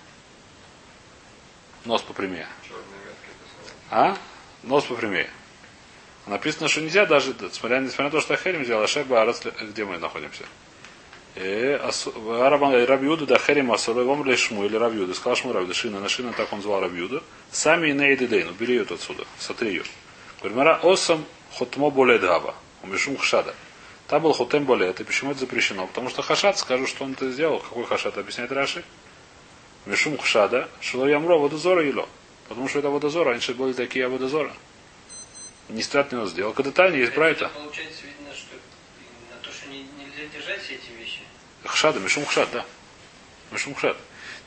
нос 1.86 2.02
попрямее. 2.02 2.46
А? 3.90 4.16
Нос 4.62 4.84
попрямее. 4.84 5.30
Написано, 6.26 6.68
что 6.68 6.80
нельзя 6.80 7.06
даже, 7.06 7.34
несмотря, 7.40 7.78
несмотря 7.78 8.04
на 8.06 8.10
то, 8.10 8.20
что 8.20 8.34
Ахерим 8.34 8.64
сделал, 8.64 8.82
Ашек 8.82 9.06
Баарас, 9.06 9.42
где 9.60 9.84
мы 9.84 9.98
находимся? 9.98 10.44
Рабиуда 11.36 13.26
да 13.26 13.38
Херим 13.38 13.70
Асурой 13.70 14.04
Вомрли 14.04 14.36
Шму 14.36 14.64
или 14.64 14.76
Рабиуда. 14.76 15.14
Сказал 15.14 15.36
Шму 15.36 15.52
Рабиуда, 15.52 15.74
Шина 15.74 16.00
на 16.00 16.08
Шина, 16.08 16.32
так 16.32 16.52
он 16.52 16.62
звал 16.62 16.80
Рабиуда. 16.80 17.22
Сами 17.52 17.92
Нейды 17.92 18.26
Дейн, 18.26 18.48
убери 18.48 18.76
ее 18.76 18.82
отсюда, 18.82 19.24
сотри 19.38 19.68
ее. 19.68 19.82
Говорит, 20.42 20.84
Осам 20.84 21.24
Хотмо 21.52 21.90
Болет 21.90 22.22
Гава, 22.22 22.54
Умешум 22.82 23.18
Хшада. 23.18 23.54
Там 24.08 24.22
был 24.22 24.32
Хотем 24.32 24.64
Болет, 24.64 25.00
и 25.00 25.04
почему 25.04 25.32
это 25.32 25.40
запрещено? 25.40 25.86
Потому 25.86 26.08
что 26.08 26.22
Хашат, 26.22 26.58
скажу, 26.58 26.86
что 26.86 27.04
он 27.04 27.12
это 27.12 27.30
сделал. 27.30 27.58
Какой 27.58 27.84
Хашат, 27.84 28.16
объясняет 28.18 28.52
Раши? 28.52 28.82
Мишум 29.86 30.18
Хшада, 30.18 30.68
Шило 30.80 31.06
Ямро, 31.06 31.38
Водозора 31.38 31.86
Ило. 31.86 32.08
Потому 32.48 32.68
что 32.68 32.80
это 32.80 32.90
Водозора, 32.90 33.30
раньше 33.30 33.54
были 33.54 33.72
такие 33.72 34.08
Водозора. 34.08 34.52
Не 35.68 35.82
страт 35.82 36.12
не 36.12 36.26
сделал. 36.26 36.52
Когда 36.52 36.70
Таня 36.70 36.96
есть 36.96 37.14
Брайта. 37.14 37.48
Получается, 37.48 38.02
видно, 38.04 38.34
что 38.34 38.54
на 39.30 39.42
то, 39.42 39.52
что 39.52 39.68
не, 39.68 39.78
нельзя 39.78 40.26
держать 40.32 40.60
все 40.62 40.74
эти 40.74 40.90
вещи. 40.98 41.20
Хшада, 41.64 42.00
Мишум 42.00 42.24
Хшад, 42.26 42.48
да. 42.52 42.64
Мишум 43.52 43.74
Хшад. 43.74 43.96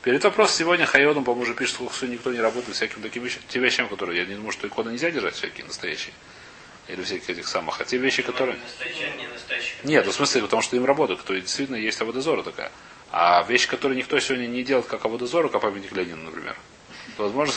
Перед 0.02 0.24
вопрос 0.24 0.56
сегодня 0.56 0.86
Хайодом, 0.86 1.26
по-моему, 1.26 1.44
уже 1.44 1.54
пишет, 1.54 1.76
что 1.94 2.08
никто 2.08 2.32
не 2.32 2.40
работает 2.40 2.76
всяким 2.76 3.02
таким 3.02 3.24
вещам, 3.24 3.42
те 3.50 3.60
вещам, 3.60 3.90
которые, 3.90 4.20
я 4.20 4.26
не 4.26 4.36
думаю, 4.36 4.52
что 4.54 4.68
иконы 4.68 4.92
нельзя 4.92 5.12
держать 5.12 5.36
всякие 5.36 5.66
настоящие. 5.66 6.14
Или 6.88 7.04
всяких 7.04 7.30
этих 7.30 7.48
самых. 7.48 7.80
А 7.82 7.86
те 7.86 7.98
вещи, 7.98 8.24
которые... 8.24 8.58
Настоящие, 8.58 9.12
не 9.18 9.28
настоящие. 9.28 9.76
Нет, 9.84 10.06
ну, 10.06 10.12
в 10.12 10.16
смысле, 10.16 10.42
потому 10.42 10.62
что 10.62 10.76
им 10.76 10.86
работают, 10.86 11.24
то 11.24 11.34
действительно 11.34 11.76
есть 11.76 12.00
Аводозора 12.02 12.44
такая. 12.44 12.72
А 13.12 13.44
вещи, 13.44 13.68
которые 13.68 13.98
никто 13.98 14.20
сегодня 14.20 14.48
не 14.48 14.64
делает, 14.64 14.86
как 14.88 15.04
Аводозора, 15.06 15.50
как 15.50 15.62
памятник 15.62 15.92
Ленина, 15.92 16.24
например, 16.24 16.56
то, 17.18 17.24
возможно, 17.24 17.56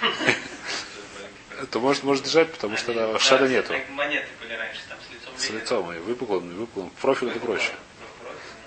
то 1.70 1.80
может, 1.80 2.02
может 2.04 2.24
держать, 2.24 2.52
потому 2.52 2.76
что 2.76 2.92
Они, 2.92 3.00
да, 3.00 3.18
шада 3.18 3.46
да, 3.46 3.52
нету. 3.52 3.72
как 3.72 3.88
Монеты 3.90 4.28
были 4.42 4.52
раньше, 4.52 4.80
там 4.88 4.98
с 5.00 5.12
лицом 5.12 5.32
С 5.38 5.48
Ленина. 5.48 5.62
лицом 5.62 5.92
и 5.92 5.98
выпуклым, 5.98 6.50
и 6.50 6.54
выпуклым. 6.54 6.90
Профиль 7.00 7.30
это 7.30 7.40
проще. 7.40 7.72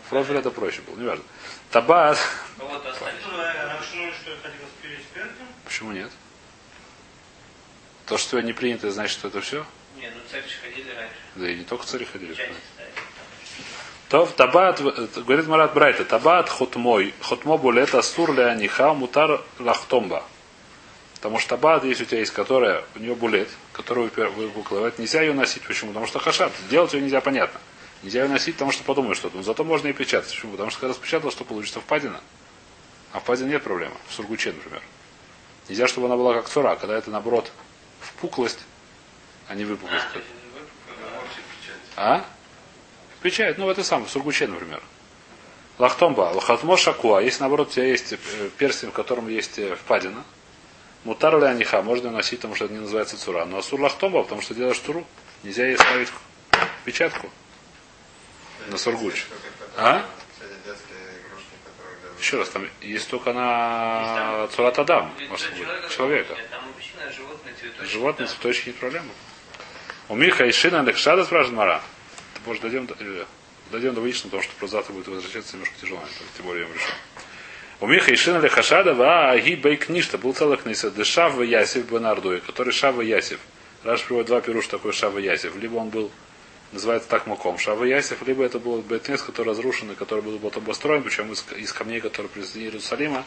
Профиль. 0.10 0.36
Это 0.38 0.50
проще 0.52 0.82
был, 0.82 0.96
не 0.98 1.06
важно. 1.08 1.24
Табат. 1.72 2.18
С 2.18 2.22
переспертом? 4.82 5.48
Почему 5.66 5.92
нет? 5.92 6.12
То, 8.06 8.18
что 8.18 8.40
не 8.42 8.54
принято, 8.54 8.92
значит, 8.92 9.18
что 9.18 9.28
это 9.30 9.42
все? 9.42 9.66
Не, 9.98 10.10
ну 10.10 10.18
царь 10.30 10.44
же 10.44 10.56
ходили 10.62 10.90
раньше. 10.92 11.16
Да 11.36 11.50
и 11.50 11.56
не 11.56 11.64
только 11.64 11.86
цари 11.86 12.06
ходили. 12.06 12.34
Ставили. 12.34 12.56
То 14.14 14.28
в 14.28 14.34
табат, 14.34 14.80
говорит 14.80 15.48
Марат 15.48 15.74
Брайта, 15.74 16.06
табат 16.06 16.48
хотмой, 16.48 17.16
хотмо 17.20 17.58
булет 17.58 17.96
астур 17.96 18.32
ля 18.32 18.52
аниха 18.52 18.94
мутар 18.94 19.42
лахтомба. 19.58 20.24
Потому 21.16 21.40
что 21.40 21.50
табат, 21.50 21.84
если 21.84 22.04
у 22.04 22.06
тебя 22.06 22.20
есть, 22.20 22.32
которая, 22.32 22.84
у 22.94 23.00
нее 23.00 23.16
булет, 23.16 23.50
которую 23.72 24.12
выпуклывает, 24.14 25.00
нельзя 25.00 25.24
ее 25.24 25.34
носить. 25.34 25.64
Почему? 25.64 25.90
Потому 25.90 26.06
что 26.06 26.20
хашат. 26.20 26.52
Делать 26.70 26.94
ее 26.94 27.02
нельзя, 27.02 27.22
понятно. 27.22 27.60
Нельзя 28.04 28.22
ее 28.22 28.30
носить, 28.30 28.54
потому 28.54 28.72
что 28.72 28.84
подумаешь 28.84 29.18
что-то. 29.18 29.38
Но 29.38 29.42
зато 29.42 29.64
можно 29.64 29.88
и 29.88 29.94
печатать. 29.94 30.30
Почему? 30.30 30.52
Потому 30.52 30.70
что 30.70 30.82
когда 30.82 30.94
распечатал, 30.94 31.32
что 31.32 31.44
получится 31.44 31.80
впадина. 31.82 32.22
А 33.14 33.20
впадина 33.20 33.50
нет 33.50 33.64
проблемы. 33.64 33.96
В 34.10 34.14
сургуче, 34.14 34.52
например. 34.52 34.84
Нельзя, 35.70 35.88
чтобы 35.88 36.06
она 36.06 36.18
была 36.18 36.36
как 36.36 36.48
цура, 36.48 36.76
когда 36.76 36.96
это 36.96 37.10
наоборот 37.10 37.52
впуклость, 38.00 38.60
а 39.48 39.56
не 39.56 39.66
выпуклость. 39.66 40.06
А. 41.96 42.18
А? 42.18 42.26
Печать, 43.24 43.58
ну 43.58 43.70
это 43.70 43.86
самое, 43.86 44.08
в 44.08 44.12
сургуче, 44.12 44.48
например. 44.48 44.82
Лахтомба, 45.80 46.32
лахатмо 46.34 46.76
шакуа. 46.76 47.22
Если 47.22 47.40
наоборот 47.40 47.70
у 47.70 47.72
тебя 47.72 47.86
есть 47.86 48.12
э, 48.12 48.18
перстень, 48.58 48.90
в 48.90 48.94
котором 48.94 49.30
есть 49.30 49.58
э, 49.58 49.76
впадина, 49.78 50.26
мутар 51.06 51.40
ли 51.40 51.46
аниха, 51.46 51.82
можно 51.82 52.12
носить, 52.12 52.40
потому 52.40 52.56
что 52.56 52.66
это 52.66 52.74
не 52.74 52.82
называется 52.82 53.18
цура. 53.18 53.46
Но 53.46 53.60
асур 53.60 53.80
лахтомба, 53.80 54.24
потому 54.24 54.42
что 54.42 54.54
делаешь 54.54 54.78
туру, 54.80 55.08
нельзя 55.42 55.66
ей 55.66 55.78
ставить 55.78 56.10
печатку 56.84 57.30
на 58.68 58.78
сургуч. 58.78 59.26
А? 59.78 60.06
Еще 62.20 62.38
раз, 62.38 62.50
там 62.50 62.68
есть 62.82 63.10
только 63.10 63.32
на 63.32 64.48
цурат 64.54 64.78
адам, 64.80 65.14
Для 65.18 65.30
может 65.30 65.50
быть, 65.50 65.96
человека, 65.96 66.36
животные 67.86 68.28
цветочки. 68.28 68.68
Не 68.70 68.74
проблема. 68.74 69.10
У 70.10 70.16
Миха 70.16 70.46
и 70.46 70.52
Шина 70.52 70.82
Лехшада 70.84 71.24
спрашивает 71.24 71.58
Мара. 71.58 71.82
Может, 72.46 72.62
до, 72.62 72.96
э, 73.00 73.26
дойдем 73.72 73.94
до 73.94 74.02
Ваишна, 74.02 74.30
потому 74.30 74.44
что 74.44 74.68
завтра 74.68 74.94
будет 74.94 75.08
возвращаться 75.08 75.54
немножко 75.54 75.76
тяжело, 75.80 76.00
то 76.00 76.38
тем 76.38 76.46
более 76.46 76.64
я 76.64 76.70
им 76.70 76.74
решил. 76.74 76.94
У 77.80 77.88
Миха 77.88 78.12
и 78.12 78.16
Шина 78.16 78.38
Лехашада 78.38 78.94
ва 78.94 79.32
аги 79.32 79.56
бейкништа 79.56 80.18
был 80.18 80.34
целых 80.34 80.66
нейса 80.66 80.90
дешав 80.92 81.42
Ясев 81.42 81.92
Бенардуи, 81.92 82.40
который 82.40 82.72
Шава 82.72 83.02
Ясев. 83.02 83.40
Раш 83.84 84.04
приводит 84.04 84.28
два 84.28 84.42
пируш 84.42 84.68
такой 84.68 84.94
Шава 84.94 85.20
Ясев. 85.20 85.56
Либо 85.58 85.76
он 85.76 85.90
был 85.90 86.12
называется 86.72 87.08
так 87.10 87.28
маком 87.28 87.58
Шава 87.58 87.84
Ясев, 87.84 88.26
либо 88.26 88.44
это 88.44 88.60
был 88.60 88.82
Бетнес, 88.82 89.22
который 89.22 89.50
разрушен, 89.50 89.92
и 89.92 89.96
который 89.96 90.22
был 90.22 90.38
вот 90.38 90.58
обостроен, 90.58 91.04
причем 91.04 91.32
из, 91.32 91.46
из 91.58 91.72
камней, 91.72 92.02
которые 92.02 92.32
из 92.36 92.56
Иерусалима. 92.56 93.24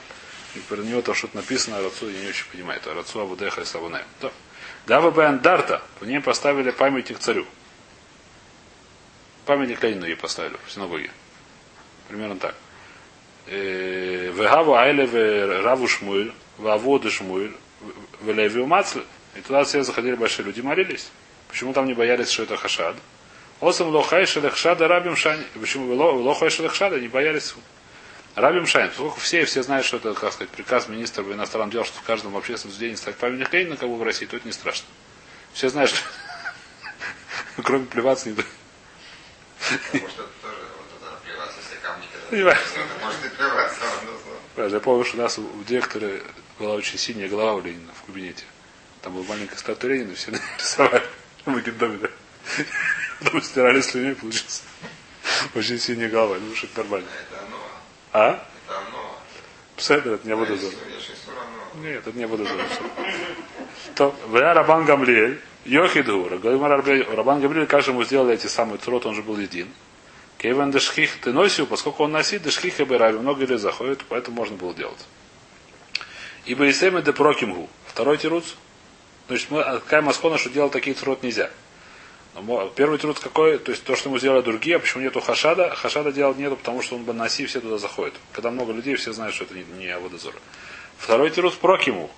И 0.55 0.59
про 0.61 0.79
него 0.79 1.03
там 1.03 1.15
что-то 1.15 1.37
написано, 1.37 1.83
Рацу 1.83 2.09
я 2.09 2.21
не 2.21 2.29
очень 2.29 2.47
понимаю. 2.51 2.81
Это 2.81 2.95
Рацу 2.95 3.21
Абудеха 3.21 3.61
и 3.61 3.65
Савуне. 3.65 4.05
Дава 4.87 5.11
Бен 5.11 5.41
Дарта, 5.41 5.83
в 6.01 6.07
ней 6.07 6.21
поставили 6.21 6.71
памятник 6.71 7.19
царю. 7.19 7.47
Памятник 9.47 9.83
Ленину 9.83 10.07
ей 10.07 10.17
поставили 10.17 10.57
в 10.67 10.71
синагоге. 10.71 11.11
Примерно 12.09 12.37
так. 12.37 12.55
Э, 13.47 14.33
Вегаву 14.35 14.75
Айле 14.75 15.61
Раву 15.63 15.87
Шмуэль, 15.87 16.33
Ваводы 16.59 17.11
Шмуэль, 17.11 17.55
в 18.21 18.33
Левию 18.33 18.67
Мацль. 18.67 19.03
И 19.37 19.41
туда 19.41 19.65
все 19.65 19.83
заходили 19.83 20.17
большие 20.17 20.45
люди, 20.45 20.61
молились. 20.61 21.11
Почему 21.49 21.73
там 21.73 21.87
не 21.87 21.95
боялись, 21.95 22.31
что 22.31 22.43
это 22.43 22.57
хашад? 22.57 22.97
Осам 23.61 23.89
лохай 23.89 24.27
шелехшада 24.27 24.89
рабим 24.89 25.17
шани. 25.17 25.45
Почему 25.59 25.95
лохай 25.95 26.51
шелехшада 26.51 27.01
не 27.01 27.09
боялись 27.09 27.55
Рабим 28.35 28.67
Шайн, 28.67 28.91
поскольку 28.91 29.19
все 29.19 29.47
все 29.47 29.63
знают, 29.63 29.87
что 29.87 29.97
это, 29.97 30.13
как 30.13 30.31
сказать, 30.31 30.51
приказ 30.51 30.89
министра 30.89 31.25
иностранных 31.25 31.73
дел, 31.73 31.87
что 31.87 31.99
в 31.99 32.03
каждом 32.03 32.37
общественном 32.37 32.75
заведении 32.75 32.97
ставить 32.97 33.17
памятник 33.17 33.51
Ленина, 33.51 33.77
бы 33.77 33.97
в 33.97 34.03
России, 34.03 34.27
то 34.27 34.37
это 34.37 34.47
не 34.47 34.53
страшно. 34.53 34.87
Все 35.55 35.71
знают, 35.71 35.91
что 35.91 36.01
Кроме 37.63 37.87
плеваться 37.87 38.29
не 38.29 38.37
Может, 39.61 40.19
это 40.19 40.29
тоже 40.43 40.57
плеваться, 41.25 41.59
камни 41.83 42.07
Может 43.03 43.25
и 43.25 43.29
плеваться, 43.37 43.81
Я 44.57 44.81
помню, 44.81 45.05
что 45.05 45.17
у 45.19 45.21
нас 45.21 45.39
у 45.39 45.65
директора 45.65 46.21
была 46.59 46.75
очень 46.75 46.99
синяя 46.99 47.29
голова 47.29 47.55
у 47.55 47.61
Ленина 47.61 47.93
в 47.93 48.07
кабинете. 48.07 48.45
Там 49.03 49.15
была 49.15 49.25
маленькая 49.25 49.57
статуя 49.57 49.93
Ленина, 49.93 50.15
все 50.15 50.31
нарисовали. 50.57 51.03
Мы 51.45 51.61
да. 51.63 52.09
Потом 53.21 53.43
стирали 53.43 53.81
слюней, 53.81 54.15
получился. 54.15 54.63
Очень 55.55 55.79
синяя 55.79 56.09
голова, 56.09 56.37
ну 56.39 56.55
что 56.55 56.67
это 56.67 56.79
нормально. 56.79 57.09
Это 57.29 57.41
оно. 57.41 57.57
А? 58.13 58.49
Пседер, 59.77 60.15
это 60.15 60.27
не 60.27 60.35
буду. 60.35 60.57
Нет, 61.83 62.07
это 62.07 62.19
не 62.19 62.27
буду. 62.27 62.47
То, 63.95 64.15
Вля 64.29 64.55
Рабан 64.55 64.85
Гамлиэль, 64.85 65.41
Йохидгу, 65.65 66.29
Рабан 66.29 67.41
Гамлиэль, 67.41 67.67
как 67.67 67.83
же 67.83 67.91
ему 67.91 68.05
сделали 68.05 68.35
эти 68.35 68.47
самые 68.47 68.79
цурот, 68.79 69.07
он 69.07 69.15
же 69.15 69.23
был 69.23 69.39
един. 69.39 69.69
Кейвен 70.39 70.71
Дешхих 70.71 71.21
ты 71.21 71.33
носил, 71.33 71.67
поскольку 71.67 72.05
он 72.05 72.13
носит, 72.13 72.43
Дешхих 72.43 72.81
и 72.81 72.85
Берави, 72.85 73.19
много 73.19 73.41
людей 73.41 73.59
заходит, 73.59 74.05
поэтому 74.09 74.37
можно 74.37 74.57
было 74.57 74.75
делать. 74.75 75.07
И 76.45 76.55
Бейсеме 76.55 77.03
де 77.03 77.13
Прокимгу. 77.13 77.69
Второй 77.87 78.19
тируц. 78.19 78.55
Значит, 79.29 79.51
мы, 79.51 79.65
какая 79.65 80.03
Маскона, 80.03 80.39
что 80.39 80.51
делать 80.51 80.73
такие 80.73 80.95
цурот 80.95 81.23
нельзя. 81.23 81.51
Первый 82.75 82.99
труд 82.99 83.19
какой? 83.19 83.59
То 83.59 83.71
есть 83.71 83.85
то, 83.85 83.97
что 83.97 84.09
ему 84.09 84.19
сделали 84.19 84.43
другие, 84.43 84.77
а 84.77 84.79
почему 84.79 85.03
нету 85.03 85.21
хашада? 85.21 85.71
Хашада 85.75 86.13
делать 86.13 86.37
нету, 86.37 86.57
потому 86.57 86.83
что 86.83 86.97
он 86.97 87.05
бы 87.05 87.15
носи, 87.15 87.47
все 87.47 87.61
туда 87.61 87.79
заходят. 87.79 88.15
Когда 88.33 88.51
много 88.51 88.73
людей, 88.73 88.95
все 88.97 89.13
знают, 89.13 89.35
что 89.35 89.45
это 89.45 89.55
не, 89.55 89.65
не 89.79 89.89
Аводозор. 89.89 90.35
Второй 90.99 91.31
тирус 91.31 91.55
прокиму. 91.55 92.11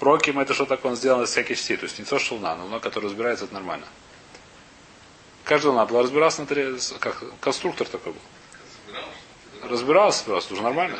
Проким 0.00 0.40
это 0.40 0.54
что 0.54 0.66
такое? 0.66 0.92
Он 0.92 0.96
сделан 0.96 1.22
из 1.22 1.30
всяких 1.30 1.56
частей. 1.56 1.76
То 1.76 1.84
есть 1.84 1.98
не 1.98 2.04
то, 2.04 2.18
что 2.18 2.34
луна, 2.34 2.56
но 2.56 2.64
луна, 2.64 2.80
который 2.80 3.04
разбирается, 3.04 3.44
это 3.44 3.54
нормально. 3.54 3.86
Каждая 5.44 5.72
луна 5.72 5.86
была 5.86 6.02
разбирался 6.02 6.40
на 6.40 6.46
три, 6.46 6.76
как 6.98 7.22
конструктор 7.40 7.86
такой 7.86 8.12
был. 8.12 9.68
Разбирался 9.68 10.24
просто, 10.24 10.54
уже 10.54 10.62
нормально. 10.62 10.96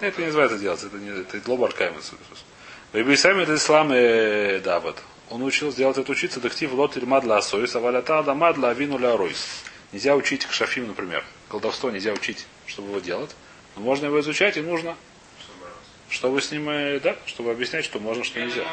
Это 0.00 0.20
не 0.20 0.26
называется 0.26 0.58
делать, 0.58 0.82
это 0.82 0.96
не 0.96 1.10
это 1.10 1.50
лобар 1.50 1.72
каймец. 1.72 2.12
Вейбисами 2.92 3.42
это 3.42 3.56
ислам 3.56 3.92
э, 3.92 4.60
Давид. 4.60 4.96
Он 5.30 5.42
учил 5.42 5.72
сделать 5.72 5.98
это 5.98 6.12
учиться, 6.12 6.40
дактив 6.40 6.72
лот 6.72 6.96
ильмад 6.96 7.24
ла 7.24 7.38
асойс, 7.38 7.74
а 7.74 7.80
валята 7.80 8.22
дамад 8.22 8.58
ла 8.58 8.70
авину 8.70 8.96
ля 8.98 9.14
аройс. 9.14 9.44
Нельзя 9.92 10.14
учить 10.14 10.46
к 10.46 10.52
шафим, 10.52 10.86
например. 10.86 11.24
Колдовство 11.48 11.90
нельзя 11.90 12.12
учить, 12.12 12.46
чтобы 12.66 12.90
его 12.90 13.00
делать. 13.00 13.30
Но 13.74 13.82
можно 13.82 14.06
его 14.06 14.20
изучать 14.20 14.56
и 14.56 14.60
нужно, 14.60 14.96
чтобы 16.10 16.40
с 16.40 16.50
ним, 16.50 16.68
э, 16.70 17.00
да, 17.00 17.16
чтобы 17.26 17.50
объяснять, 17.50 17.84
что 17.84 17.98
можно, 17.98 18.24
что 18.24 18.40
нельзя. 18.40 18.64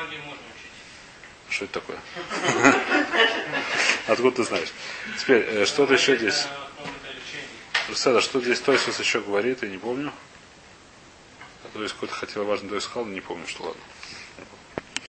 Что 1.49 1.65
это 1.65 1.73
такое? 1.73 1.97
Откуда 4.07 4.37
ты 4.37 4.43
знаешь? 4.43 4.69
Теперь, 5.19 5.41
э, 5.41 5.65
что-то 5.65 5.93
еще 5.93 6.17
здесь. 6.17 6.39
Это 6.39 6.49
какое-то 6.77 7.07
лечение. 7.09 7.95
Седа, 7.95 8.21
что 8.21 8.41
здесь 8.41 8.59
Тойсус 8.59 8.99
еще 8.99 9.21
говорит, 9.21 9.61
я 9.61 9.69
не 9.69 9.77
помню. 9.77 10.11
А 11.63 11.67
то 11.73 11.81
есть 11.81 11.93
какой-то 11.93 12.15
хотел 12.15 12.45
важный 12.45 12.69
Тойс 12.69 12.83
сказал, 12.85 13.05
но 13.05 13.13
не 13.13 13.21
помню, 13.21 13.47
что 13.47 13.63
ладно. 13.63 13.81